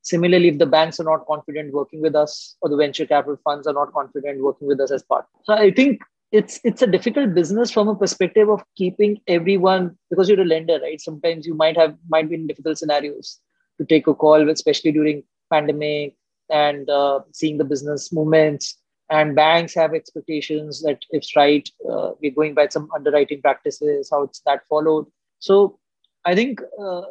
Similarly, 0.03 0.47
if 0.47 0.57
the 0.57 0.65
banks 0.65 0.99
are 0.99 1.03
not 1.03 1.25
confident 1.27 1.73
working 1.73 2.01
with 2.01 2.15
us 2.15 2.55
or 2.61 2.69
the 2.69 2.75
venture 2.75 3.05
capital 3.05 3.37
funds 3.43 3.67
are 3.67 3.73
not 3.73 3.93
confident 3.93 4.41
working 4.41 4.67
with 4.67 4.79
us 4.79 4.91
as 4.91 5.03
partners. 5.03 5.29
So 5.43 5.53
I 5.53 5.71
think 5.71 6.01
it's 6.31 6.59
it's 6.63 6.81
a 6.81 6.87
difficult 6.87 7.33
business 7.33 7.71
from 7.71 7.87
a 7.87 7.95
perspective 7.95 8.49
of 8.49 8.63
keeping 8.75 9.19
everyone 9.27 9.97
because 10.09 10.29
you're 10.29 10.41
a 10.41 10.45
lender, 10.45 10.79
right? 10.81 10.99
Sometimes 10.99 11.45
you 11.45 11.53
might 11.53 11.77
have 11.77 11.95
might 12.09 12.29
be 12.29 12.35
in 12.35 12.47
difficult 12.47 12.77
scenarios 12.77 13.39
to 13.79 13.85
take 13.85 14.07
a 14.07 14.13
call, 14.13 14.49
especially 14.49 14.91
during 14.91 15.23
pandemic, 15.51 16.15
and 16.49 16.89
uh, 16.89 17.19
seeing 17.31 17.57
the 17.57 17.63
business 17.63 18.11
movements. 18.13 18.77
And 19.09 19.35
banks 19.35 19.75
have 19.75 19.93
expectations 19.93 20.81
that 20.83 20.99
if 21.09 21.25
Stride, 21.25 21.67
uh, 21.89 22.11
we're 22.21 22.31
going 22.31 22.53
by 22.53 22.69
some 22.69 22.89
underwriting 22.95 23.41
practices, 23.41 24.09
how 24.09 24.23
it's 24.23 24.39
that 24.45 24.65
followed. 24.69 25.05
So 25.39 25.79
I 26.25 26.36
think, 26.36 26.62
uh, 26.79 27.01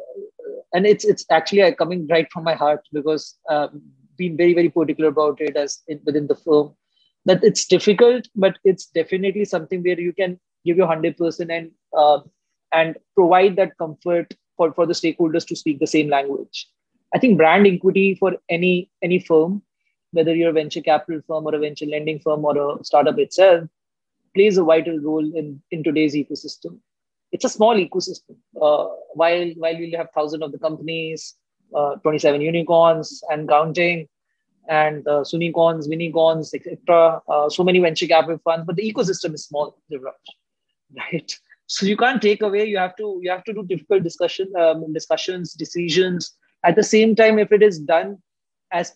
and 0.73 0.85
it's 0.85 1.03
it's 1.03 1.25
actually 1.29 1.63
uh, 1.63 1.73
coming 1.73 2.07
right 2.07 2.31
from 2.31 2.43
my 2.43 2.53
heart 2.53 2.87
because 2.93 3.37
um, 3.49 3.81
been 4.17 4.37
very 4.37 4.53
very 4.53 4.69
particular 4.69 5.09
about 5.09 5.41
it 5.41 5.57
as 5.57 5.79
in, 5.87 5.99
within 6.05 6.27
the 6.27 6.35
firm 6.35 6.73
that 7.25 7.43
it's 7.43 7.65
difficult, 7.65 8.27
but 8.35 8.57
it's 8.63 8.85
definitely 8.85 9.45
something 9.45 9.83
where 9.83 9.99
you 9.99 10.13
can 10.13 10.39
give 10.65 10.77
your 10.77 10.87
hundred 10.87 11.17
percent 11.17 11.51
and 11.51 11.71
uh, 11.97 12.19
and 12.73 12.97
provide 13.15 13.55
that 13.57 13.77
comfort 13.77 14.33
for, 14.57 14.73
for 14.73 14.85
the 14.85 14.93
stakeholders 14.93 15.45
to 15.47 15.55
speak 15.55 15.79
the 15.79 15.87
same 15.87 16.09
language. 16.09 16.67
I 17.13 17.19
think 17.19 17.37
brand 17.37 17.67
equity 17.67 18.15
for 18.15 18.37
any 18.49 18.89
any 19.01 19.19
firm, 19.19 19.61
whether 20.11 20.33
you're 20.33 20.51
a 20.51 20.53
venture 20.53 20.81
capital 20.81 21.21
firm 21.27 21.45
or 21.45 21.55
a 21.55 21.59
venture 21.59 21.85
lending 21.85 22.19
firm 22.19 22.45
or 22.45 22.57
a 22.57 22.83
startup 22.83 23.19
itself, 23.19 23.67
plays 24.33 24.57
a 24.57 24.63
vital 24.63 24.99
role 24.99 25.35
in, 25.35 25.61
in 25.71 25.83
today's 25.83 26.15
ecosystem. 26.15 26.79
It's 27.31 27.45
a 27.45 27.49
small 27.49 27.75
ecosystem. 27.75 28.35
Uh, 28.61 28.87
while 29.13 29.49
while 29.57 29.77
we'll 29.77 29.97
have 29.97 30.09
thousands 30.13 30.43
of 30.43 30.51
the 30.51 30.59
companies, 30.59 31.35
uh, 31.75 31.95
27 31.95 32.41
unicorns 32.41 33.23
and 33.29 33.47
counting, 33.47 34.07
and 34.67 35.07
uh, 35.07 35.21
Soonicorns, 35.21 35.87
Minicorns, 35.87 36.53
etc. 36.53 37.21
Uh, 37.27 37.49
so 37.49 37.63
many 37.63 37.79
venture 37.79 38.07
capital 38.07 38.39
funds, 38.43 38.65
but 38.65 38.75
the 38.75 38.93
ecosystem 38.93 39.33
is 39.33 39.45
small, 39.45 39.77
right? 40.97 41.35
So 41.67 41.85
you 41.85 41.95
can't 41.95 42.21
take 42.21 42.41
away. 42.41 42.65
You 42.65 42.77
have 42.77 42.95
to 42.97 43.19
you 43.21 43.31
have 43.31 43.45
to 43.45 43.53
do 43.53 43.63
difficult 43.63 44.03
discussion 44.03 44.51
um, 44.59 44.91
discussions, 44.93 45.53
decisions. 45.53 46.33
At 46.63 46.75
the 46.75 46.83
same 46.83 47.15
time, 47.15 47.39
if 47.39 47.51
it 47.51 47.63
is 47.63 47.79
done 47.79 48.17
as 48.71 48.93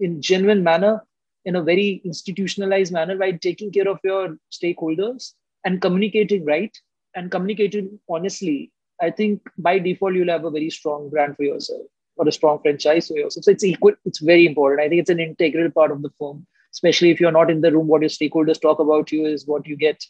in 0.00 0.20
genuine 0.20 0.62
manner, 0.62 1.02
in 1.44 1.56
a 1.56 1.62
very 1.62 2.02
institutionalized 2.04 2.92
manner, 2.92 3.16
by 3.16 3.32
taking 3.32 3.72
care 3.72 3.88
of 3.88 3.98
your 4.04 4.36
stakeholders 4.52 5.32
and 5.64 5.80
communicating 5.80 6.44
right 6.44 6.76
and 7.14 7.30
communicating 7.30 7.98
honestly, 8.08 8.72
I 9.00 9.10
think 9.10 9.42
by 9.58 9.78
default 9.78 10.14
you'll 10.14 10.28
have 10.28 10.44
a 10.44 10.50
very 10.50 10.70
strong 10.70 11.08
brand 11.10 11.36
for 11.36 11.44
yourself 11.44 11.82
or 12.16 12.28
a 12.28 12.32
strong 12.32 12.60
franchise 12.60 13.08
for 13.08 13.14
yourself. 13.14 13.44
So 13.44 13.50
it's 13.50 13.64
equal. 13.64 13.94
It's 14.04 14.18
very 14.18 14.46
important. 14.46 14.84
I 14.84 14.88
think 14.88 15.00
it's 15.00 15.10
an 15.10 15.20
integral 15.20 15.70
part 15.70 15.90
of 15.90 16.02
the 16.02 16.10
firm, 16.18 16.46
especially 16.72 17.10
if 17.10 17.20
you're 17.20 17.32
not 17.32 17.50
in 17.50 17.62
the 17.62 17.72
room. 17.72 17.86
What 17.86 18.02
your 18.02 18.10
stakeholders 18.10 18.60
talk 18.60 18.78
about 18.78 19.10
you 19.10 19.24
is 19.26 19.46
what 19.46 19.66
you 19.66 19.76
get, 19.76 20.04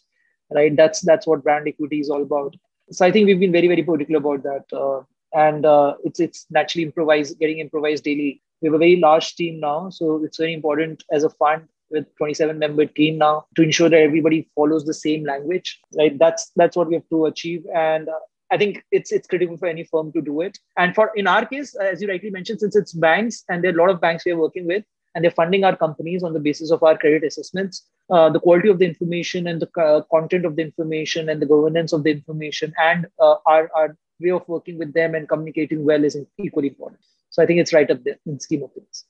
right? 0.50 0.74
That's 0.76 1.00
that's 1.00 1.26
what 1.26 1.44
brand 1.44 1.68
equity 1.68 2.00
is 2.00 2.10
all 2.10 2.22
about. 2.22 2.56
So 2.90 3.06
I 3.06 3.12
think 3.12 3.26
we've 3.26 3.38
been 3.38 3.52
very 3.52 3.68
very 3.68 3.82
particular 3.82 4.18
about 4.18 4.42
that, 4.42 4.76
uh, 4.76 5.02
and 5.32 5.64
uh, 5.64 5.94
it's 6.04 6.18
it's 6.18 6.46
naturally 6.50 6.84
improvised, 6.84 7.38
getting 7.38 7.60
improvised 7.60 8.04
daily. 8.04 8.42
We 8.60 8.66
have 8.66 8.74
a 8.74 8.78
very 8.78 8.96
large 8.96 9.36
team 9.36 9.60
now, 9.60 9.90
so 9.90 10.22
it's 10.24 10.36
very 10.36 10.52
important 10.52 11.04
as 11.12 11.22
a 11.24 11.30
fund 11.30 11.68
with 11.90 12.06
27 12.16 12.58
member 12.58 12.86
team 12.86 13.18
now 13.18 13.44
to 13.56 13.62
ensure 13.62 13.88
that 13.88 14.00
everybody 14.00 14.48
follows 14.54 14.84
the 14.84 14.94
same 14.94 15.24
language 15.24 15.80
right 15.96 16.18
that's 16.18 16.50
that's 16.56 16.76
what 16.76 16.88
we 16.88 16.94
have 16.94 17.08
to 17.08 17.26
achieve 17.26 17.64
and 17.74 18.08
uh, 18.08 18.18
I 18.52 18.58
think 18.58 18.84
it's 18.90 19.12
it's 19.12 19.28
critical 19.28 19.56
for 19.56 19.66
any 19.66 19.84
firm 19.84 20.12
to 20.12 20.20
do 20.20 20.40
it. 20.40 20.58
And 20.76 20.94
for 20.94 21.12
in 21.14 21.26
our 21.26 21.46
case, 21.46 21.74
as 21.76 22.02
you 22.02 22.08
rightly 22.08 22.30
mentioned, 22.30 22.60
since 22.60 22.74
it's 22.74 22.92
banks 22.92 23.44
and 23.48 23.62
there 23.62 23.70
are 23.70 23.78
a 23.78 23.80
lot 23.80 23.90
of 23.90 24.00
banks 24.00 24.24
we 24.24 24.32
are 24.32 24.40
working 24.40 24.66
with, 24.66 24.84
and 25.14 25.24
they're 25.24 25.30
funding 25.30 25.64
our 25.64 25.76
companies 25.76 26.22
on 26.22 26.32
the 26.32 26.40
basis 26.40 26.70
of 26.70 26.82
our 26.82 26.96
credit 26.98 27.24
assessments, 27.24 27.86
uh, 28.10 28.28
the 28.28 28.40
quality 28.40 28.68
of 28.68 28.78
the 28.78 28.86
information 28.86 29.46
and 29.46 29.62
the 29.62 29.80
uh, 29.80 30.02
content 30.10 30.44
of 30.44 30.56
the 30.56 30.62
information 30.62 31.28
and 31.28 31.40
the 31.40 31.46
governance 31.46 31.92
of 31.92 32.02
the 32.02 32.10
information 32.10 32.72
and 32.78 33.06
uh, 33.20 33.36
our, 33.46 33.70
our 33.74 33.96
way 34.20 34.30
of 34.30 34.46
working 34.48 34.78
with 34.78 34.92
them 34.94 35.14
and 35.14 35.28
communicating 35.28 35.84
well 35.84 36.04
is 36.04 36.16
equally 36.38 36.68
important. 36.68 37.00
So 37.30 37.42
I 37.42 37.46
think 37.46 37.60
it's 37.60 37.72
right 37.72 37.90
up 37.90 38.02
there 38.04 38.18
in 38.26 38.34
the 38.34 38.40
scheme 38.40 38.62
of 38.62 38.72
things 38.72 39.04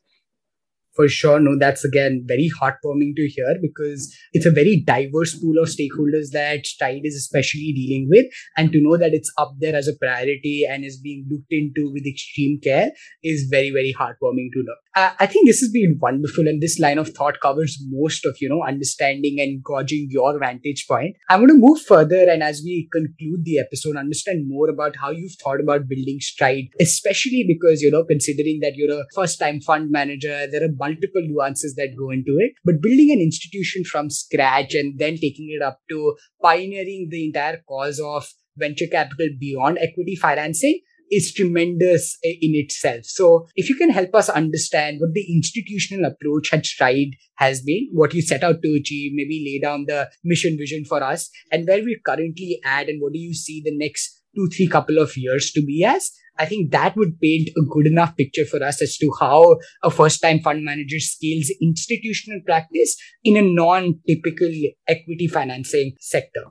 for 0.95 1.09
sure 1.09 1.39
no 1.41 1.57
that's 1.59 1.85
again 1.85 2.25
very 2.27 2.51
heartwarming 2.61 3.15
to 3.17 3.29
hear 3.29 3.57
because 3.61 4.15
it's 4.33 4.47
a 4.47 4.51
very 4.51 4.83
diverse 4.87 5.39
pool 5.39 5.59
of 5.59 5.69
stakeholders 5.69 6.31
that 6.33 6.67
Stride 6.67 7.03
is 7.05 7.15
especially 7.15 7.73
dealing 7.75 8.09
with. 8.11 8.27
And 8.57 8.73
to 8.73 8.81
know 8.83 8.97
that 8.97 9.15
it's 9.15 9.33
up 9.39 9.55
there 9.59 9.75
as 9.75 9.89
a 9.89 9.97
priority 9.97 10.67
and 10.69 10.85
is 10.85 10.99
being 10.99 11.27
looked 11.31 11.53
into 11.53 11.91
with 11.93 12.07
extreme 12.07 12.59
care 12.63 12.91
is 13.23 13.49
very 13.51 13.71
very 13.71 13.95
heartwarming 13.99 14.51
to 14.53 14.63
know 14.65 14.75
uh, 14.97 15.11
i 15.19 15.27
think 15.27 15.47
this 15.47 15.61
has 15.61 15.71
been 15.71 15.99
wonderful 16.01 16.47
and 16.47 16.61
this 16.61 16.79
line 16.79 16.99
of 16.99 17.09
thought 17.11 17.41
covers 17.41 17.79
most 17.91 18.25
of 18.25 18.37
you 18.41 18.49
know 18.49 18.63
understanding 18.67 19.41
and 19.41 19.63
gauging 19.65 20.07
your 20.11 20.39
vantage 20.39 20.87
point 20.89 21.17
i'm 21.29 21.41
going 21.41 21.49
to 21.49 21.67
move 21.67 21.81
further 21.81 22.27
and 22.29 22.43
as 22.43 22.63
we 22.65 22.89
conclude 22.93 23.45
the 23.45 23.59
episode 23.59 23.97
understand 23.97 24.49
more 24.49 24.69
about 24.69 24.97
how 24.97 25.11
you've 25.11 25.37
thought 25.43 25.61
about 25.61 25.89
building 25.89 26.19
stride 26.21 26.69
especially 26.81 27.45
because 27.47 27.83
you 27.83 27.91
know 27.91 28.05
considering 28.05 28.61
that 28.61 28.75
you're 28.77 29.01
a 29.01 29.05
first 29.15 29.39
time 29.39 29.61
fund 29.61 29.91
manager 29.91 30.47
there 30.51 30.65
are 30.65 30.73
multiple 30.79 31.23
nuances 31.23 31.75
that 31.77 31.97
go 31.97 32.11
into 32.11 32.37
it. 32.39 32.53
But 32.65 32.81
building 32.81 33.11
an 33.13 33.21
institution 33.21 33.85
from 33.85 34.11
scratch 34.11 34.75
and 34.75 34.99
then 34.99 35.15
taking 35.15 35.51
it 35.51 35.63
up 35.63 35.81
to 35.91 36.17
pioneering 36.43 37.09
the 37.11 37.27
entire 37.27 37.63
cause 37.69 38.01
of 38.01 38.27
venture 38.57 38.87
capital 38.91 39.29
beyond 39.39 39.79
equity 39.79 40.17
financing 40.17 40.81
is 41.11 41.33
tremendous 41.35 42.17
eh, 42.25 42.35
in 42.41 42.55
itself. 42.55 43.05
So 43.05 43.47
if 43.57 43.69
you 43.69 43.75
can 43.75 43.91
help 43.91 44.15
us 44.15 44.29
understand 44.29 44.99
what 45.01 45.13
the 45.15 45.27
institutional 45.33 46.11
approach 46.11 46.53
at 46.53 46.67
Stride 46.67 47.17
has 47.37 47.63
been, 47.63 47.89
what 47.93 48.15
you 48.15 48.23
set 48.23 48.45
out 48.45 48.63
to 48.63 48.75
achieve, 48.79 49.13
maybe 49.15 49.45
lay 49.45 49.61
down 49.61 49.87
the 49.87 50.11
mission 50.25 50.57
vision 50.57 50.85
for 50.85 51.03
us 51.03 51.31
and 51.51 51.67
where 51.67 51.83
we're 51.83 52.01
currently 52.05 52.61
at 52.65 52.89
and 52.89 53.01
what 53.03 53.13
do 53.13 53.19
you 53.19 53.35
see 53.35 53.63
the 53.65 53.77
next 53.77 54.23
two, 54.37 54.49
three 54.49 54.69
couple 54.69 54.99
of 54.99 55.17
years 55.17 55.51
to 55.53 55.63
be 55.63 55.85
as, 55.85 56.11
I 56.39 56.47
think 56.47 56.71
that 56.71 56.97
would 56.97 57.21
paint 57.21 57.51
a 57.51 57.63
good 57.69 57.87
enough 57.87 58.17
picture 58.17 58.47
for 58.47 58.63
us 58.63 58.81
as 58.81 58.97
to 58.99 59.11
how 59.21 59.57
a 59.83 59.91
first 59.91 60.23
time 60.23 60.41
fund 60.41 60.65
manager 60.65 60.99
scales 60.99 61.51
institutional 61.61 62.41
practice 62.47 62.97
in 63.25 63.37
a 63.37 63.43
non 63.43 64.01
typical 64.09 64.51
equity 64.89 65.27
financing 65.27 65.97
sector. 66.01 66.45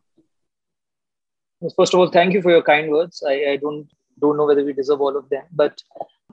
First 1.76 1.93
of 1.93 2.00
all, 2.00 2.10
thank 2.10 2.34
you 2.34 2.41
for 2.41 2.52
your 2.52 2.62
kind 2.62 2.91
words. 2.91 3.24
I, 3.28 3.54
I 3.54 3.58
don't 3.60 3.88
don't 4.21 4.38
know 4.38 4.45
whether 4.45 4.63
we 4.63 4.73
deserve 4.73 5.01
all 5.01 5.17
of 5.17 5.29
them, 5.29 5.43
but 5.51 5.82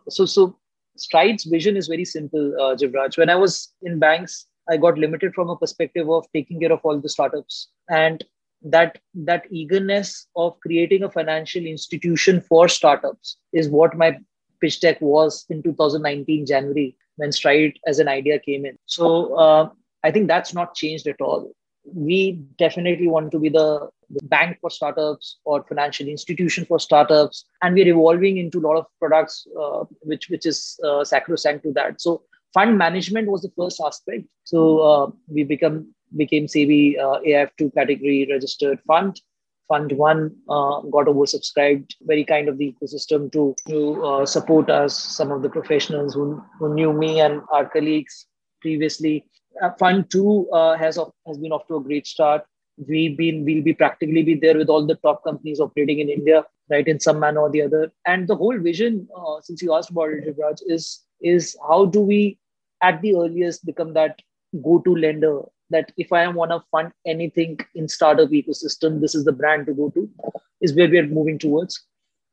so 0.08 0.26
so 0.26 0.56
Stride's 0.96 1.44
vision 1.44 1.76
is 1.76 1.88
very 1.88 2.04
simple, 2.04 2.54
uh, 2.60 2.74
Jivraj. 2.74 3.18
When 3.18 3.30
I 3.30 3.34
was 3.36 3.72
in 3.82 3.98
banks, 3.98 4.46
I 4.68 4.76
got 4.76 4.98
limited 4.98 5.34
from 5.34 5.50
a 5.50 5.56
perspective 5.56 6.08
of 6.10 6.26
taking 6.32 6.60
care 6.60 6.72
of 6.72 6.80
all 6.84 6.98
the 6.98 7.08
startups, 7.08 7.68
and 7.88 8.24
that 8.62 8.98
that 9.14 9.44
eagerness 9.50 10.26
of 10.36 10.58
creating 10.60 11.04
a 11.04 11.10
financial 11.10 11.64
institution 11.64 12.40
for 12.40 12.68
startups 12.68 13.36
is 13.52 13.68
what 13.68 13.96
my 13.96 14.18
pitch 14.60 14.80
deck 14.80 15.00
was 15.00 15.44
in 15.50 15.62
2019 15.62 16.46
January 16.46 16.96
when 17.16 17.32
Stride 17.32 17.78
as 17.86 17.98
an 17.98 18.08
idea 18.08 18.38
came 18.38 18.64
in. 18.64 18.78
So 18.86 19.34
uh, 19.34 19.70
I 20.04 20.10
think 20.10 20.28
that's 20.28 20.54
not 20.54 20.74
changed 20.74 21.06
at 21.06 21.20
all. 21.20 21.52
We 21.92 22.32
definitely 22.58 23.08
want 23.08 23.30
to 23.32 23.38
be 23.38 23.48
the, 23.48 23.88
the 24.10 24.24
bank 24.24 24.58
for 24.60 24.70
startups 24.70 25.38
or 25.44 25.64
financial 25.64 26.08
institution 26.08 26.64
for 26.64 26.78
startups, 26.78 27.44
and 27.62 27.74
we're 27.74 27.88
evolving 27.88 28.38
into 28.38 28.58
a 28.58 28.64
lot 28.66 28.76
of 28.76 28.86
products 28.98 29.46
uh, 29.60 29.84
which 30.00 30.28
which 30.28 30.46
is 30.46 30.78
uh, 30.84 31.04
sacrosanct 31.04 31.64
to 31.64 31.72
that. 31.72 32.00
So 32.00 32.22
fund 32.54 32.78
management 32.78 33.28
was 33.28 33.42
the 33.42 33.52
first 33.56 33.80
aspect. 33.84 34.24
So 34.44 34.78
uh, 34.80 35.10
we 35.28 35.44
become 35.44 35.94
became 36.16 36.46
SEBI 36.46 36.98
uh, 36.98 37.20
AIF2 37.26 37.74
category 37.74 38.28
registered 38.30 38.80
fund. 38.86 39.20
Fund 39.68 39.92
one 39.92 40.30
uh, 40.48 40.80
got 40.94 41.06
oversubscribed, 41.06 41.90
very 42.02 42.24
kind 42.24 42.48
of 42.48 42.56
the 42.56 42.72
ecosystem 42.72 43.32
to, 43.32 43.54
to 43.66 44.04
uh, 44.04 44.24
support 44.24 44.70
us, 44.70 44.96
some 44.96 45.32
of 45.32 45.42
the 45.42 45.48
professionals 45.48 46.14
who, 46.14 46.40
who 46.60 46.72
knew 46.72 46.92
me 46.92 47.20
and 47.20 47.42
our 47.52 47.68
colleagues 47.68 48.26
previously. 48.60 49.24
Uh, 49.62 49.70
fund 49.78 50.10
two 50.10 50.48
uh, 50.52 50.76
has, 50.76 50.98
has 51.26 51.38
been 51.38 51.52
off 51.52 51.66
to 51.68 51.76
a 51.76 51.80
great 51.80 52.06
start. 52.06 52.44
We've 52.86 53.16
been, 53.16 53.44
we'll 53.44 53.62
be 53.62 53.72
practically 53.72 54.22
be 54.22 54.34
there 54.34 54.56
with 54.56 54.68
all 54.68 54.86
the 54.86 54.96
top 54.96 55.24
companies 55.24 55.60
operating 55.60 56.00
in 56.00 56.10
India, 56.10 56.44
right, 56.70 56.86
in 56.86 57.00
some 57.00 57.18
manner 57.20 57.40
or 57.40 57.50
the 57.50 57.62
other. 57.62 57.90
And 58.06 58.28
the 58.28 58.36
whole 58.36 58.58
vision, 58.58 59.08
uh, 59.16 59.40
since 59.40 59.62
you 59.62 59.74
asked 59.74 59.90
about 59.90 60.10
it, 60.10 60.34
Raj, 60.38 60.58
is, 60.66 61.04
is 61.22 61.56
how 61.66 61.86
do 61.86 62.00
we 62.00 62.38
at 62.82 63.00
the 63.00 63.16
earliest 63.16 63.64
become 63.64 63.94
that 63.94 64.20
go-to 64.62 64.94
lender 64.94 65.40
that 65.70 65.90
if 65.96 66.12
I 66.12 66.28
want 66.28 66.50
to 66.50 66.62
fund 66.70 66.92
anything 67.06 67.58
in 67.74 67.88
startup 67.88 68.30
ecosystem, 68.30 69.00
this 69.00 69.14
is 69.14 69.24
the 69.24 69.32
brand 69.32 69.66
to 69.66 69.74
go 69.74 69.90
to, 69.90 70.08
is 70.60 70.74
where 70.74 70.88
we 70.88 70.98
are 70.98 71.06
moving 71.06 71.38
towards. 71.38 71.82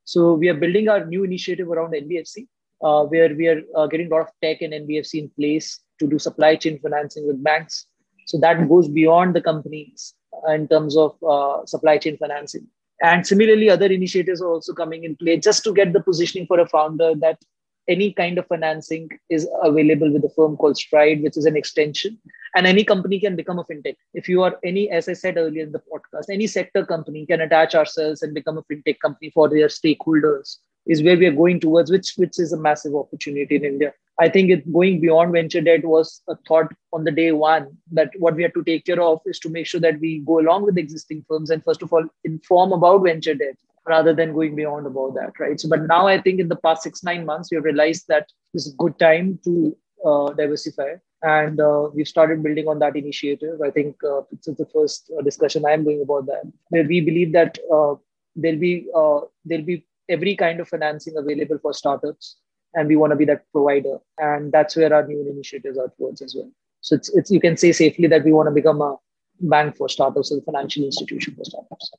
So 0.04 0.34
we 0.34 0.48
are 0.48 0.54
building 0.54 0.88
our 0.88 1.04
new 1.04 1.24
initiative 1.24 1.68
around 1.68 1.94
NBFC, 1.94 2.46
uh, 2.82 3.04
where 3.04 3.34
we 3.34 3.48
are 3.48 3.62
uh, 3.74 3.86
getting 3.86 4.06
a 4.06 4.10
lot 4.10 4.20
of 4.22 4.28
tech 4.42 4.60
and 4.60 4.72
NBFC 4.72 5.14
in 5.14 5.30
place 5.30 5.80
to 5.98 6.06
do 6.06 6.18
supply 6.18 6.56
chain 6.56 6.78
financing 6.80 7.26
with 7.26 7.42
banks. 7.42 7.86
So 8.26 8.38
that 8.40 8.68
goes 8.68 8.88
beyond 8.88 9.34
the 9.34 9.40
companies 9.40 10.14
in 10.48 10.68
terms 10.68 10.96
of 10.96 11.16
uh, 11.22 11.64
supply 11.66 11.98
chain 11.98 12.16
financing. 12.16 12.66
And 13.02 13.26
similarly, 13.26 13.70
other 13.70 13.86
initiatives 13.86 14.40
are 14.40 14.48
also 14.48 14.72
coming 14.72 15.04
in 15.04 15.16
play 15.16 15.38
just 15.38 15.64
to 15.64 15.74
get 15.74 15.92
the 15.92 16.00
positioning 16.00 16.46
for 16.46 16.60
a 16.60 16.68
founder 16.68 17.14
that 17.16 17.38
any 17.86 18.12
kind 18.12 18.38
of 18.38 18.46
financing 18.46 19.10
is 19.28 19.46
available 19.62 20.10
with 20.10 20.24
a 20.24 20.30
firm 20.30 20.56
called 20.56 20.76
Stride, 20.76 21.22
which 21.22 21.36
is 21.36 21.44
an 21.44 21.56
extension. 21.56 22.18
And 22.56 22.66
any 22.66 22.84
company 22.84 23.20
can 23.20 23.36
become 23.36 23.58
a 23.58 23.64
fintech. 23.64 23.96
If 24.14 24.28
you 24.28 24.42
are 24.42 24.58
any, 24.64 24.90
as 24.90 25.08
I 25.08 25.12
said 25.12 25.36
earlier 25.36 25.64
in 25.64 25.72
the 25.72 25.80
podcast, 25.80 26.30
any 26.30 26.46
sector 26.46 26.86
company 26.86 27.26
can 27.26 27.42
attach 27.42 27.74
ourselves 27.74 28.22
and 28.22 28.32
become 28.32 28.56
a 28.56 28.62
fintech 28.62 29.00
company 29.00 29.30
for 29.30 29.48
their 29.48 29.66
stakeholders, 29.66 30.58
is 30.86 31.02
where 31.02 31.18
we 31.18 31.26
are 31.26 31.32
going 31.32 31.60
towards, 31.60 31.90
which, 31.90 32.14
which 32.16 32.38
is 32.38 32.52
a 32.52 32.58
massive 32.58 32.94
opportunity 32.94 33.56
in 33.56 33.64
India. 33.64 33.92
I 34.20 34.28
think 34.28 34.50
it 34.50 34.72
going 34.72 35.00
beyond 35.00 35.32
venture 35.32 35.60
debt 35.60 35.84
was 35.84 36.22
a 36.28 36.36
thought 36.46 36.72
on 36.92 37.04
the 37.04 37.10
day 37.10 37.32
one 37.32 37.76
that 37.92 38.10
what 38.18 38.36
we 38.36 38.42
had 38.42 38.54
to 38.54 38.62
take 38.62 38.86
care 38.86 39.02
of 39.02 39.20
is 39.26 39.40
to 39.40 39.48
make 39.48 39.66
sure 39.66 39.80
that 39.80 39.98
we 39.98 40.20
go 40.20 40.38
along 40.38 40.64
with 40.64 40.78
existing 40.78 41.24
firms 41.28 41.50
and 41.50 41.64
first 41.64 41.82
of 41.82 41.92
all 41.92 42.04
inform 42.22 42.72
about 42.72 43.02
venture 43.02 43.34
debt 43.34 43.56
rather 43.86 44.14
than 44.14 44.32
going 44.32 44.54
beyond 44.54 44.86
about 44.86 45.14
that, 45.14 45.32
right? 45.38 45.60
So, 45.60 45.68
but 45.68 45.82
now 45.86 46.06
I 46.06 46.20
think 46.20 46.40
in 46.40 46.48
the 46.48 46.56
past 46.56 46.82
six 46.82 47.02
nine 47.02 47.26
months 47.26 47.50
we've 47.50 47.64
realized 47.64 48.06
that 48.08 48.30
is 48.54 48.72
a 48.72 48.76
good 48.76 48.98
time 48.98 49.38
to 49.44 49.76
uh, 50.06 50.32
diversify, 50.32 50.94
and 51.22 51.60
uh, 51.60 51.88
we've 51.92 52.08
started 52.08 52.42
building 52.42 52.68
on 52.68 52.78
that 52.78 52.96
initiative. 52.96 53.60
I 53.62 53.70
think 53.70 53.96
uh, 54.04 54.22
it's 54.30 54.46
the 54.46 54.68
first 54.72 55.10
uh, 55.18 55.22
discussion 55.22 55.66
I'm 55.66 55.84
doing 55.84 56.02
about 56.02 56.26
that, 56.26 56.44
where 56.68 56.84
we 56.84 57.00
believe 57.00 57.32
that 57.32 57.58
uh, 57.72 57.94
there'll 58.36 58.60
be 58.60 58.86
uh, 58.94 59.20
there'll 59.44 59.66
be 59.66 59.84
every 60.08 60.36
kind 60.36 60.60
of 60.60 60.68
financing 60.68 61.16
available 61.16 61.58
for 61.58 61.74
startups 61.74 62.36
and 62.74 62.88
we 62.88 62.96
want 62.96 63.12
to 63.12 63.16
be 63.16 63.24
that 63.26 63.44
provider. 63.52 63.98
And 64.18 64.52
that's 64.52 64.76
where 64.76 64.92
our 64.92 65.06
new 65.06 65.28
initiatives 65.28 65.78
are 65.78 65.92
towards 65.96 66.22
as 66.22 66.34
well. 66.34 66.50
So 66.80 66.96
it's, 66.96 67.08
it's 67.14 67.30
you 67.30 67.40
can 67.40 67.56
say 67.56 67.72
safely 67.72 68.08
that 68.08 68.24
we 68.24 68.32
want 68.32 68.48
to 68.48 68.54
become 68.54 68.80
a 68.80 68.96
bank 69.40 69.76
for 69.76 69.88
startups 69.88 70.30
or 70.32 70.38
a 70.38 70.42
financial 70.42 70.84
institution 70.84 71.34
for 71.34 71.44
startups 71.44 71.90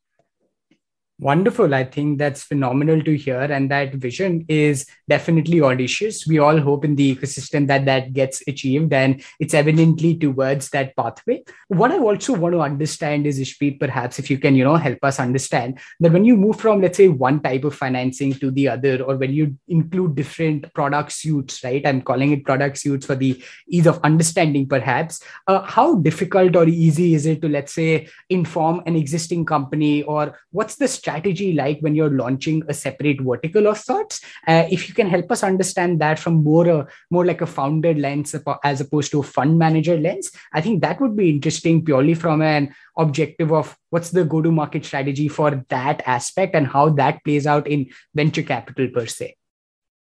Wonderful. 1.17 1.73
I 1.73 1.85
think 1.85 2.19
that's 2.19 2.43
phenomenal 2.43 3.01
to 3.01 3.15
hear. 3.15 3.39
And 3.39 3.71
that 3.71 3.93
vision 3.95 4.43
is 4.49 4.85
definitely 5.07 5.61
audacious. 5.61 6.27
We 6.27 6.39
all 6.39 6.59
hope 6.59 6.83
in 6.83 6.97
the 6.97 7.15
ecosystem 7.15 7.67
that 7.67 7.85
that 7.85 8.11
gets 8.11 8.43
achieved 8.49 8.91
and 8.91 9.23
it's 9.39 9.53
evidently 9.53 10.17
towards 10.17 10.71
that 10.71 10.93
pathway. 10.97 11.45
What 11.69 11.91
I 11.91 11.99
also 11.99 12.33
want 12.33 12.51
to 12.53 12.59
understand 12.59 13.27
is, 13.27 13.39
Ishpreet, 13.39 13.79
perhaps 13.79 14.19
if 14.19 14.29
you 14.29 14.37
can, 14.37 14.55
you 14.57 14.65
know, 14.65 14.75
help 14.75 14.97
us 15.03 15.17
understand 15.17 15.79
that 16.01 16.11
when 16.11 16.25
you 16.25 16.35
move 16.35 16.59
from, 16.59 16.81
let's 16.81 16.97
say, 16.97 17.07
one 17.07 17.39
type 17.41 17.63
of 17.63 17.73
financing 17.75 18.33
to 18.33 18.51
the 18.51 18.67
other, 18.67 19.01
or 19.01 19.15
when 19.15 19.31
you 19.31 19.55
include 19.69 20.15
different 20.15 20.73
product 20.73 21.13
suits, 21.13 21.63
right? 21.63 21.87
I'm 21.87 22.01
calling 22.01 22.33
it 22.33 22.43
product 22.43 22.77
suits 22.77 23.05
for 23.05 23.15
the 23.15 23.41
ease 23.69 23.87
of 23.87 24.01
understanding, 24.03 24.67
perhaps. 24.67 25.23
Uh, 25.47 25.61
how 25.61 25.95
difficult 25.95 26.57
or 26.57 26.67
easy 26.67 27.13
is 27.13 27.25
it 27.25 27.41
to, 27.41 27.47
let's 27.47 27.71
say, 27.71 28.09
inform 28.29 28.81
an 28.85 28.97
existing 28.97 29.45
company 29.45 30.03
or 30.03 30.37
what's 30.51 30.75
the 30.75 30.89
strategy 31.05 31.53
like 31.53 31.79
when 31.81 31.95
you're 31.95 32.17
launching 32.21 32.63
a 32.67 32.73
separate 32.73 33.21
vertical 33.21 33.67
of 33.67 33.77
sorts? 33.77 34.21
Uh, 34.47 34.65
if 34.71 34.87
you 34.87 34.95
can 34.95 35.07
help 35.07 35.31
us 35.31 35.43
understand 35.43 36.01
that 36.01 36.17
from 36.17 36.43
more 36.43 36.67
a, 36.67 36.87
more 37.11 37.25
like 37.25 37.41
a 37.41 37.51
founder 37.57 37.93
lens 37.93 38.35
as 38.63 38.81
opposed 38.81 39.11
to 39.11 39.19
a 39.19 39.29
fund 39.35 39.59
manager 39.59 39.97
lens, 39.97 40.31
I 40.53 40.61
think 40.61 40.81
that 40.81 40.99
would 40.99 41.15
be 41.15 41.29
interesting 41.29 41.85
purely 41.85 42.15
from 42.15 42.41
an 42.41 42.73
objective 42.97 43.53
of 43.53 43.77
what's 43.91 44.11
the 44.11 44.25
go 44.25 44.41
to 44.41 44.51
market 44.51 44.85
strategy 44.85 45.27
for 45.27 45.63
that 45.69 46.01
aspect 46.17 46.55
and 46.55 46.67
how 46.67 46.89
that 47.01 47.23
plays 47.23 47.45
out 47.45 47.67
in 47.67 47.87
venture 48.15 48.43
capital 48.43 48.87
per 48.87 49.05
se. 49.05 49.35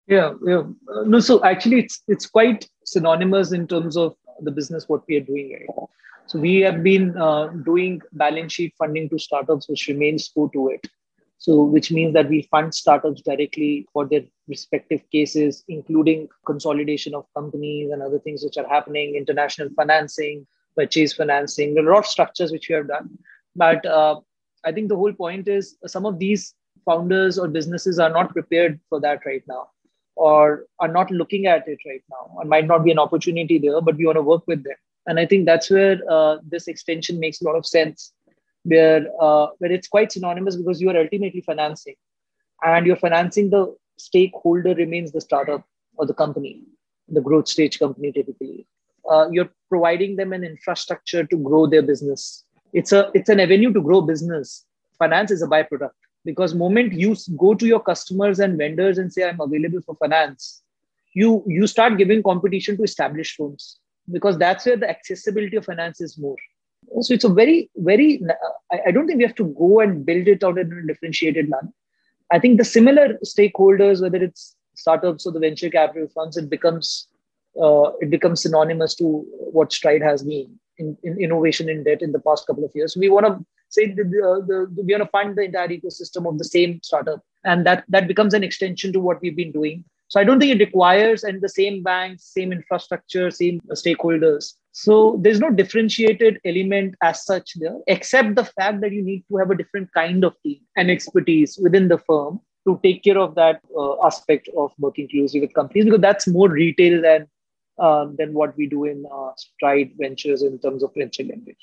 Yeah, 0.06 0.34
yeah. 0.46 0.62
Uh, 0.94 1.02
no, 1.06 1.20
so 1.20 1.42
actually, 1.44 1.80
it's 1.80 2.02
it's 2.08 2.26
quite 2.26 2.68
synonymous 2.84 3.52
in 3.52 3.66
terms 3.66 3.96
of 3.96 4.14
the 4.42 4.50
business 4.50 4.88
what 4.88 5.02
we 5.08 5.16
are 5.16 5.26
doing 5.32 5.52
right 5.52 5.88
so 6.34 6.40
we 6.40 6.56
have 6.62 6.82
been 6.82 7.16
uh, 7.16 7.46
doing 7.64 8.02
balance 8.14 8.54
sheet 8.54 8.74
funding 8.76 9.08
to 9.10 9.20
startups, 9.20 9.68
which 9.68 9.86
remains 9.86 10.28
core 10.34 10.50
to 10.52 10.70
it. 10.70 10.84
So 11.38 11.62
which 11.62 11.92
means 11.92 12.12
that 12.14 12.28
we 12.28 12.48
fund 12.50 12.74
startups 12.74 13.22
directly 13.22 13.86
for 13.92 14.04
their 14.04 14.22
respective 14.48 15.02
cases, 15.12 15.62
including 15.68 16.28
consolidation 16.44 17.14
of 17.14 17.26
companies 17.36 17.92
and 17.92 18.02
other 18.02 18.18
things 18.18 18.42
which 18.42 18.56
are 18.56 18.66
happening, 18.66 19.14
international 19.14 19.68
financing, 19.76 20.44
purchase 20.76 21.12
financing, 21.12 21.78
a 21.78 21.82
lot 21.82 21.98
of 21.98 22.06
structures 22.06 22.50
which 22.50 22.68
we 22.68 22.74
have 22.74 22.88
done. 22.88 23.16
But 23.54 23.86
uh, 23.86 24.18
I 24.64 24.72
think 24.72 24.88
the 24.88 24.96
whole 24.96 25.12
point 25.12 25.46
is 25.46 25.76
some 25.86 26.04
of 26.04 26.18
these 26.18 26.52
founders 26.84 27.38
or 27.38 27.46
businesses 27.46 28.00
are 28.00 28.10
not 28.10 28.32
prepared 28.32 28.80
for 28.88 28.98
that 29.02 29.24
right 29.24 29.44
now 29.46 29.68
or 30.16 30.64
are 30.80 30.88
not 30.88 31.12
looking 31.12 31.46
at 31.46 31.68
it 31.68 31.78
right 31.86 32.02
now 32.10 32.38
and 32.40 32.50
might 32.50 32.66
not 32.66 32.82
be 32.82 32.90
an 32.90 32.98
opportunity 32.98 33.60
there, 33.60 33.80
but 33.80 33.96
we 33.96 34.06
want 34.06 34.16
to 34.16 34.22
work 34.22 34.42
with 34.48 34.64
them 34.64 34.74
and 35.06 35.20
i 35.20 35.26
think 35.26 35.46
that's 35.46 35.70
where 35.70 35.98
uh, 36.10 36.36
this 36.54 36.68
extension 36.68 37.18
makes 37.20 37.40
a 37.40 37.44
lot 37.44 37.56
of 37.56 37.66
sense 37.66 38.12
where 38.64 39.06
uh, 39.20 39.46
where 39.58 39.72
it's 39.72 39.88
quite 39.88 40.12
synonymous 40.12 40.56
because 40.56 40.80
you 40.80 40.90
are 40.90 40.98
ultimately 41.04 41.40
financing 41.40 41.96
and 42.62 42.86
you're 42.86 43.04
financing 43.08 43.50
the 43.50 43.64
stakeholder 43.96 44.74
remains 44.74 45.12
the 45.12 45.20
startup 45.20 45.66
or 45.96 46.06
the 46.06 46.14
company 46.14 46.54
the 47.08 47.20
growth 47.20 47.48
stage 47.48 47.78
company 47.78 48.12
typically. 48.12 48.66
Uh, 49.10 49.28
you're 49.30 49.50
providing 49.68 50.16
them 50.16 50.32
an 50.32 50.44
infrastructure 50.44 51.24
to 51.24 51.36
grow 51.36 51.66
their 51.66 51.82
business. 51.82 52.44
It's 52.72 52.92
a 52.92 53.10
it's 53.14 53.28
an 53.28 53.40
avenue 53.40 53.72
to 53.72 53.82
grow 53.82 54.00
business. 54.00 54.64
Finance 54.98 55.30
is 55.30 55.42
a 55.42 55.46
byproduct 55.46 55.90
because 56.24 56.54
moment 56.54 56.92
you 56.92 57.14
go 57.36 57.54
to 57.54 57.66
your 57.66 57.80
customers 57.80 58.38
and 58.38 58.56
vendors 58.56 58.98
and 58.98 59.12
say 59.12 59.28
i'm 59.28 59.40
available 59.40 59.80
for 59.84 59.94
finance 59.96 60.62
you 61.12 61.44
you 61.46 61.66
start 61.66 61.98
giving 61.98 62.22
competition 62.22 62.78
to 62.78 62.82
established 62.82 63.36
firms 63.36 63.78
because 64.10 64.38
that's 64.38 64.66
where 64.66 64.76
the 64.76 64.88
accessibility 64.88 65.56
of 65.56 65.64
finance 65.64 66.00
is 66.00 66.18
more. 66.18 66.36
So 67.00 67.14
it's 67.14 67.24
a 67.24 67.28
very, 67.28 67.70
very, 67.76 68.20
I 68.86 68.90
don't 68.90 69.06
think 69.06 69.18
we 69.18 69.24
have 69.24 69.34
to 69.36 69.54
go 69.58 69.80
and 69.80 70.04
build 70.04 70.28
it 70.28 70.44
out 70.44 70.58
in 70.58 70.70
a 70.72 70.86
differentiated 70.86 71.48
manner. 71.48 71.72
I 72.30 72.38
think 72.38 72.58
the 72.58 72.64
similar 72.64 73.18
stakeholders, 73.24 74.02
whether 74.02 74.22
it's 74.22 74.56
startups 74.74 75.26
or 75.26 75.32
the 75.32 75.40
venture 75.40 75.70
capital 75.70 76.08
funds, 76.08 76.36
it 76.36 76.50
becomes 76.50 77.08
uh, 77.60 77.92
it 78.00 78.10
becomes 78.10 78.42
synonymous 78.42 78.96
to 78.96 79.24
what 79.52 79.72
Stride 79.72 80.02
has 80.02 80.24
been 80.24 80.58
in, 80.78 80.96
in 81.04 81.20
innovation 81.20 81.68
in 81.68 81.84
debt 81.84 82.02
in 82.02 82.10
the 82.10 82.18
past 82.18 82.46
couple 82.46 82.64
of 82.64 82.72
years. 82.74 82.96
We 82.96 83.08
want 83.08 83.26
to 83.26 83.44
say 83.68 83.92
the, 83.92 84.02
the, 84.02 84.68
the, 84.74 84.82
we 84.82 84.92
want 84.92 85.04
to 85.04 85.10
fund 85.10 85.36
the 85.36 85.42
entire 85.42 85.68
ecosystem 85.68 86.28
of 86.28 86.38
the 86.38 86.44
same 86.44 86.80
startup, 86.82 87.22
and 87.44 87.64
that 87.66 87.84
that 87.88 88.08
becomes 88.08 88.34
an 88.34 88.42
extension 88.42 88.92
to 88.92 89.00
what 89.00 89.20
we've 89.22 89.36
been 89.36 89.52
doing. 89.52 89.84
So 90.08 90.20
I 90.20 90.24
don't 90.24 90.38
think 90.38 90.54
it 90.54 90.64
requires 90.64 91.24
and 91.24 91.40
the 91.40 91.48
same 91.48 91.82
banks, 91.82 92.24
same 92.32 92.52
infrastructure, 92.52 93.30
same 93.30 93.60
stakeholders. 93.72 94.54
So 94.72 95.18
there's 95.22 95.40
no 95.40 95.50
differentiated 95.50 96.40
element 96.44 96.94
as 97.02 97.24
such 97.24 97.54
there, 97.56 97.78
except 97.86 98.34
the 98.34 98.44
fact 98.44 98.80
that 98.80 98.92
you 98.92 99.02
need 99.02 99.24
to 99.30 99.36
have 99.38 99.50
a 99.50 99.56
different 99.56 99.92
kind 99.92 100.24
of 100.24 100.34
team 100.42 100.60
and 100.76 100.90
expertise 100.90 101.58
within 101.62 101.88
the 101.88 101.98
firm 101.98 102.40
to 102.66 102.80
take 102.82 103.02
care 103.02 103.18
of 103.18 103.34
that 103.34 103.60
uh, 103.76 104.04
aspect 104.04 104.48
of 104.56 104.72
working 104.78 105.08
closely 105.08 105.40
with 105.40 105.54
companies 105.54 105.84
because 105.84 106.00
that's 106.00 106.26
more 106.26 106.48
retail 106.48 107.00
than 107.02 107.26
um, 107.78 108.14
than 108.16 108.32
what 108.32 108.56
we 108.56 108.68
do 108.68 108.84
in 108.84 109.04
uh, 109.12 109.30
Stride 109.36 109.92
Ventures 109.98 110.42
in 110.42 110.58
terms 110.60 110.84
of 110.84 110.92
venture 110.96 111.24
lending. 111.24 111.56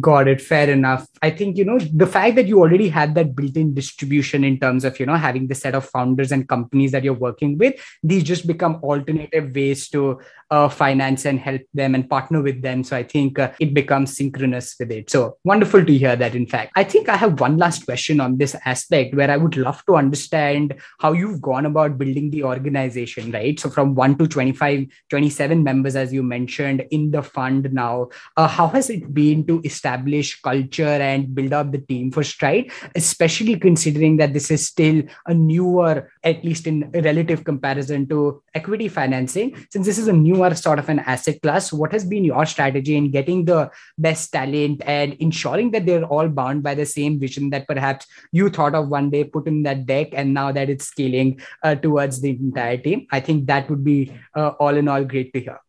Got 0.00 0.26
it. 0.26 0.40
Fair 0.40 0.68
enough. 0.68 1.06
I 1.22 1.30
think, 1.30 1.56
you 1.56 1.64
know, 1.64 1.78
the 1.78 2.08
fact 2.08 2.34
that 2.36 2.48
you 2.48 2.60
already 2.60 2.88
had 2.88 3.14
that 3.14 3.36
built 3.36 3.56
in 3.56 3.72
distribution 3.72 4.42
in 4.42 4.58
terms 4.58 4.84
of, 4.84 4.98
you 4.98 5.06
know, 5.06 5.14
having 5.14 5.46
the 5.46 5.54
set 5.54 5.76
of 5.76 5.88
founders 5.88 6.32
and 6.32 6.48
companies 6.48 6.90
that 6.92 7.04
you're 7.04 7.14
working 7.14 7.56
with, 7.56 7.74
these 8.02 8.24
just 8.24 8.46
become 8.48 8.80
alternative 8.82 9.54
ways 9.54 9.88
to 9.90 10.20
uh, 10.50 10.68
finance 10.68 11.24
and 11.24 11.38
help 11.38 11.62
them 11.72 11.94
and 11.94 12.10
partner 12.10 12.42
with 12.42 12.62
them. 12.62 12.82
So 12.84 12.96
I 12.96 13.04
think 13.04 13.38
uh, 13.38 13.52
it 13.60 13.74
becomes 13.74 14.16
synchronous 14.16 14.74
with 14.78 14.90
it. 14.90 15.08
So 15.08 15.38
wonderful 15.44 15.84
to 15.84 15.96
hear 15.96 16.16
that. 16.16 16.34
In 16.34 16.46
fact, 16.46 16.72
I 16.74 16.82
think 16.84 17.08
I 17.08 17.16
have 17.16 17.40
one 17.40 17.56
last 17.56 17.84
question 17.84 18.20
on 18.20 18.38
this 18.38 18.56
aspect 18.64 19.14
where 19.14 19.30
I 19.30 19.36
would 19.36 19.56
love 19.56 19.84
to 19.86 19.96
understand 19.96 20.74
how 20.98 21.12
you've 21.12 21.40
gone 21.40 21.64
about 21.64 21.96
building 21.96 22.30
the 22.30 22.42
organization, 22.42 23.30
right? 23.30 23.58
So 23.58 23.70
from 23.70 23.94
one 23.94 24.18
to 24.18 24.26
25, 24.26 24.86
27 25.10 25.62
members, 25.62 25.96
as 25.96 26.12
you 26.12 26.22
mentioned 26.22 26.84
in 26.90 27.12
the 27.12 27.22
fund 27.22 27.72
now, 27.72 28.08
uh, 28.36 28.48
how 28.48 28.68
has 28.68 28.90
it 28.90 29.14
been 29.14 29.46
to 29.46 29.60
establish 29.64 29.85
establish 29.86 30.40
culture 30.42 30.84
and 30.84 31.34
build 31.34 31.52
up 31.52 31.70
the 31.70 31.78
team 31.78 32.10
for 32.10 32.24
Stride, 32.24 32.70
especially 32.94 33.56
considering 33.58 34.16
that 34.16 34.32
this 34.32 34.50
is 34.50 34.66
still 34.66 35.02
a 35.26 35.34
newer, 35.34 36.10
at 36.24 36.44
least 36.44 36.66
in 36.66 36.90
relative 36.92 37.44
comparison 37.44 38.08
to 38.08 38.42
equity 38.54 38.88
financing. 38.88 39.54
Since 39.70 39.86
this 39.86 39.98
is 39.98 40.08
a 40.08 40.12
newer 40.12 40.54
sort 40.54 40.78
of 40.78 40.88
an 40.88 41.00
asset 41.00 41.40
class, 41.42 41.72
what 41.72 41.92
has 41.92 42.04
been 42.04 42.24
your 42.24 42.46
strategy 42.46 42.96
in 42.96 43.10
getting 43.10 43.44
the 43.44 43.70
best 43.96 44.32
talent 44.32 44.82
and 44.86 45.14
ensuring 45.14 45.70
that 45.70 45.86
they're 45.86 46.04
all 46.04 46.28
bound 46.28 46.62
by 46.62 46.74
the 46.74 46.86
same 46.86 47.20
vision 47.20 47.50
that 47.50 47.66
perhaps 47.68 48.06
you 48.32 48.48
thought 48.50 48.74
of 48.74 48.88
one 48.88 49.10
day, 49.10 49.24
put 49.24 49.46
in 49.46 49.62
that 49.62 49.86
deck, 49.86 50.08
and 50.12 50.34
now 50.34 50.50
that 50.50 50.68
it's 50.68 50.86
scaling 50.86 51.40
uh, 51.62 51.74
towards 51.74 52.20
the 52.20 52.30
entire 52.30 52.76
team? 52.76 53.06
I 53.12 53.20
think 53.20 53.46
that 53.46 53.70
would 53.70 53.84
be 53.84 54.12
uh, 54.34 54.48
all 54.58 54.76
in 54.76 54.88
all 54.88 55.04
great 55.04 55.32
to 55.34 55.40
hear. 55.40 55.60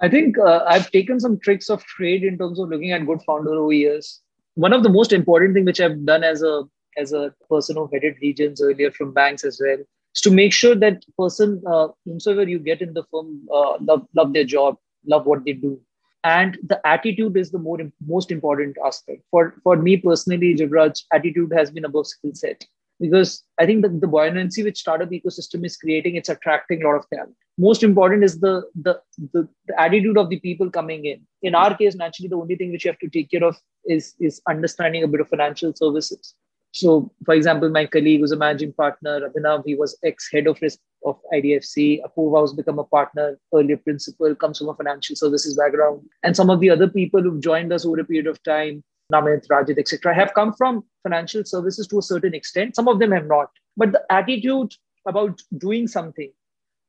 I 0.00 0.08
think 0.08 0.38
uh, 0.38 0.64
I've 0.66 0.90
taken 0.90 1.18
some 1.20 1.38
tricks 1.38 1.68
of 1.70 1.84
trade 1.84 2.22
in 2.24 2.38
terms 2.38 2.58
of 2.58 2.68
looking 2.68 2.92
at 2.92 3.06
good 3.06 3.22
founder 3.22 3.52
over 3.52 3.72
years. 3.72 4.20
One 4.54 4.72
of 4.72 4.82
the 4.82 4.88
most 4.88 5.12
important 5.12 5.54
thing 5.54 5.64
which 5.64 5.80
I've 5.80 6.04
done 6.04 6.24
as 6.24 6.42
a 6.42 6.64
as 6.96 7.12
a 7.12 7.32
person 7.48 7.76
who 7.76 7.88
headed 7.92 8.16
regions 8.20 8.60
earlier 8.60 8.90
from 8.90 9.12
banks 9.12 9.44
as 9.44 9.60
well 9.64 9.78
is 10.14 10.20
to 10.22 10.30
make 10.32 10.52
sure 10.52 10.74
that 10.74 11.04
person 11.16 11.62
uh, 11.66 11.88
whomsoever 12.04 12.48
you 12.48 12.58
get 12.58 12.80
in 12.82 12.92
the 12.94 13.04
firm 13.10 13.46
uh, 13.52 13.78
love 13.80 14.06
love 14.14 14.32
their 14.32 14.44
job, 14.44 14.76
love 15.06 15.26
what 15.26 15.44
they 15.44 15.52
do, 15.52 15.80
and 16.24 16.58
the 16.64 16.80
attitude 16.86 17.36
is 17.36 17.50
the 17.50 17.58
more 17.58 17.78
most 18.06 18.30
important 18.32 18.76
aspect. 18.84 19.22
For 19.30 19.54
for 19.62 19.76
me 19.76 19.96
personally, 19.96 20.54
Jivraj, 20.54 21.02
attitude 21.12 21.52
has 21.52 21.70
been 21.70 21.84
above 21.84 22.06
skill 22.08 22.34
set 22.34 22.64
because 23.00 23.42
I 23.58 23.66
think 23.66 23.82
that 23.82 24.00
the 24.00 24.06
buoyancy 24.06 24.62
which 24.64 24.78
startup 24.78 25.10
ecosystem 25.10 25.64
is 25.64 25.76
creating, 25.76 26.16
it's 26.16 26.28
attracting 26.28 26.82
a 26.82 26.86
lot 26.86 26.96
of 26.96 27.06
talent. 27.12 27.34
Most 27.56 27.82
important 27.82 28.24
is 28.24 28.40
the, 28.40 28.62
the, 28.74 29.00
the, 29.32 29.48
the, 29.66 29.80
attitude 29.80 30.18
of 30.18 30.30
the 30.30 30.40
people 30.40 30.70
coming 30.70 31.04
in. 31.04 31.20
In 31.42 31.54
our 31.54 31.76
case, 31.76 31.94
naturally, 31.94 32.28
the 32.28 32.36
only 32.36 32.56
thing 32.56 32.72
which 32.72 32.84
you 32.84 32.90
have 32.90 32.98
to 33.00 33.08
take 33.08 33.30
care 33.30 33.44
of 33.44 33.56
is, 33.84 34.14
is 34.20 34.40
understanding 34.48 35.02
a 35.02 35.08
bit 35.08 35.20
of 35.20 35.28
financial 35.28 35.72
services. 35.74 36.34
So, 36.72 37.10
for 37.24 37.34
example, 37.34 37.70
my 37.70 37.86
colleague 37.86 38.20
was 38.20 38.32
a 38.32 38.36
managing 38.36 38.72
partner, 38.74 39.28
Abhinav, 39.28 39.62
he 39.64 39.74
was 39.74 39.96
ex-head 40.04 40.46
of 40.46 40.60
risk 40.60 40.78
of 41.04 41.18
IDFC. 41.32 42.00
Apurva 42.02 42.42
has 42.42 42.52
become 42.52 42.78
a 42.78 42.84
partner, 42.84 43.38
earlier 43.54 43.78
principal, 43.78 44.34
comes 44.34 44.58
from 44.58 44.68
a 44.68 44.74
financial 44.74 45.16
services 45.16 45.56
background. 45.56 46.02
And 46.22 46.36
some 46.36 46.50
of 46.50 46.60
the 46.60 46.70
other 46.70 46.88
people 46.88 47.22
who've 47.22 47.40
joined 47.40 47.72
us 47.72 47.86
over 47.86 48.00
a 48.00 48.04
period 48.04 48.26
of 48.26 48.42
time, 48.42 48.84
Namit, 49.12 49.46
Rajit, 49.48 49.78
etc., 49.78 50.14
have 50.14 50.34
come 50.34 50.52
from 50.52 50.84
financial 51.02 51.44
services 51.44 51.86
to 51.88 51.98
a 51.98 52.02
certain 52.02 52.34
extent. 52.34 52.76
Some 52.76 52.88
of 52.88 52.98
them 52.98 53.12
have 53.12 53.26
not. 53.26 53.50
But 53.76 53.92
the 53.92 54.02
attitude 54.10 54.74
about 55.06 55.40
doing 55.56 55.86
something 55.86 56.30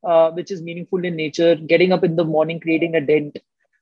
uh, 0.03 0.31
which 0.31 0.51
is 0.51 0.61
meaningful 0.61 1.03
in 1.05 1.15
nature, 1.15 1.55
getting 1.55 1.91
up 1.91 2.03
in 2.03 2.15
the 2.15 2.23
morning, 2.23 2.59
creating 2.59 2.95
a 2.95 3.01
dent 3.01 3.37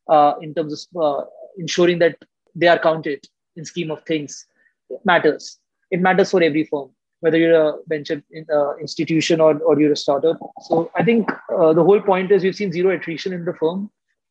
uh, 0.09 0.33
in 0.41 0.53
terms 0.53 0.87
of 0.95 1.03
uh, 1.03 1.25
ensuring 1.57 1.99
that 1.99 2.17
they 2.55 2.67
are 2.67 2.79
counted 2.79 3.27
in 3.55 3.65
scheme 3.65 3.91
of 3.91 4.03
things 4.03 4.45
matters. 5.03 5.57
It 5.91 6.01
matters 6.01 6.31
for 6.31 6.41
every 6.41 6.63
firm 6.65 6.91
whether 7.19 7.37
you're 7.37 7.69
a 7.69 7.73
venture 7.87 8.21
in, 8.31 8.45
uh, 8.53 8.75
institution 8.77 9.41
or, 9.41 9.57
or 9.59 9.79
you're 9.79 9.93
a 9.93 9.97
startup. 9.97 10.37
So 10.61 10.91
I 10.95 11.03
think 11.03 11.29
uh, 11.53 11.73
the 11.73 11.83
whole 11.83 12.01
point 12.01 12.31
is 12.31 12.43
we've 12.43 12.55
seen 12.55 12.71
zero 12.71 12.95
attrition 12.95 13.33
in 13.33 13.45
the 13.45 13.53
firm 13.53 13.89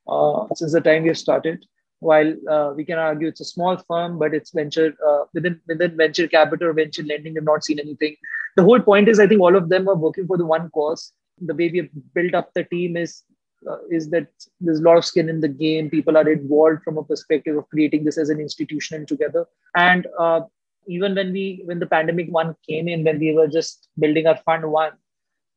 uh, 0.09 0.47
since 0.55 0.73
the 0.73 0.81
time 0.81 1.03
we 1.03 1.09
have 1.09 1.19
started. 1.19 1.67
While 2.01 2.35
uh, 2.51 2.73
we 2.77 2.85
can 2.85 2.99
argue 2.99 3.29
it's 3.29 3.41
a 3.41 3.45
small 3.45 3.77
firm, 3.89 4.19
but 4.19 4.35
it's 4.35 4.51
venture 4.51 4.95
uh, 5.07 5.25
within 5.33 5.61
within 5.67 5.97
venture 5.97 6.29
capital 6.29 6.69
or 6.69 6.73
venture 6.73 7.03
lending, 7.03 7.35
we've 7.35 7.43
not 7.43 7.65
seen 7.65 7.79
anything. 7.79 8.17
The 8.57 8.63
whole 8.63 8.81
point 8.81 9.09
is 9.09 9.19
I 9.19 9.27
think 9.27 9.41
all 9.41 9.57
of 9.57 9.69
them 9.69 9.89
are 9.89 9.97
working 9.97 10.27
for 10.27 10.37
the 10.37 10.47
one 10.47 10.71
cause. 10.71 11.13
The 11.41 11.55
way 11.55 11.71
we 11.71 11.79
have 11.79 11.89
built 12.15 12.35
up 12.35 12.53
the 12.55 12.65
team 12.65 12.97
is 12.97 13.23
uh, 13.71 13.79
is 13.91 14.11
that 14.11 14.29
there's 14.61 14.81
a 14.81 14.83
lot 14.83 14.99
of 14.99 15.05
skin 15.05 15.29
in 15.29 15.41
the 15.41 15.49
game. 15.49 15.89
People 15.91 16.17
are 16.17 16.29
involved 16.31 16.83
from 16.83 16.99
a 16.99 17.05
perspective 17.05 17.57
of 17.57 17.69
creating 17.71 18.05
this 18.05 18.19
as 18.19 18.29
an 18.29 18.41
institution 18.41 19.07
together. 19.07 19.47
And 19.75 20.07
uh, 20.19 20.43
even 20.87 21.15
when 21.15 21.33
we 21.33 21.63
when 21.65 21.79
the 21.79 21.87
pandemic 21.87 22.29
one 22.29 22.55
came 22.69 22.89
in 22.89 23.05
when 23.05 23.19
we 23.19 23.33
were 23.33 23.49
just 23.49 23.89
building 23.99 24.27
our 24.27 24.37
fund 24.45 24.71
one 24.71 24.93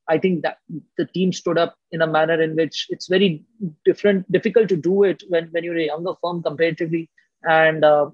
i 0.10 0.18
think 0.18 0.42
that 0.44 0.58
the 0.98 1.06
team 1.06 1.32
stood 1.32 1.58
up 1.58 1.76
in 1.92 2.02
a 2.02 2.08
manner 2.08 2.42
in 2.42 2.56
which 2.56 2.86
it's 2.90 3.08
very 3.08 3.44
different 3.86 4.30
difficult 4.32 4.70
to 4.70 4.76
do 4.76 5.04
it 5.04 5.24
when 5.30 5.48
when 5.52 5.64
you're 5.64 5.84
a 5.84 5.92
younger 5.94 6.14
firm 6.22 6.42
comparatively 6.44 7.10
and 7.44 7.86
uh, 7.86 8.10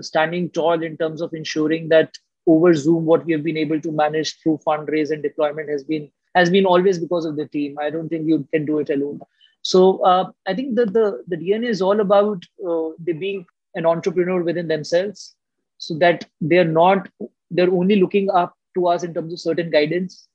standing 0.00 0.48
tall 0.50 0.82
in 0.82 0.96
terms 0.96 1.20
of 1.20 1.34
ensuring 1.34 1.88
that 1.88 2.16
over 2.46 2.72
zoom 2.74 3.04
what 3.04 3.24
we 3.24 3.32
have 3.32 3.42
been 3.42 3.56
able 3.56 3.80
to 3.80 3.92
manage 3.92 4.36
through 4.40 4.58
fundraise 4.66 5.10
and 5.10 5.22
deployment 5.22 5.68
has 5.68 5.84
been 5.84 6.10
has 6.34 6.50
been 6.50 6.66
always 6.66 6.98
because 6.98 7.24
of 7.24 7.36
the 7.36 7.46
team. 7.46 7.76
I 7.80 7.90
don't 7.90 8.08
think 8.08 8.28
you 8.28 8.46
can 8.52 8.64
do 8.64 8.78
it 8.78 8.90
alone. 8.90 9.20
So 9.62 10.02
uh, 10.04 10.30
i 10.48 10.54
think 10.54 10.76
that 10.76 10.92
the 10.94 11.22
the 11.28 11.36
dna 11.36 11.68
is 11.68 11.82
all 11.82 12.00
about 12.00 12.44
uh, 12.66 12.88
they 12.98 13.12
being 13.12 13.44
an 13.74 13.86
entrepreneur 13.86 14.42
within 14.42 14.68
themselves 14.68 15.36
so 15.76 15.96
that 15.98 16.24
they're 16.40 16.72
not 16.76 17.08
they're 17.50 17.74
only 17.80 17.96
looking 17.96 18.30
up 18.30 18.54
to 18.74 18.86
us 18.86 19.02
in 19.02 19.12
terms 19.12 19.34
of 19.34 19.40
certain 19.40 19.70
guidance 19.70 20.28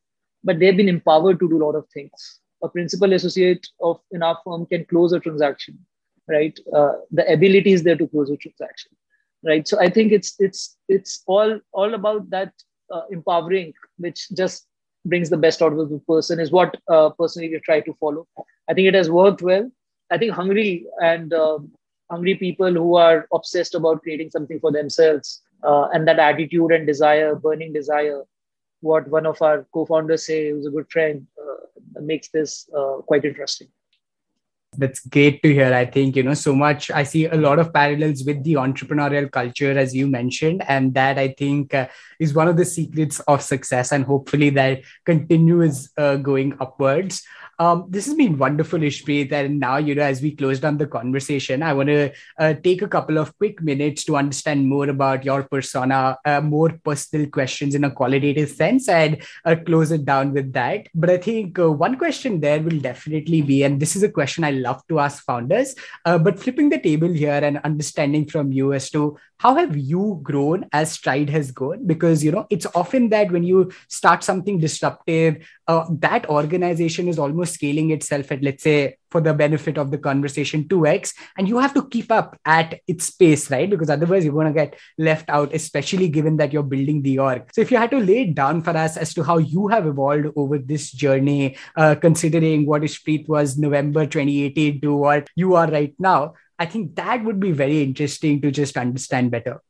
but 0.45 0.59
they've 0.59 0.77
been 0.77 0.89
empowered 0.89 1.39
to 1.39 1.49
do 1.49 1.57
a 1.57 1.65
lot 1.65 1.75
of 1.75 1.85
things. 1.89 2.39
A 2.63 2.69
principal 2.69 3.11
associate 3.13 3.67
of 3.81 3.99
in 4.11 4.23
our 4.23 4.39
firm 4.45 4.65
can 4.65 4.85
close 4.85 5.11
a 5.11 5.19
transaction 5.19 5.77
right? 6.27 6.57
Uh, 6.73 6.93
the 7.11 7.31
ability 7.31 7.71
is 7.71 7.83
there 7.83 7.95
to 7.97 8.07
close 8.07 8.29
a 8.29 8.37
transaction 8.37 8.91
right? 9.45 9.67
So 9.67 9.79
i 9.79 9.89
think 9.89 10.11
it's 10.11 10.35
it's 10.39 10.77
it's 10.87 11.23
all 11.27 11.59
all 11.71 11.93
about 11.93 12.29
that 12.29 12.53
uh, 12.91 13.03
empowering 13.11 13.73
which 13.97 14.29
just 14.31 14.67
brings 15.05 15.29
the 15.29 15.37
best 15.37 15.61
out 15.61 15.73
of 15.73 15.89
the 15.89 15.99
person 16.07 16.39
is 16.39 16.51
what 16.51 16.75
uh, 16.89 17.09
personally 17.11 17.49
we 17.49 17.59
try 17.59 17.79
to 17.79 17.93
follow. 17.99 18.27
I 18.67 18.73
think 18.73 18.87
it 18.87 18.95
has 18.95 19.09
worked 19.09 19.41
well. 19.41 19.69
I 20.11 20.17
think 20.17 20.33
hungry 20.33 20.85
and 20.99 21.33
um, 21.33 21.71
hungry 22.09 22.35
people 22.35 22.73
who 22.73 22.95
are 22.95 23.27
obsessed 23.33 23.75
about 23.75 24.01
creating 24.01 24.31
something 24.31 24.59
for 24.59 24.71
themselves 24.71 25.41
uh, 25.63 25.89
and 25.93 26.07
that 26.07 26.19
attitude 26.19 26.71
and 26.71 26.87
desire 26.87 27.35
burning 27.35 27.73
desire 27.73 28.23
what 28.89 29.07
one 29.17 29.25
of 29.25 29.41
our 29.41 29.65
co-founders 29.73 30.25
say 30.25 30.39
who's 30.49 30.67
a 30.67 30.75
good 30.77 30.89
friend 30.95 31.25
uh, 31.43 32.01
makes 32.11 32.29
this 32.29 32.69
uh, 32.79 32.95
quite 33.09 33.25
interesting 33.31 33.69
that's 34.77 34.99
great 35.07 35.41
to 35.41 35.53
hear 35.53 35.73
i 35.73 35.85
think 35.85 36.15
you 36.15 36.23
know 36.23 36.33
so 36.33 36.53
much 36.53 36.89
i 36.91 37.03
see 37.03 37.25
a 37.25 37.35
lot 37.35 37.59
of 37.59 37.73
parallels 37.73 38.23
with 38.25 38.43
the 38.43 38.53
entrepreneurial 38.53 39.31
culture 39.31 39.77
as 39.77 39.95
you 39.95 40.07
mentioned 40.07 40.63
and 40.67 40.93
that 40.93 41.17
i 41.17 41.27
think 41.27 41.73
uh, 41.73 41.87
is 42.19 42.33
one 42.33 42.47
of 42.47 42.57
the 42.57 42.65
secrets 42.65 43.19
of 43.21 43.41
success 43.41 43.91
and 43.91 44.05
hopefully 44.05 44.49
that 44.49 44.81
continues 45.05 45.89
uh, 45.97 46.15
going 46.15 46.55
upwards 46.59 47.23
um, 47.57 47.85
this 47.89 48.05
has 48.05 48.15
been 48.15 48.37
wonderful, 48.37 48.79
Ishpreet. 48.79 49.31
And 49.31 49.59
now, 49.59 49.77
you 49.77 49.95
know, 49.95 50.01
as 50.01 50.21
we 50.21 50.35
close 50.35 50.59
down 50.59 50.77
the 50.77 50.87
conversation, 50.87 51.63
I 51.63 51.73
want 51.73 51.87
to 51.87 52.11
uh, 52.37 52.53
take 52.55 52.81
a 52.81 52.87
couple 52.87 53.17
of 53.17 53.37
quick 53.37 53.61
minutes 53.61 54.03
to 54.05 54.17
understand 54.17 54.67
more 54.67 54.89
about 54.89 55.23
your 55.23 55.43
persona, 55.43 56.17
uh, 56.25 56.41
more 56.41 56.77
personal 56.83 57.27
questions 57.29 57.73
in 57.75 57.83
a 57.83 57.91
qualitative 57.91 58.49
sense, 58.49 58.89
and 58.89 59.21
uh, 59.45 59.55
close 59.65 59.91
it 59.91 60.05
down 60.05 60.33
with 60.33 60.51
that. 60.53 60.87
But 60.93 61.09
I 61.09 61.17
think 61.17 61.57
uh, 61.57 61.71
one 61.71 61.97
question 61.97 62.41
there 62.41 62.61
will 62.61 62.79
definitely 62.79 63.41
be, 63.41 63.63
and 63.63 63.79
this 63.79 63.95
is 63.95 64.03
a 64.03 64.09
question 64.09 64.43
I 64.43 64.51
love 64.67 64.81
to 64.89 64.99
ask 64.99 65.23
founders, 65.23 65.75
uh, 66.05 66.17
but 66.17 66.39
flipping 66.39 66.69
the 66.69 66.79
table 66.79 67.11
here 67.21 67.41
and 67.47 67.61
understanding 67.63 68.25
from 68.25 68.51
you 68.51 68.73
as 68.73 68.89
to 68.91 69.17
how 69.37 69.55
have 69.55 69.75
you 69.75 70.19
grown 70.23 70.65
as 70.71 70.91
stride 70.91 71.29
has 71.29 71.51
grown? 71.51 71.85
Because 71.85 72.23
you 72.23 72.31
know 72.31 72.47
it's 72.49 72.67
often 72.73 73.09
that 73.09 73.31
when 73.31 73.43
you 73.43 73.71
start 73.87 74.23
something 74.23 74.59
disruptive 74.59 75.45
uh, 75.67 75.85
that 75.89 76.29
organization 76.29 77.07
is 77.07 77.17
almost 77.17 77.55
scaling 77.55 77.91
itself 77.91 78.31
at 78.31 78.43
let's 78.43 78.63
say 78.63 78.97
for 79.09 79.21
the 79.21 79.33
benefit 79.33 79.77
of 79.77 79.91
the 79.91 79.97
conversation 79.97 80.65
2x 80.65 81.13
and 81.37 81.47
you 81.47 81.57
have 81.57 81.73
to 81.73 81.87
keep 81.87 82.11
up 82.11 82.37
at 82.45 82.79
its 82.87 83.09
pace 83.09 83.49
right? 83.49 83.69
Because 83.69 83.89
otherwise 83.89 84.23
you're 84.25 84.33
going 84.33 84.47
to 84.47 84.53
get 84.53 84.75
left 84.97 85.29
out 85.29 85.53
especially 85.53 86.07
given 86.07 86.37
that 86.37 86.53
you're 86.53 86.63
building 86.63 87.01
the 87.01 87.19
org. 87.19 87.49
So 87.53 87.61
if 87.61 87.71
you 87.71 87.77
had 87.77 87.91
to 87.91 87.99
lay 87.99 88.23
it 88.23 88.35
down 88.35 88.61
for 88.61 88.75
us 88.75 88.97
as 88.97 89.13
to 89.15 89.23
how 89.23 89.37
you 89.37 89.67
have 89.67 89.87
evolved 89.87 90.27
over 90.35 90.57
this 90.57 90.91
journey 90.91 91.57
uh, 91.75 91.95
considering 91.95 92.65
what 92.65 92.81
Ishpreet 92.81 93.27
was 93.27 93.57
november 93.57 94.05
2018 94.05 94.81
to 94.81 94.95
what 94.95 95.29
you 95.35 95.55
are 95.55 95.69
right 95.69 95.93
now 95.99 96.33
I 96.57 96.65
think 96.65 96.95
that 96.95 97.23
would 97.23 97.39
be 97.39 97.51
very 97.51 97.81
interesting 97.83 98.41
to 98.41 98.51
just 98.51 98.77
understand 98.77 99.31
better. 99.31 99.61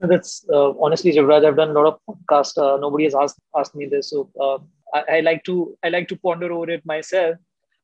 That's 0.00 0.44
uh, 0.52 0.70
honestly, 0.80 1.12
Jivraj. 1.12 1.46
I've 1.46 1.56
done 1.56 1.70
a 1.70 1.80
lot 1.80 1.86
of 1.86 2.16
podcasts. 2.16 2.58
Uh, 2.58 2.76
nobody 2.78 3.04
has 3.04 3.14
asked 3.14 3.38
asked 3.56 3.76
me 3.76 3.86
this, 3.86 4.10
so 4.10 4.28
uh, 4.40 4.58
I, 4.92 5.18
I, 5.18 5.20
like 5.20 5.44
to 5.44 5.76
I 5.84 5.90
like 5.90 6.08
to 6.08 6.16
ponder 6.16 6.52
over 6.52 6.70
it 6.70 6.84
myself. 6.84 7.36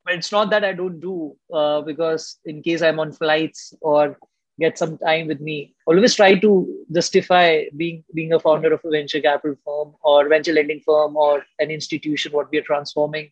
But 0.04 0.14
it's 0.14 0.32
not 0.32 0.50
that 0.50 0.64
I 0.64 0.72
don't 0.72 0.98
do 0.98 1.36
uh, 1.52 1.82
because 1.82 2.38
in 2.44 2.62
case 2.62 2.82
I'm 2.82 2.98
on 2.98 3.12
flights 3.12 3.72
or 3.80 4.18
get 4.58 4.76
some 4.78 4.98
time 4.98 5.28
with 5.28 5.40
me, 5.40 5.76
always 5.86 6.16
try 6.16 6.34
to 6.34 6.84
justify 6.92 7.66
being 7.76 8.02
being 8.12 8.32
a 8.32 8.40
founder 8.40 8.72
of 8.72 8.80
a 8.84 8.90
venture 8.90 9.20
capital 9.20 9.56
firm 9.64 9.94
or 10.02 10.28
venture 10.28 10.52
lending 10.52 10.80
firm 10.80 11.16
or 11.16 11.44
an 11.60 11.70
institution 11.70 12.32
what 12.32 12.50
we 12.50 12.58
are 12.58 12.62
transforming 12.62 13.30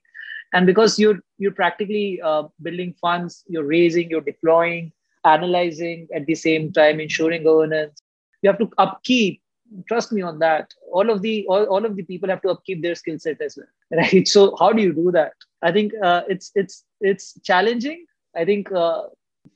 and 0.57 0.67
because 0.67 0.99
you're 0.99 1.19
you're 1.39 1.59
practically 1.63 2.21
uh, 2.31 2.45
building 2.67 2.93
funds 3.07 3.45
you're 3.55 3.71
raising 3.77 4.11
you're 4.11 4.29
deploying 4.33 4.93
analyzing 5.25 6.07
at 6.19 6.27
the 6.27 6.39
same 6.43 6.73
time 6.73 7.01
ensuring 7.07 7.45
governance 7.49 8.03
you 8.43 8.51
have 8.51 8.59
to 8.59 8.71
upkeep 8.79 9.43
trust 9.89 10.13
me 10.13 10.23
on 10.23 10.39
that 10.39 10.73
all 10.93 11.11
of 11.11 11.23
the 11.23 11.35
all, 11.49 11.65
all 11.65 11.85
of 11.85 11.97
the 11.97 12.03
people 12.05 12.29
have 12.29 12.43
to 12.43 12.49
upkeep 12.49 12.83
their 12.83 12.95
skill 12.95 13.19
set 13.19 13.41
as 13.41 13.57
well 13.57 13.73
right? 14.01 14.27
So 14.27 14.57
how 14.59 14.73
do 14.73 14.83
you 14.83 14.93
do 14.93 15.13
that? 15.13 15.33
I 15.63 15.73
think 15.73 15.93
uh, 16.03 16.23
it's 16.29 16.51
it's 16.55 16.85
it's 17.01 17.39
challenging. 17.43 18.05
I 18.37 18.45
think 18.45 18.71
uh, 18.73 19.03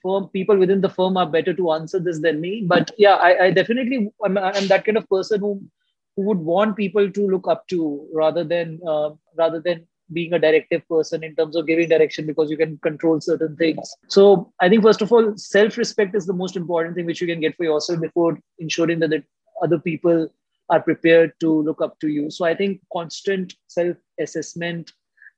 firm 0.02 0.28
people 0.28 0.56
within 0.56 0.80
the 0.80 0.88
firm 0.88 1.16
are 1.16 1.28
better 1.28 1.52
to 1.54 1.72
answer 1.72 1.98
this 1.98 2.20
than 2.20 2.40
me 2.40 2.64
but 2.66 2.90
yeah 2.96 3.16
i, 3.16 3.46
I 3.46 3.50
definitely 3.50 4.08
I'm, 4.24 4.38
I'm 4.38 4.68
that 4.68 4.84
kind 4.84 4.96
of 4.96 5.08
person 5.08 5.40
who 5.40 5.60
who 6.16 6.22
would 6.22 6.38
want 6.38 6.76
people 6.76 7.10
to 7.10 7.26
look 7.26 7.48
up 7.48 7.66
to 7.68 8.06
rather 8.12 8.44
than 8.44 8.80
uh, 8.86 9.10
rather 9.36 9.60
than 9.60 9.86
being 10.12 10.32
a 10.32 10.38
directive 10.38 10.86
person 10.88 11.22
in 11.22 11.34
terms 11.36 11.56
of 11.56 11.66
giving 11.66 11.88
direction 11.88 12.26
because 12.26 12.50
you 12.50 12.56
can 12.56 12.78
control 12.78 13.20
certain 13.20 13.56
things. 13.56 13.94
So 14.08 14.52
I 14.60 14.68
think 14.68 14.82
first 14.82 15.02
of 15.02 15.12
all, 15.12 15.36
self-respect 15.36 16.14
is 16.14 16.26
the 16.26 16.32
most 16.32 16.56
important 16.56 16.94
thing 16.96 17.06
which 17.06 17.20
you 17.20 17.26
can 17.26 17.40
get 17.40 17.56
for 17.56 17.64
yourself 17.64 18.00
before 18.00 18.38
ensuring 18.58 19.00
that 19.00 19.10
the 19.10 19.22
other 19.62 19.78
people 19.78 20.28
are 20.70 20.80
prepared 20.80 21.32
to 21.40 21.62
look 21.62 21.82
up 21.82 21.98
to 22.00 22.08
you. 22.08 22.30
So 22.30 22.44
I 22.44 22.54
think 22.54 22.80
constant 22.92 23.54
self-assessment 23.66 24.92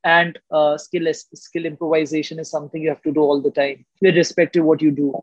and 0.04 0.38
uh, 0.50 0.76
skill 0.78 1.12
skill 1.12 1.64
improvisation 1.64 2.38
is 2.38 2.50
something 2.50 2.82
you 2.82 2.88
have 2.88 3.02
to 3.02 3.12
do 3.12 3.20
all 3.20 3.40
the 3.40 3.50
time, 3.50 3.84
irrespective 4.00 4.64
what 4.64 4.82
you 4.82 4.90
do. 4.90 5.22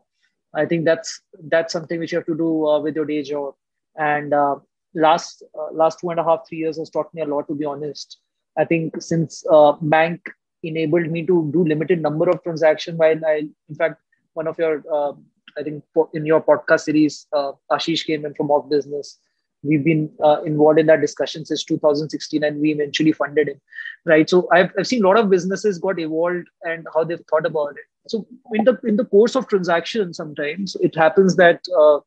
I 0.54 0.66
think 0.66 0.84
that's 0.84 1.20
that's 1.48 1.72
something 1.72 2.00
which 2.00 2.12
you 2.12 2.18
have 2.18 2.26
to 2.26 2.36
do 2.36 2.66
uh, 2.66 2.80
with 2.80 2.96
your 2.96 3.04
day 3.04 3.22
job. 3.22 3.54
And 3.96 4.32
uh, 4.32 4.56
last 4.94 5.42
uh, 5.58 5.72
last 5.72 6.00
two 6.00 6.10
and 6.10 6.18
a 6.18 6.24
half 6.24 6.48
three 6.48 6.58
years 6.58 6.78
has 6.78 6.90
taught 6.90 7.12
me 7.14 7.22
a 7.22 7.26
lot, 7.26 7.46
to 7.48 7.54
be 7.54 7.64
honest. 7.64 8.18
I 8.58 8.64
think 8.64 9.00
since 9.00 9.44
uh, 9.50 9.72
bank 9.80 10.20
enabled 10.62 11.10
me 11.10 11.24
to 11.26 11.50
do 11.52 11.64
limited 11.64 12.02
number 12.02 12.28
of 12.28 12.42
transactions, 12.42 12.98
while 12.98 13.24
I, 13.26 13.48
in 13.68 13.74
fact, 13.76 14.00
one 14.34 14.46
of 14.46 14.58
your, 14.58 14.82
uh, 14.92 15.12
I 15.58 15.62
think 15.62 15.84
in 16.14 16.26
your 16.26 16.42
podcast 16.42 16.80
series, 16.80 17.26
uh, 17.32 17.52
Ashish 17.70 18.06
came 18.06 18.24
in 18.24 18.34
from 18.34 18.48
OfBusiness. 18.48 19.16
We've 19.62 19.84
been 19.84 20.10
uh, 20.24 20.42
involved 20.42 20.78
in 20.78 20.86
that 20.86 21.02
discussion 21.02 21.44
since 21.44 21.64
2016, 21.64 22.42
and 22.44 22.60
we 22.60 22.72
eventually 22.72 23.12
funded 23.12 23.48
him, 23.48 23.60
right? 24.06 24.28
So 24.28 24.48
I've, 24.52 24.70
I've 24.78 24.86
seen 24.86 25.04
a 25.04 25.06
lot 25.08 25.18
of 25.18 25.28
businesses 25.28 25.78
got 25.78 25.98
evolved 25.98 26.46
and 26.62 26.86
how 26.94 27.04
they've 27.04 27.20
thought 27.28 27.44
about 27.44 27.72
it. 27.72 27.84
So 28.08 28.26
in 28.54 28.64
the 28.64 28.78
in 28.84 28.96
the 28.96 29.04
course 29.04 29.36
of 29.36 29.46
transaction, 29.48 30.14
sometimes 30.14 30.76
it 30.80 30.96
happens 30.96 31.36
that 31.36 31.60
uh, 31.78 32.00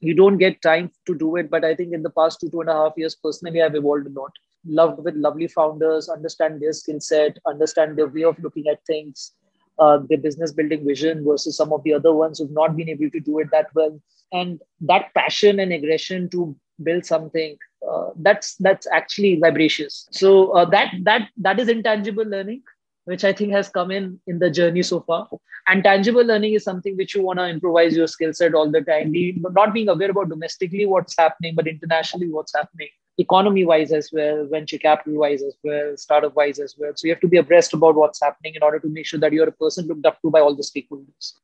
you 0.00 0.14
don't 0.14 0.38
get 0.38 0.62
time 0.62 0.90
to 1.06 1.14
do 1.14 1.36
it. 1.36 1.50
But 1.50 1.64
I 1.64 1.74
think 1.74 1.92
in 1.92 2.02
the 2.02 2.10
past 2.10 2.40
two 2.40 2.48
two 2.48 2.62
and 2.62 2.70
a 2.70 2.72
half 2.72 2.94
years, 2.96 3.14
personally, 3.14 3.60
I've 3.60 3.74
evolved 3.74 4.06
a 4.06 4.18
lot 4.18 4.32
loved 4.66 5.02
with 5.04 5.14
lovely 5.14 5.48
founders, 5.48 6.08
understand 6.08 6.60
their 6.60 6.72
skill 6.72 7.00
set, 7.00 7.38
understand 7.46 7.96
their 7.96 8.08
way 8.08 8.24
of 8.24 8.38
looking 8.38 8.66
at 8.68 8.84
things, 8.86 9.32
uh, 9.78 9.98
their 10.08 10.18
business 10.18 10.52
building 10.52 10.84
vision 10.86 11.24
versus 11.24 11.56
some 11.56 11.72
of 11.72 11.82
the 11.84 11.94
other 11.94 12.12
ones 12.12 12.38
who've 12.38 12.50
not 12.50 12.76
been 12.76 12.88
able 12.88 13.10
to 13.10 13.20
do 13.20 13.38
it 13.38 13.48
that 13.52 13.66
well. 13.74 14.00
And 14.32 14.60
that 14.80 15.14
passion 15.14 15.60
and 15.60 15.72
aggression 15.72 16.28
to 16.30 16.56
build 16.82 17.06
something 17.06 17.56
uh, 17.88 18.10
that's 18.16 18.56
that's 18.56 18.86
actually 18.92 19.38
vibracious. 19.38 20.08
So 20.10 20.50
uh, 20.50 20.64
that 20.66 20.92
that 21.04 21.28
that 21.36 21.60
is 21.60 21.68
intangible 21.68 22.24
learning 22.24 22.62
which 23.06 23.24
I 23.24 23.32
think 23.32 23.52
has 23.52 23.68
come 23.68 23.92
in 23.92 24.20
in 24.26 24.40
the 24.40 24.50
journey 24.50 24.82
so 24.82 25.00
far. 25.00 25.28
And 25.68 25.82
tangible 25.82 26.24
learning 26.24 26.54
is 26.54 26.64
something 26.64 26.96
which 26.96 27.14
you 27.14 27.22
want 27.22 27.38
to 27.38 27.48
improvise 27.48 27.96
your 27.96 28.08
skill 28.08 28.32
set 28.32 28.54
all 28.54 28.70
the 28.70 28.80
time, 28.82 29.12
not 29.38 29.72
being 29.72 29.88
aware 29.88 30.10
about 30.10 30.28
domestically 30.28 30.86
what's 30.86 31.16
happening, 31.16 31.54
but 31.54 31.68
internationally 31.68 32.28
what's 32.28 32.54
happening, 32.54 32.88
economy 33.18 33.64
wise 33.64 33.92
as 33.92 34.10
well, 34.12 34.46
venture 34.46 34.78
capital 34.78 35.18
wise 35.20 35.42
as 35.42 35.56
well, 35.64 35.96
startup 35.96 36.34
wise 36.36 36.58
as 36.58 36.74
well. 36.78 36.92
So 36.94 37.06
you 37.06 37.14
have 37.14 37.20
to 37.20 37.28
be 37.28 37.38
abreast 37.38 37.74
about 37.74 37.94
what's 37.94 38.22
happening 38.22 38.54
in 38.54 38.62
order 38.62 38.78
to 38.78 38.88
make 38.88 39.06
sure 39.06 39.20
that 39.20 39.32
you're 39.32 39.48
a 39.48 39.52
person 39.52 39.86
looked 39.86 40.06
up 40.06 40.20
to 40.22 40.30
by 40.30 40.40
all 40.40 40.54
the 40.54 40.62
stakeholders. 40.62 41.34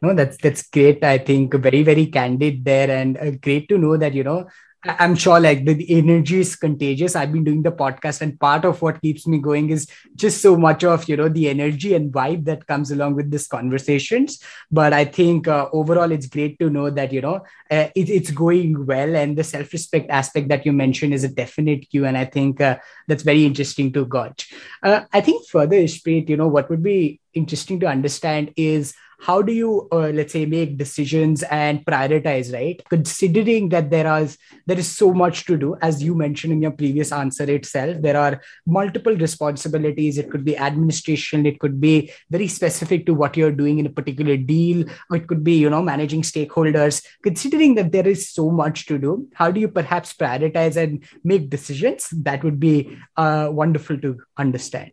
No, 0.00 0.14
that's 0.14 0.36
that's 0.36 0.68
great. 0.68 1.04
I 1.04 1.18
think 1.18 1.54
very 1.54 1.82
very 1.84 2.06
candid 2.06 2.64
there, 2.64 2.90
and 2.90 3.16
uh, 3.18 3.30
great 3.30 3.68
to 3.68 3.78
know 3.78 3.96
that 3.96 4.14
you 4.14 4.24
know 4.24 4.48
I'm 4.84 5.14
sure 5.14 5.38
like 5.38 5.64
the, 5.64 5.74
the, 5.74 5.98
energy 5.98 6.40
is 6.40 6.56
contagious. 6.56 7.14
I've 7.14 7.32
been 7.32 7.44
doing 7.44 7.62
the 7.62 7.70
podcast, 7.70 8.20
and 8.20 8.38
part 8.38 8.64
of 8.64 8.82
what 8.82 9.00
keeps 9.00 9.28
me 9.28 9.38
going 9.38 9.70
is 9.70 9.86
just 10.16 10.42
so 10.42 10.56
much 10.56 10.82
of 10.82 11.08
you 11.08 11.16
know 11.16 11.28
the 11.28 11.48
energy 11.48 11.94
and 11.94 12.12
vibe 12.12 12.44
that 12.46 12.66
comes 12.66 12.90
along 12.90 13.14
with 13.14 13.30
these 13.30 13.46
conversations. 13.46 14.40
But 14.72 14.92
I 14.92 15.04
think 15.04 15.46
uh, 15.46 15.68
overall, 15.72 16.10
it's 16.10 16.26
great 16.26 16.58
to 16.58 16.68
know 16.68 16.90
that 16.90 17.12
you 17.12 17.20
know 17.20 17.44
uh, 17.70 17.88
it, 17.94 18.10
it's 18.10 18.32
going 18.32 18.84
well, 18.84 19.14
and 19.14 19.36
the 19.38 19.44
self-respect 19.44 20.10
aspect 20.10 20.48
that 20.48 20.66
you 20.66 20.72
mentioned 20.72 21.14
is 21.14 21.22
a 21.22 21.28
definite 21.28 21.88
cue, 21.88 22.04
and 22.04 22.18
I 22.18 22.24
think 22.24 22.60
uh, 22.60 22.78
that's 23.06 23.22
very 23.22 23.46
interesting 23.46 23.92
to 23.92 24.04
gauge. 24.04 24.52
Uh, 24.82 25.02
I 25.12 25.20
think 25.20 25.46
further, 25.48 25.76
Ishpreet, 25.76 26.28
you 26.28 26.36
know 26.36 26.48
what 26.48 26.68
would 26.70 26.82
be 26.82 27.20
interesting 27.34 27.78
to 27.80 27.86
understand 27.86 28.52
is 28.56 28.94
how 29.22 29.40
do 29.40 29.52
you 29.52 29.88
uh, 29.92 30.10
let's 30.18 30.32
say 30.32 30.44
make 30.44 30.76
decisions 30.76 31.44
and 31.44 31.84
prioritize 31.86 32.52
right? 32.52 32.82
Considering 32.90 33.68
that 33.68 33.88
there 33.88 34.06
is 34.20 34.36
there 34.66 34.78
is 34.78 34.90
so 34.90 35.12
much 35.14 35.44
to 35.46 35.56
do 35.56 35.76
as 35.80 36.02
you 36.02 36.16
mentioned 36.16 36.52
in 36.52 36.60
your 36.60 36.72
previous 36.72 37.12
answer 37.12 37.44
itself 37.44 38.02
there 38.02 38.16
are 38.16 38.40
multiple 38.66 39.14
responsibilities. 39.14 40.18
It 40.18 40.30
could 40.30 40.44
be 40.44 40.58
administration. 40.58 41.46
It 41.46 41.60
could 41.60 41.80
be 41.80 42.10
very 42.30 42.48
specific 42.48 43.06
to 43.06 43.14
what 43.14 43.36
you're 43.36 43.52
doing 43.52 43.78
in 43.78 43.86
a 43.86 43.90
particular 43.90 44.36
deal. 44.36 44.86
It 45.12 45.28
could 45.28 45.44
be 45.44 45.54
you 45.54 45.70
know 45.70 45.82
managing 45.82 46.22
stakeholders. 46.22 47.04
Considering 47.22 47.76
that 47.76 47.92
there 47.92 48.08
is 48.08 48.28
so 48.28 48.50
much 48.50 48.86
to 48.86 48.98
do 48.98 49.28
how 49.34 49.52
do 49.52 49.60
you 49.60 49.68
perhaps 49.68 50.12
prioritize 50.14 50.76
and 50.76 51.04
make 51.22 51.48
decisions? 51.48 52.08
That 52.10 52.42
would 52.42 52.58
be 52.58 52.98
uh, 53.16 53.50
wonderful 53.52 53.98
to 53.98 54.18
understand. 54.36 54.90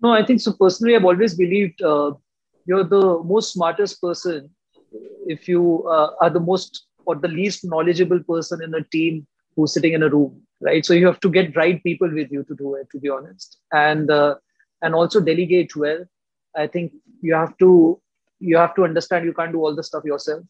No 0.00 0.12
i 0.12 0.24
think 0.24 0.40
so. 0.40 0.52
Personally 0.52 0.96
i've 0.96 1.04
always 1.04 1.34
believed 1.34 1.82
uh, 1.82 2.12
you're 2.66 2.84
the 2.84 3.22
most 3.24 3.52
smartest 3.52 4.00
person 4.00 4.50
if 5.26 5.48
you 5.48 5.86
uh, 5.88 6.10
are 6.20 6.30
the 6.30 6.40
most 6.40 6.86
or 7.04 7.16
the 7.16 7.28
least 7.28 7.64
knowledgeable 7.64 8.22
person 8.22 8.62
in 8.62 8.74
a 8.74 8.84
team 8.92 9.26
who's 9.56 9.72
sitting 9.72 9.92
in 9.92 10.02
a 10.02 10.08
room 10.08 10.42
right? 10.62 10.86
So 10.86 10.94
you 10.94 11.06
have 11.06 11.20
to 11.20 11.28
get 11.28 11.56
right 11.56 11.82
people 11.82 12.10
with 12.10 12.30
you 12.30 12.44
to 12.44 12.54
do 12.54 12.74
it 12.76 12.88
to 12.92 12.98
be 12.98 13.08
honest. 13.08 13.58
And 13.72 14.10
uh, 14.10 14.36
and 14.80 14.94
also 14.94 15.20
delegate 15.20 15.76
well. 15.76 16.04
I 16.56 16.66
think 16.66 16.92
you 17.20 17.34
have 17.34 17.56
to 17.58 18.00
you 18.38 18.56
have 18.56 18.74
to 18.76 18.84
understand 18.84 19.24
you 19.24 19.34
can't 19.34 19.52
do 19.52 19.60
all 19.60 19.74
the 19.74 19.82
stuff 19.82 20.04
yourself. 20.04 20.44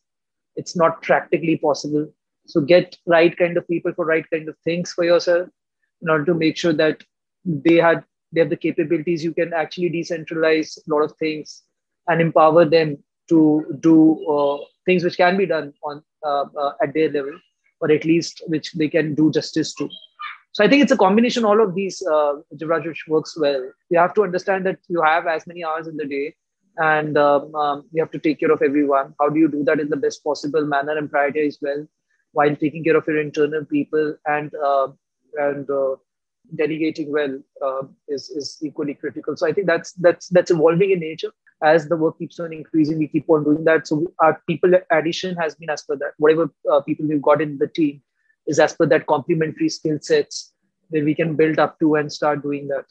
It's 0.56 0.76
not 0.76 1.02
practically 1.02 1.56
possible. 1.56 2.12
So 2.46 2.60
get 2.60 2.96
right 3.06 3.36
kind 3.36 3.56
of 3.56 3.66
people 3.68 3.92
for 3.94 4.04
right 4.04 4.24
kind 4.32 4.48
of 4.48 4.56
things 4.64 4.92
for 4.92 5.04
yourself 5.04 5.48
in 6.02 6.10
order 6.10 6.24
to 6.26 6.34
make 6.34 6.56
sure 6.56 6.72
that 6.72 7.02
they 7.44 7.76
had 7.76 8.04
they 8.32 8.40
have 8.40 8.50
the 8.50 8.56
capabilities. 8.56 9.24
You 9.24 9.34
can 9.34 9.52
actually 9.52 9.90
decentralize 9.90 10.78
a 10.78 10.94
lot 10.94 11.02
of 11.02 11.16
things 11.18 11.62
and 12.08 12.20
empower 12.20 12.64
them 12.64 12.98
to 13.28 13.76
do 13.80 13.96
uh, 14.28 14.58
things 14.86 15.04
which 15.04 15.16
can 15.16 15.36
be 15.36 15.46
done 15.46 15.72
on 15.84 16.02
uh, 16.24 16.44
uh, 16.58 16.72
at 16.82 16.94
their 16.94 17.10
level, 17.10 17.38
or 17.80 17.90
at 17.90 18.04
least 18.04 18.42
which 18.46 18.72
they 18.72 18.88
can 18.88 19.14
do 19.14 19.30
justice 19.30 19.74
to. 19.74 19.88
So 20.52 20.62
I 20.62 20.68
think 20.68 20.82
it's 20.82 20.92
a 20.92 20.96
combination 20.96 21.44
all 21.44 21.62
of 21.62 21.74
these, 21.74 22.02
uh, 22.06 22.34
which 22.50 23.04
works 23.08 23.38
well. 23.38 23.62
You 23.88 23.98
have 23.98 24.14
to 24.14 24.22
understand 24.22 24.66
that 24.66 24.78
you 24.88 25.00
have 25.02 25.26
as 25.26 25.46
many 25.46 25.64
hours 25.64 25.86
in 25.86 25.96
the 25.96 26.04
day, 26.06 26.34
and 26.76 27.16
um, 27.16 27.54
um, 27.54 27.84
you 27.92 28.02
have 28.02 28.10
to 28.10 28.18
take 28.18 28.40
care 28.40 28.52
of 28.52 28.62
everyone. 28.62 29.14
How 29.18 29.28
do 29.30 29.40
you 29.40 29.48
do 29.48 29.64
that 29.64 29.80
in 29.80 29.88
the 29.88 29.96
best 29.96 30.22
possible 30.22 30.66
manner 30.66 30.96
and 30.96 31.10
prioritize 31.10 31.56
well, 31.62 31.86
while 32.32 32.54
taking 32.54 32.84
care 32.84 32.96
of 32.96 33.06
your 33.06 33.20
internal 33.20 33.64
people 33.64 34.14
and 34.26 34.52
uh, 34.54 34.88
and 35.36 35.70
uh, 35.70 35.96
delegating 36.56 37.10
well 37.10 37.38
uh, 37.64 37.86
is 38.08 38.28
is 38.30 38.58
equally 38.62 38.94
critical. 38.94 39.36
So 39.36 39.46
I 39.46 39.52
think 39.52 39.66
that's 39.66 39.92
that's 39.92 40.28
that's 40.28 40.50
evolving 40.50 40.90
in 40.90 41.00
nature 41.00 41.32
as 41.62 41.88
the 41.88 41.96
work 41.96 42.18
keeps 42.18 42.40
on 42.40 42.52
increasing, 42.52 42.98
we 42.98 43.08
keep 43.08 43.28
on 43.28 43.44
doing 43.44 43.64
that. 43.64 43.86
So 43.86 44.12
our 44.18 44.42
people 44.46 44.72
addition 44.90 45.36
has 45.36 45.54
been 45.54 45.70
as 45.70 45.82
per 45.82 45.96
that. 45.96 46.12
Whatever 46.18 46.50
uh, 46.70 46.80
people 46.80 47.06
we've 47.06 47.22
got 47.22 47.40
in 47.40 47.58
the 47.58 47.68
team 47.68 48.02
is 48.46 48.58
as 48.58 48.72
per 48.72 48.86
that 48.86 49.06
complementary 49.06 49.68
skill 49.68 49.98
sets 50.00 50.52
that 50.90 51.04
we 51.04 51.14
can 51.14 51.36
build 51.36 51.58
up 51.58 51.78
to 51.80 51.94
and 51.94 52.12
start 52.12 52.42
doing 52.42 52.68
that. 52.68 52.84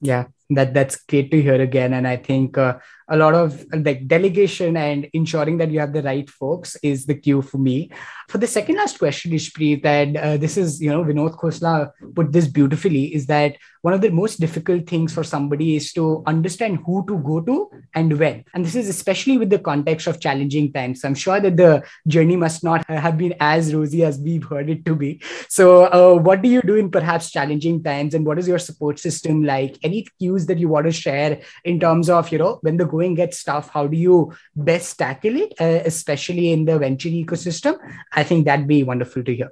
Yeah, 0.00 0.26
that 0.50 0.74
that's 0.74 0.96
great 0.96 1.30
to 1.30 1.40
hear 1.40 1.60
again, 1.60 1.94
and 1.94 2.06
I 2.06 2.16
think 2.16 2.58
uh, 2.58 2.78
a 3.08 3.16
lot 3.16 3.34
of 3.34 3.64
like 3.72 4.08
delegation 4.08 4.76
and 4.76 5.08
ensuring 5.12 5.58
that 5.58 5.70
you 5.70 5.78
have 5.78 5.92
the 5.92 6.02
right 6.02 6.28
folks 6.28 6.76
is 6.82 7.06
the 7.06 7.14
cue 7.14 7.42
for 7.42 7.58
me. 7.58 7.90
For 8.28 8.38
the 8.38 8.46
second 8.46 8.76
last 8.76 8.98
question, 8.98 9.30
Ishpreet, 9.30 9.84
and 9.84 10.16
uh, 10.16 10.36
this 10.36 10.56
is, 10.56 10.80
you 10.80 10.90
know, 10.90 11.04
Vinod 11.04 11.38
Khosla 11.38 11.92
put 12.14 12.32
this 12.32 12.48
beautifully, 12.48 13.14
is 13.14 13.26
that 13.26 13.56
one 13.82 13.94
of 13.94 14.00
the 14.00 14.10
most 14.10 14.40
difficult 14.40 14.88
things 14.88 15.14
for 15.14 15.22
somebody 15.22 15.76
is 15.76 15.92
to 15.92 16.24
understand 16.26 16.80
who 16.84 17.06
to 17.06 17.18
go 17.18 17.40
to 17.40 17.70
and 17.94 18.18
when. 18.18 18.44
And 18.52 18.64
this 18.64 18.74
is 18.74 18.88
especially 18.88 19.38
with 19.38 19.50
the 19.50 19.60
context 19.60 20.08
of 20.08 20.18
challenging 20.18 20.72
times. 20.72 21.04
I'm 21.04 21.14
sure 21.14 21.38
that 21.38 21.56
the 21.56 21.84
journey 22.08 22.34
must 22.34 22.64
not 22.64 22.84
have 22.90 23.16
been 23.16 23.34
as 23.38 23.72
rosy 23.72 24.02
as 24.02 24.18
we've 24.18 24.42
heard 24.42 24.68
it 24.68 24.84
to 24.86 24.96
be. 24.96 25.22
So, 25.48 25.84
uh, 25.84 26.20
what 26.20 26.42
do 26.42 26.48
you 26.48 26.62
do 26.62 26.74
in 26.74 26.90
perhaps 26.90 27.30
challenging 27.30 27.84
times, 27.84 28.14
and 28.14 28.26
what 28.26 28.40
is 28.40 28.48
your 28.48 28.58
support 28.58 28.98
system 28.98 29.44
like? 29.44 29.78
Any 29.84 30.08
cues 30.18 30.46
that 30.46 30.58
you 30.58 30.68
want 30.68 30.86
to 30.86 30.92
share 30.92 31.40
in 31.64 31.78
terms 31.78 32.10
of, 32.10 32.32
you 32.32 32.38
know, 32.38 32.58
when 32.62 32.76
the 32.78 32.86
going 32.96 33.14
gets 33.14 33.38
stuff 33.38 33.70
how 33.76 33.86
do 33.86 33.96
you 33.96 34.32
best 34.54 34.98
tackle 34.98 35.36
it, 35.36 35.54
uh, 35.60 35.82
especially 35.84 36.52
in 36.52 36.64
the 36.64 36.78
venture 36.78 37.08
ecosystem? 37.08 37.78
I 38.12 38.24
think 38.24 38.44
that'd 38.44 38.66
be 38.66 38.82
wonderful 38.82 39.24
to 39.24 39.34
hear. 39.34 39.50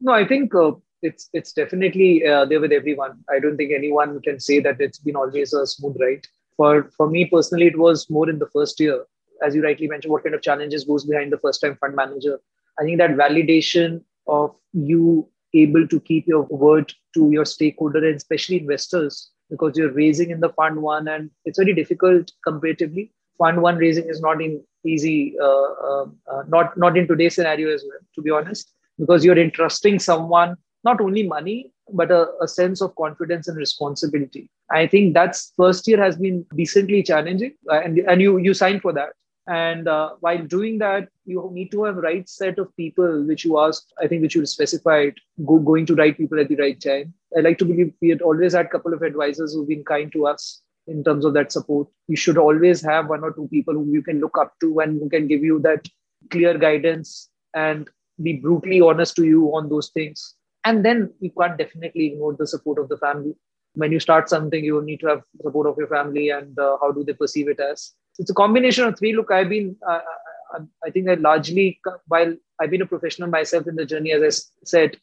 No, 0.00 0.12
I 0.12 0.26
think 0.26 0.54
uh, 0.54 0.72
it's 1.02 1.28
it's 1.32 1.52
definitely 1.52 2.26
uh, 2.26 2.44
there 2.44 2.60
with 2.60 2.72
everyone. 2.72 3.18
I 3.34 3.38
don't 3.38 3.56
think 3.56 3.72
anyone 3.72 4.20
can 4.22 4.40
say 4.40 4.60
that 4.60 4.80
it's 4.80 4.98
been 4.98 5.16
always 5.16 5.52
a 5.52 5.66
smooth 5.66 5.96
ride. 6.00 6.26
For 6.56 6.90
for 6.96 7.10
me 7.10 7.26
personally, 7.26 7.66
it 7.66 7.78
was 7.78 8.08
more 8.10 8.28
in 8.30 8.38
the 8.38 8.50
first 8.56 8.80
year, 8.80 9.04
as 9.42 9.54
you 9.54 9.62
rightly 9.62 9.88
mentioned. 9.88 10.12
What 10.12 10.24
kind 10.24 10.34
of 10.34 10.42
challenges 10.42 10.84
goes 10.84 11.04
behind 11.04 11.32
the 11.32 11.38
first 11.38 11.60
time 11.60 11.76
fund 11.76 11.94
manager? 11.94 12.40
I 12.78 12.84
think 12.84 12.98
that 12.98 13.16
validation 13.22 14.02
of 14.26 14.56
you 14.72 15.28
able 15.54 15.86
to 15.86 16.00
keep 16.00 16.26
your 16.26 16.42
word 16.44 16.92
to 17.14 17.30
your 17.30 17.44
stakeholder 17.44 18.04
and 18.04 18.16
especially 18.16 18.60
investors 18.60 19.30
because 19.54 19.76
you're 19.78 19.92
raising 19.92 20.30
in 20.30 20.40
the 20.40 20.52
fund 20.60 20.82
one 20.82 21.08
and 21.08 21.30
it's 21.44 21.58
very 21.58 21.74
difficult 21.80 22.32
comparatively. 22.48 23.10
Fund 23.38 23.62
one 23.66 23.76
raising 23.76 24.08
is 24.08 24.20
not 24.20 24.42
in 24.46 24.62
easy 24.86 25.34
uh, 25.40 25.70
uh, 25.90 26.06
uh, 26.32 26.42
not 26.48 26.76
not 26.76 26.96
in 26.96 27.08
today's 27.08 27.34
scenario 27.34 27.72
as 27.74 27.84
well 27.88 28.02
to 28.14 28.22
be 28.26 28.30
honest 28.38 28.72
because 28.98 29.24
you're 29.24 29.38
entrusting 29.38 29.98
someone 29.98 30.56
not 30.84 31.00
only 31.00 31.22
money 31.36 31.56
but 31.92 32.10
a, 32.10 32.28
a, 32.40 32.48
sense 32.48 32.80
of 32.80 32.94
confidence 32.96 33.46
and 33.48 33.58
responsibility. 33.58 34.48
I 34.70 34.86
think 34.86 35.12
that's 35.12 35.52
first 35.56 35.86
year 35.86 36.02
has 36.02 36.16
been 36.16 36.46
decently 36.56 37.02
challenging 37.02 37.54
uh, 37.70 37.80
and, 37.80 37.98
and 37.98 38.22
you 38.22 38.38
you 38.38 38.54
signed 38.54 38.82
for 38.82 38.92
that 38.92 39.12
and 39.46 39.88
uh, 39.88 40.10
while 40.20 40.42
doing 40.46 40.78
that 40.78 41.08
you 41.26 41.50
need 41.52 41.70
to 41.70 41.84
have 41.84 41.96
right 41.96 42.28
set 42.28 42.58
of 42.58 42.74
people 42.76 43.22
which 43.24 43.44
you 43.44 43.58
asked 43.60 43.92
i 44.02 44.06
think 44.06 44.22
which 44.22 44.34
you 44.34 44.46
specified 44.46 45.14
go, 45.44 45.58
going 45.58 45.86
to 45.86 45.94
right 45.94 46.16
people 46.16 46.38
at 46.40 46.48
the 46.48 46.56
right 46.56 46.80
time. 46.80 47.12
I 47.36 47.40
like 47.40 47.58
to 47.58 47.64
believe 47.64 47.92
we 48.00 48.10
had 48.10 48.22
always 48.22 48.52
had 48.52 48.66
a 48.66 48.68
couple 48.68 48.94
of 48.94 49.02
advisors 49.02 49.54
who've 49.54 49.68
been 49.68 49.84
kind 49.84 50.12
to 50.12 50.26
us 50.26 50.62
in 50.86 51.02
terms 51.02 51.24
of 51.24 51.34
that 51.34 51.50
support. 51.50 51.88
You 52.08 52.16
should 52.16 52.38
always 52.38 52.82
have 52.82 53.08
one 53.08 53.24
or 53.24 53.32
two 53.32 53.48
people 53.48 53.74
whom 53.74 53.92
you 53.92 54.02
can 54.02 54.20
look 54.20 54.38
up 54.38 54.54
to 54.60 54.78
and 54.80 55.00
who 55.00 55.08
can 55.08 55.26
give 55.26 55.42
you 55.42 55.58
that 55.60 55.88
clear 56.30 56.56
guidance 56.56 57.28
and 57.54 57.88
be 58.22 58.34
brutally 58.34 58.80
honest 58.80 59.16
to 59.16 59.24
you 59.24 59.46
on 59.48 59.68
those 59.68 59.90
things. 59.90 60.34
And 60.64 60.84
then 60.84 61.12
you 61.20 61.30
can't 61.38 61.58
definitely 61.58 62.06
ignore 62.06 62.34
the 62.34 62.46
support 62.46 62.78
of 62.78 62.88
the 62.88 62.96
family. 62.98 63.34
When 63.74 63.90
you 63.90 63.98
start 63.98 64.28
something 64.28 64.64
you 64.64 64.80
need 64.82 65.00
to 65.00 65.08
have 65.08 65.22
support 65.42 65.66
of 65.66 65.76
your 65.76 65.88
family 65.88 66.30
and 66.30 66.56
uh, 66.58 66.76
how 66.80 66.92
do 66.92 67.02
they 67.02 67.12
perceive 67.12 67.48
it 67.48 67.58
as 67.58 67.92
it's 68.18 68.30
a 68.30 68.34
combination 68.34 68.84
of 68.84 68.98
three 68.98 69.14
look 69.14 69.30
i've 69.30 69.48
been 69.48 69.76
uh, 69.88 70.00
I, 70.52 70.58
I 70.86 70.90
think 70.90 71.08
i 71.08 71.14
largely 71.14 71.80
while 72.08 72.34
i've 72.60 72.70
been 72.70 72.82
a 72.82 72.86
professional 72.86 73.28
myself 73.28 73.66
in 73.66 73.76
the 73.76 73.86
journey 73.86 74.12
as 74.12 74.22
i 74.62 74.66
said 74.66 74.96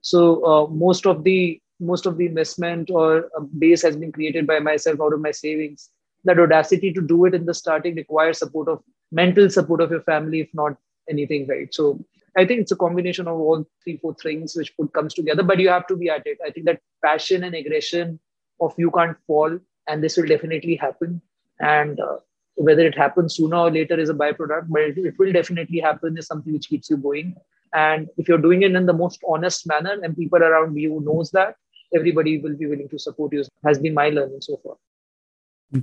so 0.00 0.44
uh, 0.44 0.66
most 0.68 1.06
of 1.06 1.24
the 1.24 1.60
most 1.80 2.06
of 2.06 2.16
the 2.18 2.26
investment 2.26 2.90
or 2.90 3.30
uh, 3.36 3.40
base 3.58 3.82
has 3.82 3.96
been 3.96 4.12
created 4.12 4.46
by 4.46 4.58
myself 4.58 5.00
out 5.00 5.12
of 5.12 5.20
my 5.20 5.30
savings 5.30 5.90
that 6.24 6.38
audacity 6.38 6.92
to 6.92 7.02
do 7.02 7.24
it 7.26 7.34
in 7.34 7.44
the 7.44 7.54
starting 7.54 7.94
requires 7.96 8.38
support 8.38 8.68
of 8.68 8.82
mental 9.12 9.50
support 9.50 9.80
of 9.80 9.90
your 9.90 10.02
family 10.02 10.40
if 10.40 10.48
not 10.54 10.76
anything 11.08 11.46
right 11.46 11.74
so 11.74 11.98
I 12.36 12.44
think 12.44 12.60
it's 12.60 12.72
a 12.72 12.76
combination 12.76 13.28
of 13.28 13.38
all 13.38 13.64
three, 13.82 13.96
four 13.98 14.14
things 14.14 14.56
which 14.56 14.76
put 14.76 14.92
comes 14.92 15.14
together. 15.14 15.42
But 15.42 15.60
you 15.60 15.68
have 15.68 15.86
to 15.86 15.96
be 15.96 16.10
at 16.10 16.26
it. 16.26 16.38
I 16.44 16.50
think 16.50 16.66
that 16.66 16.80
passion 17.04 17.44
and 17.44 17.54
aggression 17.54 18.18
of 18.60 18.74
you 18.76 18.90
can't 18.90 19.16
fall, 19.26 19.58
and 19.86 20.02
this 20.02 20.16
will 20.16 20.26
definitely 20.26 20.74
happen. 20.74 21.22
And 21.60 22.00
uh, 22.00 22.16
whether 22.56 22.86
it 22.86 22.96
happens 22.96 23.36
sooner 23.36 23.56
or 23.56 23.70
later 23.70 23.98
is 23.98 24.10
a 24.10 24.14
byproduct, 24.14 24.66
but 24.68 24.82
it, 24.82 24.98
it 24.98 25.18
will 25.18 25.32
definitely 25.32 25.80
happen. 25.80 26.16
Is 26.18 26.26
something 26.26 26.52
which 26.52 26.68
keeps 26.68 26.90
you 26.90 26.96
going. 26.96 27.34
And 27.72 28.08
if 28.16 28.28
you're 28.28 28.38
doing 28.38 28.62
it 28.62 28.74
in 28.74 28.86
the 28.86 28.92
most 28.92 29.20
honest 29.28 29.66
manner, 29.66 29.98
and 30.02 30.16
people 30.16 30.42
around 30.42 30.76
you 30.76 31.00
knows 31.04 31.30
that, 31.32 31.56
everybody 31.94 32.38
will 32.38 32.56
be 32.56 32.66
willing 32.66 32.88
to 32.88 32.98
support 32.98 33.32
you. 33.32 33.44
Has 33.64 33.78
been 33.78 33.94
my 33.94 34.08
learning 34.10 34.40
so 34.40 34.60
far 34.62 34.76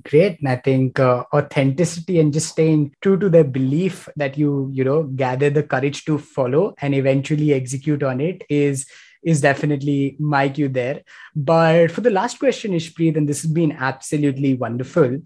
great 0.04 0.40
and 0.40 0.50
i 0.50 0.56
think 0.56 1.00
uh, 1.00 1.24
authenticity 1.34 2.20
and 2.20 2.34
just 2.34 2.50
staying 2.50 2.94
true 3.02 3.18
to 3.18 3.30
the 3.30 3.44
belief 3.44 4.08
that 4.16 4.38
you 4.38 4.70
you 4.74 4.84
know 4.84 5.04
gather 5.04 5.50
the 5.50 5.64
courage 5.64 6.06
to 6.06 6.18
follow 6.18 6.74
and 6.82 6.96
eventually 6.96 7.54
execute 7.54 8.04
on 8.04 8.22
it 8.22 8.44
is 8.50 8.86
is 9.24 9.42
definitely 9.42 10.16
my 10.20 10.50
cue 10.50 10.68
there 10.68 11.02
but 11.36 11.92
for 11.92 12.02
the 12.02 12.10
last 12.10 12.40
question 12.40 12.72
ishpreet 12.72 13.18
and 13.18 13.28
this 13.28 13.42
has 13.42 13.52
been 13.52 13.72
absolutely 13.74 14.54
wonderful 14.54 15.18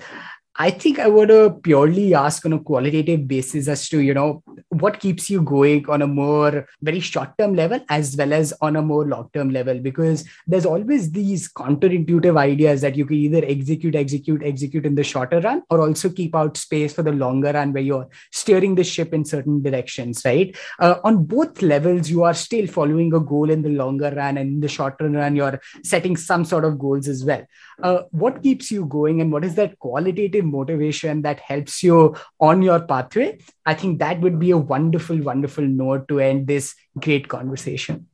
I 0.58 0.72
think 0.72 0.99
I 0.99 1.08
would 1.08 1.32
uh, 1.32 1.49
purely 1.49 2.14
ask 2.14 2.45
on 2.45 2.53
a 2.53 2.60
qualitative 2.60 3.28
basis 3.28 3.68
as 3.68 3.89
to, 3.89 3.99
you 3.99 4.14
know, 4.14 4.41
what 4.70 5.01
keeps 5.01 5.30
you 5.30 5.41
going 5.41 5.89
on 5.89 6.01
a 6.01 6.08
more 6.08 6.66
very 6.82 7.01
short 7.01 7.38
term 7.38 7.56
level 7.56 7.82
as 7.89 8.16
well 8.16 8.32
as 8.32 8.53
on 8.62 8.78
a 8.78 8.82
more 8.82 9.06
long 9.06 9.30
term 9.34 9.49
level, 9.49 9.80
because 9.80 10.26
there's 10.47 10.66
always 10.66 11.12
these 11.12 11.51
counterintuitive 11.51 12.38
ideas 12.38 12.80
that 12.82 12.95
you 12.95 13.06
can 13.06 13.18
either 13.18 13.43
execute, 13.45 13.95
execute, 13.95 14.43
execute 14.43 14.86
in 14.86 14.95
the 14.95 15.03
shorter 15.03 15.41
run 15.41 15.62
or 15.70 15.82
also 15.82 16.10
keep 16.10 16.34
out 16.34 16.56
space 16.56 16.93
for 16.93 17.03
the 17.03 17.12
longer 17.12 17.51
run 17.51 17.74
where 17.74 17.84
you're 17.84 18.08
steering 18.32 18.76
the 18.76 18.84
ship 18.84 19.14
in 19.14 19.26
certain 19.26 19.62
directions, 19.62 20.22
right? 20.24 20.56
Uh, 20.80 20.95
on 21.03 21.26
both 21.26 21.62
levels, 21.62 22.10
you 22.10 22.24
are 22.24 22.34
still 22.34 22.66
following 22.66 23.14
a 23.14 23.20
goal 23.20 23.49
in 23.49 23.62
the 23.62 23.70
longer 23.70 24.14
run 24.16 24.38
and 24.38 24.49
in 24.53 24.60
the 24.62 24.70
shorter 24.70 25.10
run, 25.10 25.36
you're 25.36 25.60
setting 25.84 26.16
some 26.16 26.45
sort 26.45 26.64
of 26.64 26.80
goals 26.80 27.10
as 27.10 27.26
well. 27.26 27.45
Uh, 27.82 28.03
what 28.11 28.41
keeps 28.41 28.71
you 28.71 28.86
going 28.86 29.21
and 29.21 29.32
what 29.32 29.43
is 29.43 29.55
that 29.55 29.78
qualitative 29.80 30.45
motivation 30.45 31.21
that 31.21 31.39
helps 31.39 31.84
you 31.84 32.15
on 32.39 32.61
your 32.61 32.80
pathway, 32.80 33.38
I 33.65 33.73
think 33.73 33.99
that 33.99 34.21
would 34.21 34.39
be 34.39 34.51
a 34.51 34.57
wonderful, 34.57 35.21
wonderful 35.21 35.65
note 35.65 36.07
to 36.07 36.19
end 36.19 36.47
this 36.47 36.73
great 36.99 37.28
conversation. 37.28 38.07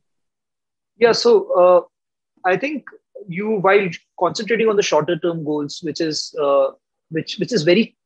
Yeah. 0.96 1.12
So 1.12 1.52
uh, 1.52 1.80
I 2.48 2.56
think 2.56 2.84
you, 3.28 3.60
while 3.60 3.88
concentrating 4.18 4.68
on 4.68 4.76
the 4.76 4.82
shorter 4.82 5.18
term 5.18 5.44
goals, 5.44 5.80
which 5.82 6.00
is 6.00 6.34
uh, 6.40 6.68
which 7.10 7.36
which 7.38 7.52
is 7.52 7.62
very 7.62 7.96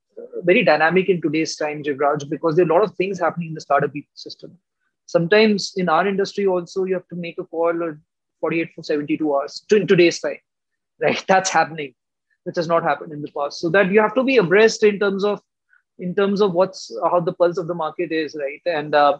very 0.44 0.62
dynamic 0.64 1.08
in 1.08 1.20
today's 1.20 1.56
time, 1.56 1.82
Jivraj, 1.82 2.28
because 2.28 2.56
there 2.56 2.64
are 2.64 2.70
a 2.70 2.72
lot 2.72 2.84
of 2.84 2.94
things 2.96 3.18
happening 3.18 3.48
in 3.48 3.54
the 3.54 3.60
startup 3.60 3.92
ecosystem. 3.92 4.52
Sometimes 5.06 5.72
in 5.76 5.88
our 5.88 6.06
industry 6.06 6.46
also, 6.46 6.84
you 6.84 6.94
have 6.94 7.08
to 7.08 7.16
make 7.16 7.38
a 7.38 7.44
call 7.44 7.94
48 8.40 8.68
for 8.74 8.82
72 8.82 9.34
hours 9.34 9.64
in 9.70 9.86
today's 9.86 10.20
time, 10.20 10.38
right? 11.00 11.24
That's 11.28 11.50
happening 11.50 11.94
which 12.46 12.56
has 12.56 12.68
not 12.68 12.84
happened 12.84 13.12
in 13.12 13.20
the 13.22 13.30
past. 13.36 13.58
So 13.58 13.68
that 13.70 13.90
you 13.90 14.00
have 14.00 14.14
to 14.14 14.22
be 14.22 14.36
abreast 14.36 14.84
in 14.84 15.00
terms 15.00 15.24
of 15.24 15.40
in 15.98 16.14
terms 16.14 16.40
of 16.40 16.52
what's 16.52 16.92
how 17.10 17.20
the 17.20 17.32
pulse 17.32 17.58
of 17.58 17.66
the 17.66 17.74
market 17.74 18.12
is, 18.12 18.36
right? 18.38 18.62
And 18.64 18.94
uh, 18.94 19.18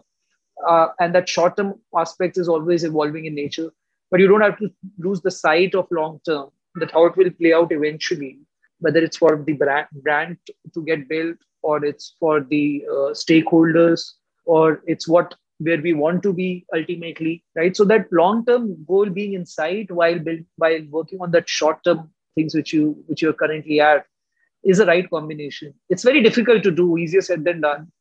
uh, 0.65 0.87
and 0.99 1.13
that 1.13 1.27
short 1.27 1.57
term 1.57 1.73
aspect 1.95 2.37
is 2.37 2.47
always 2.47 2.85
evolving 2.85 3.25
in 3.25 3.35
nature, 3.35 3.69
but 4.09 4.21
you 4.21 4.27
don't 4.27 4.41
have 4.41 4.57
to 4.59 4.71
lose 4.97 5.21
the 5.21 5.31
sight 5.31 5.75
of 5.75 5.87
long 5.91 6.21
term 6.25 6.49
that 6.75 6.91
how 6.91 7.05
it 7.05 7.17
will 7.17 7.31
play 7.31 7.53
out 7.53 7.73
eventually, 7.73 8.39
whether 8.79 8.99
it's 8.99 9.17
for 9.17 9.43
the 9.45 9.53
brand 9.53 9.87
brand 10.03 10.37
to 10.73 10.81
get 10.83 11.09
built 11.09 11.37
or 11.63 11.83
it's 11.83 12.15
for 12.19 12.39
the 12.39 12.85
uh, 12.89 13.11
stakeholders 13.23 14.13
or 14.45 14.81
it's 14.85 15.07
what 15.07 15.35
where 15.59 15.81
we 15.81 15.93
want 15.93 16.21
to 16.23 16.33
be 16.33 16.65
ultimately 16.75 17.43
right? 17.55 17.75
So 17.75 17.85
that 17.85 18.11
long 18.11 18.45
term 18.45 18.77
goal 18.87 19.09
being 19.09 19.33
in 19.33 19.45
sight 19.45 19.91
while 19.91 20.19
build 20.19 20.41
while 20.57 20.81
working 20.89 21.19
on 21.21 21.31
that 21.31 21.49
short 21.49 21.83
term 21.83 22.09
things 22.35 22.53
which 22.53 22.73
you 22.73 23.03
which 23.07 23.21
you're 23.21 23.33
currently 23.33 23.79
at 23.79 24.05
is 24.63 24.77
the 24.77 24.85
right 24.85 25.09
combination. 25.09 25.73
It's 25.89 26.03
very 26.03 26.21
difficult 26.21 26.63
to 26.63 26.71
do 26.71 26.97
easier 26.97 27.21
said 27.21 27.43
than 27.43 27.61
done. 27.61 27.91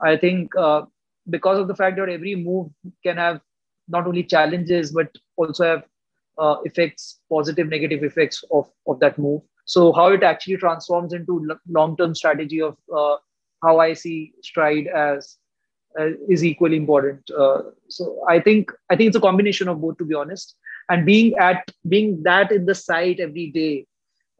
I 0.00 0.16
think 0.16 0.54
uh, 0.56 0.82
because 1.28 1.58
of 1.58 1.68
the 1.68 1.76
fact 1.76 1.96
that 1.96 2.08
every 2.08 2.34
move 2.34 2.70
can 3.02 3.16
have 3.16 3.40
not 3.88 4.06
only 4.06 4.22
challenges 4.22 4.92
but 4.92 5.10
also 5.36 5.64
have 5.64 5.84
uh, 6.38 6.56
effects 6.64 7.20
positive 7.30 7.68
negative 7.68 8.04
effects 8.04 8.44
of, 8.52 8.70
of 8.86 9.00
that 9.00 9.18
move. 9.18 9.42
So 9.64 9.92
how 9.92 10.08
it 10.08 10.22
actually 10.22 10.56
transforms 10.56 11.12
into 11.12 11.46
long-term 11.68 12.14
strategy 12.14 12.62
of 12.62 12.76
uh, 12.94 13.16
how 13.62 13.78
i 13.80 13.92
see 13.92 14.32
stride 14.42 14.86
as 14.86 15.36
is 16.28 16.44
equally 16.44 16.76
important. 16.76 17.30
Uh, 17.36 17.62
so 17.88 18.22
i 18.28 18.38
think 18.40 18.72
i 18.90 18.96
think 18.96 19.08
it's 19.08 19.16
a 19.16 19.26
combination 19.28 19.68
of 19.68 19.80
both 19.80 19.98
to 19.98 20.04
be 20.04 20.14
honest. 20.14 20.56
And 20.90 21.04
being 21.04 21.36
at 21.38 21.70
being 21.88 22.22
that 22.22 22.50
in 22.50 22.64
the 22.64 22.74
site 22.74 23.20
every 23.20 23.50
day 23.50 23.86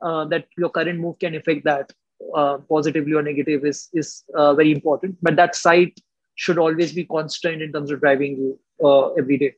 uh, 0.03 0.25
that 0.27 0.47
your 0.57 0.71
current 0.71 0.99
move 0.99 1.19
can 1.19 1.35
affect 1.35 1.65
that 1.65 1.93
uh, 2.35 2.59
positively 2.69 3.13
or 3.13 3.23
negative 3.23 3.65
is 3.65 3.89
is 3.93 4.25
uh, 4.35 4.55
very 4.55 4.73
important. 4.73 5.17
But 5.23 5.37
that 5.37 5.57
site 5.57 6.01
should 6.37 6.59
always 6.59 6.93
be 6.93 7.05
constant 7.05 7.63
in 7.63 7.73
terms 7.73 7.91
of 7.91 8.01
driving 8.01 8.37
you 8.37 8.59
uh, 8.85 9.13
every 9.15 9.39
day 9.39 9.55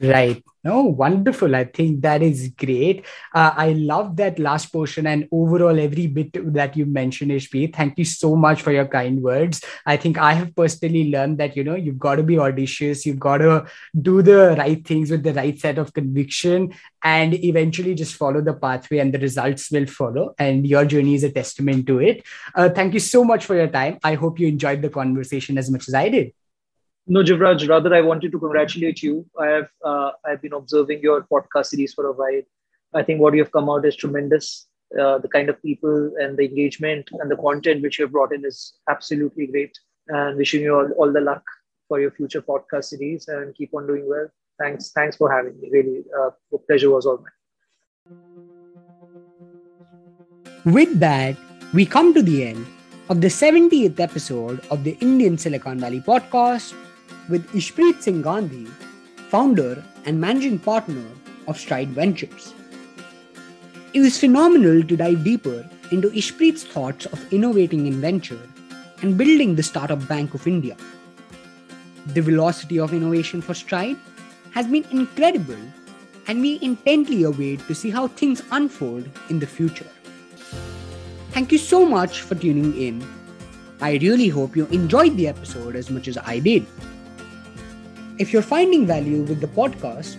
Right. 0.00 0.42
No, 0.64 0.82
wonderful. 0.82 1.54
I 1.54 1.64
think 1.64 2.00
that 2.02 2.20
is 2.20 2.48
great. 2.48 3.04
Uh, 3.32 3.52
I 3.54 3.74
love 3.74 4.16
that 4.16 4.38
last 4.40 4.72
portion 4.72 5.06
and 5.06 5.28
overall 5.30 5.78
every 5.78 6.08
bit 6.08 6.30
that 6.52 6.76
you 6.76 6.84
mentioned, 6.84 7.30
HP. 7.30 7.72
Thank 7.72 7.98
you 7.98 8.04
so 8.04 8.34
much 8.34 8.62
for 8.62 8.72
your 8.72 8.86
kind 8.86 9.22
words. 9.22 9.62
I 9.86 9.96
think 9.96 10.18
I 10.18 10.32
have 10.32 10.56
personally 10.56 11.10
learned 11.10 11.38
that, 11.38 11.56
you 11.56 11.62
know, 11.62 11.76
you've 11.76 11.98
got 11.98 12.16
to 12.16 12.24
be 12.24 12.38
audacious. 12.38 13.06
You've 13.06 13.20
got 13.20 13.38
to 13.38 13.66
do 14.00 14.22
the 14.22 14.56
right 14.58 14.84
things 14.84 15.12
with 15.12 15.22
the 15.22 15.34
right 15.34 15.56
set 15.58 15.78
of 15.78 15.92
conviction 15.92 16.74
and 17.02 17.34
eventually 17.44 17.94
just 17.94 18.16
follow 18.16 18.40
the 18.40 18.54
pathway 18.54 18.98
and 18.98 19.14
the 19.14 19.18
results 19.20 19.70
will 19.70 19.86
follow. 19.86 20.34
And 20.38 20.66
your 20.66 20.86
journey 20.86 21.14
is 21.14 21.24
a 21.24 21.30
testament 21.30 21.86
to 21.86 22.00
it. 22.00 22.24
Uh, 22.54 22.68
thank 22.68 22.94
you 22.94 23.00
so 23.00 23.22
much 23.22 23.44
for 23.44 23.54
your 23.54 23.68
time. 23.68 23.98
I 24.02 24.14
hope 24.14 24.40
you 24.40 24.48
enjoyed 24.48 24.82
the 24.82 24.88
conversation 24.88 25.56
as 25.56 25.70
much 25.70 25.86
as 25.86 25.94
I 25.94 26.08
did. 26.08 26.32
No, 27.06 27.22
Jivraj, 27.22 27.68
rather 27.68 27.94
I 27.94 28.00
wanted 28.00 28.32
to 28.32 28.38
congratulate 28.38 29.02
you. 29.02 29.26
I 29.38 29.46
have 29.48 29.68
uh, 29.84 30.12
I've 30.24 30.40
been 30.40 30.54
observing 30.54 31.02
your 31.02 31.22
podcast 31.22 31.66
series 31.66 31.92
for 31.92 32.06
a 32.06 32.12
while. 32.12 32.40
I 32.94 33.02
think 33.02 33.20
what 33.20 33.34
you 33.34 33.42
have 33.42 33.52
come 33.52 33.68
out 33.68 33.84
is 33.84 33.94
tremendous. 33.94 34.66
Uh, 34.98 35.18
the 35.18 35.28
kind 35.28 35.50
of 35.50 35.60
people 35.60 36.12
and 36.18 36.38
the 36.38 36.44
engagement 36.44 37.08
and 37.12 37.30
the 37.30 37.36
content 37.36 37.82
which 37.82 37.98
you 37.98 38.04
have 38.04 38.12
brought 38.12 38.32
in 38.32 38.44
is 38.44 38.74
absolutely 38.88 39.48
great. 39.48 39.78
And 40.08 40.38
wishing 40.38 40.62
you 40.62 40.74
all, 40.74 40.90
all 40.92 41.12
the 41.12 41.20
luck 41.20 41.42
for 41.88 42.00
your 42.00 42.10
future 42.10 42.40
podcast 42.40 42.84
series 42.84 43.28
and 43.28 43.54
keep 43.54 43.74
on 43.74 43.86
doing 43.86 44.08
well. 44.08 44.28
Thanks, 44.58 44.92
thanks 44.92 45.16
for 45.16 45.30
having 45.30 45.60
me. 45.60 45.68
Really, 45.72 46.04
uh, 46.18 46.30
the 46.52 46.58
pleasure 46.58 46.90
was 46.90 47.04
all 47.04 47.18
mine. 47.18 47.32
With 50.64 50.98
that, 51.00 51.36
we 51.74 51.84
come 51.84 52.14
to 52.14 52.22
the 52.22 52.44
end 52.44 52.66
of 53.10 53.20
the 53.20 53.28
70th 53.28 54.00
episode 54.00 54.60
of 54.70 54.84
the 54.84 54.96
Indian 55.00 55.36
Silicon 55.36 55.78
Valley 55.78 56.00
podcast 56.00 56.72
with 57.28 57.50
Ishpreet 57.52 58.02
Singh 58.02 58.22
Gandhi, 58.22 58.66
founder 59.28 59.82
and 60.04 60.20
managing 60.20 60.58
partner 60.58 61.04
of 61.46 61.58
Stride 61.58 61.88
Ventures. 61.88 62.54
It 63.92 64.00
was 64.00 64.18
phenomenal 64.18 64.82
to 64.82 64.96
dive 64.96 65.24
deeper 65.24 65.68
into 65.90 66.10
Ishpreet's 66.10 66.64
thoughts 66.64 67.06
of 67.06 67.32
innovating 67.32 67.86
in 67.86 68.00
venture 68.00 68.40
and 69.02 69.16
building 69.16 69.54
the 69.54 69.62
Startup 69.62 70.08
Bank 70.08 70.34
of 70.34 70.46
India. 70.46 70.76
The 72.06 72.22
velocity 72.22 72.78
of 72.78 72.92
innovation 72.92 73.40
for 73.40 73.54
Stride 73.54 73.96
has 74.52 74.66
been 74.66 74.84
incredible, 74.90 75.58
and 76.26 76.40
we 76.40 76.58
intently 76.62 77.22
await 77.22 77.66
to 77.66 77.74
see 77.74 77.90
how 77.90 78.08
things 78.08 78.42
unfold 78.50 79.08
in 79.30 79.38
the 79.38 79.46
future. 79.46 79.90
Thank 81.30 81.52
you 81.52 81.58
so 81.58 81.84
much 81.84 82.20
for 82.20 82.34
tuning 82.34 82.76
in. 82.76 83.06
I 83.80 83.98
really 83.98 84.28
hope 84.28 84.56
you 84.56 84.66
enjoyed 84.66 85.16
the 85.16 85.28
episode 85.28 85.76
as 85.76 85.90
much 85.90 86.08
as 86.08 86.16
I 86.18 86.38
did. 86.38 86.66
If 88.16 88.32
you're 88.32 88.42
finding 88.42 88.86
value 88.86 89.22
with 89.22 89.40
the 89.40 89.48
podcast, 89.48 90.16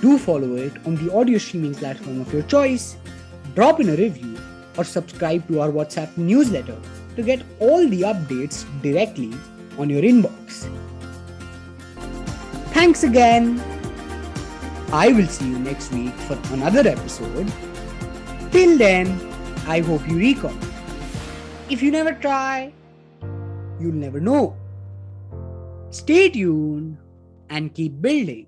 do 0.00 0.16
follow 0.16 0.56
it 0.56 0.72
on 0.86 0.94
the 0.96 1.12
audio 1.12 1.36
streaming 1.36 1.74
platform 1.74 2.22
of 2.22 2.32
your 2.32 2.42
choice, 2.44 2.96
drop 3.54 3.78
in 3.78 3.90
a 3.90 3.96
review, 3.96 4.38
or 4.78 4.84
subscribe 4.84 5.46
to 5.48 5.60
our 5.60 5.68
WhatsApp 5.68 6.16
newsletter 6.16 6.78
to 7.14 7.22
get 7.22 7.42
all 7.60 7.86
the 7.86 8.00
updates 8.02 8.64
directly 8.80 9.34
on 9.78 9.90
your 9.90 10.00
inbox. 10.00 10.66
Thanks 12.72 13.04
again. 13.04 13.62
I 14.90 15.12
will 15.12 15.26
see 15.26 15.48
you 15.48 15.58
next 15.58 15.92
week 15.92 16.14
for 16.14 16.38
another 16.54 16.88
episode. 16.88 17.52
Till 18.50 18.78
then, 18.78 19.08
I 19.66 19.80
hope 19.80 20.08
you 20.08 20.16
recall. 20.16 20.56
If 21.68 21.82
you 21.82 21.90
never 21.90 22.12
try, 22.12 22.72
you'll 23.78 23.92
never 23.92 24.20
know. 24.20 24.56
Stay 25.90 26.30
tuned 26.30 26.96
and 27.50 27.74
keep 27.74 28.00
building. 28.00 28.46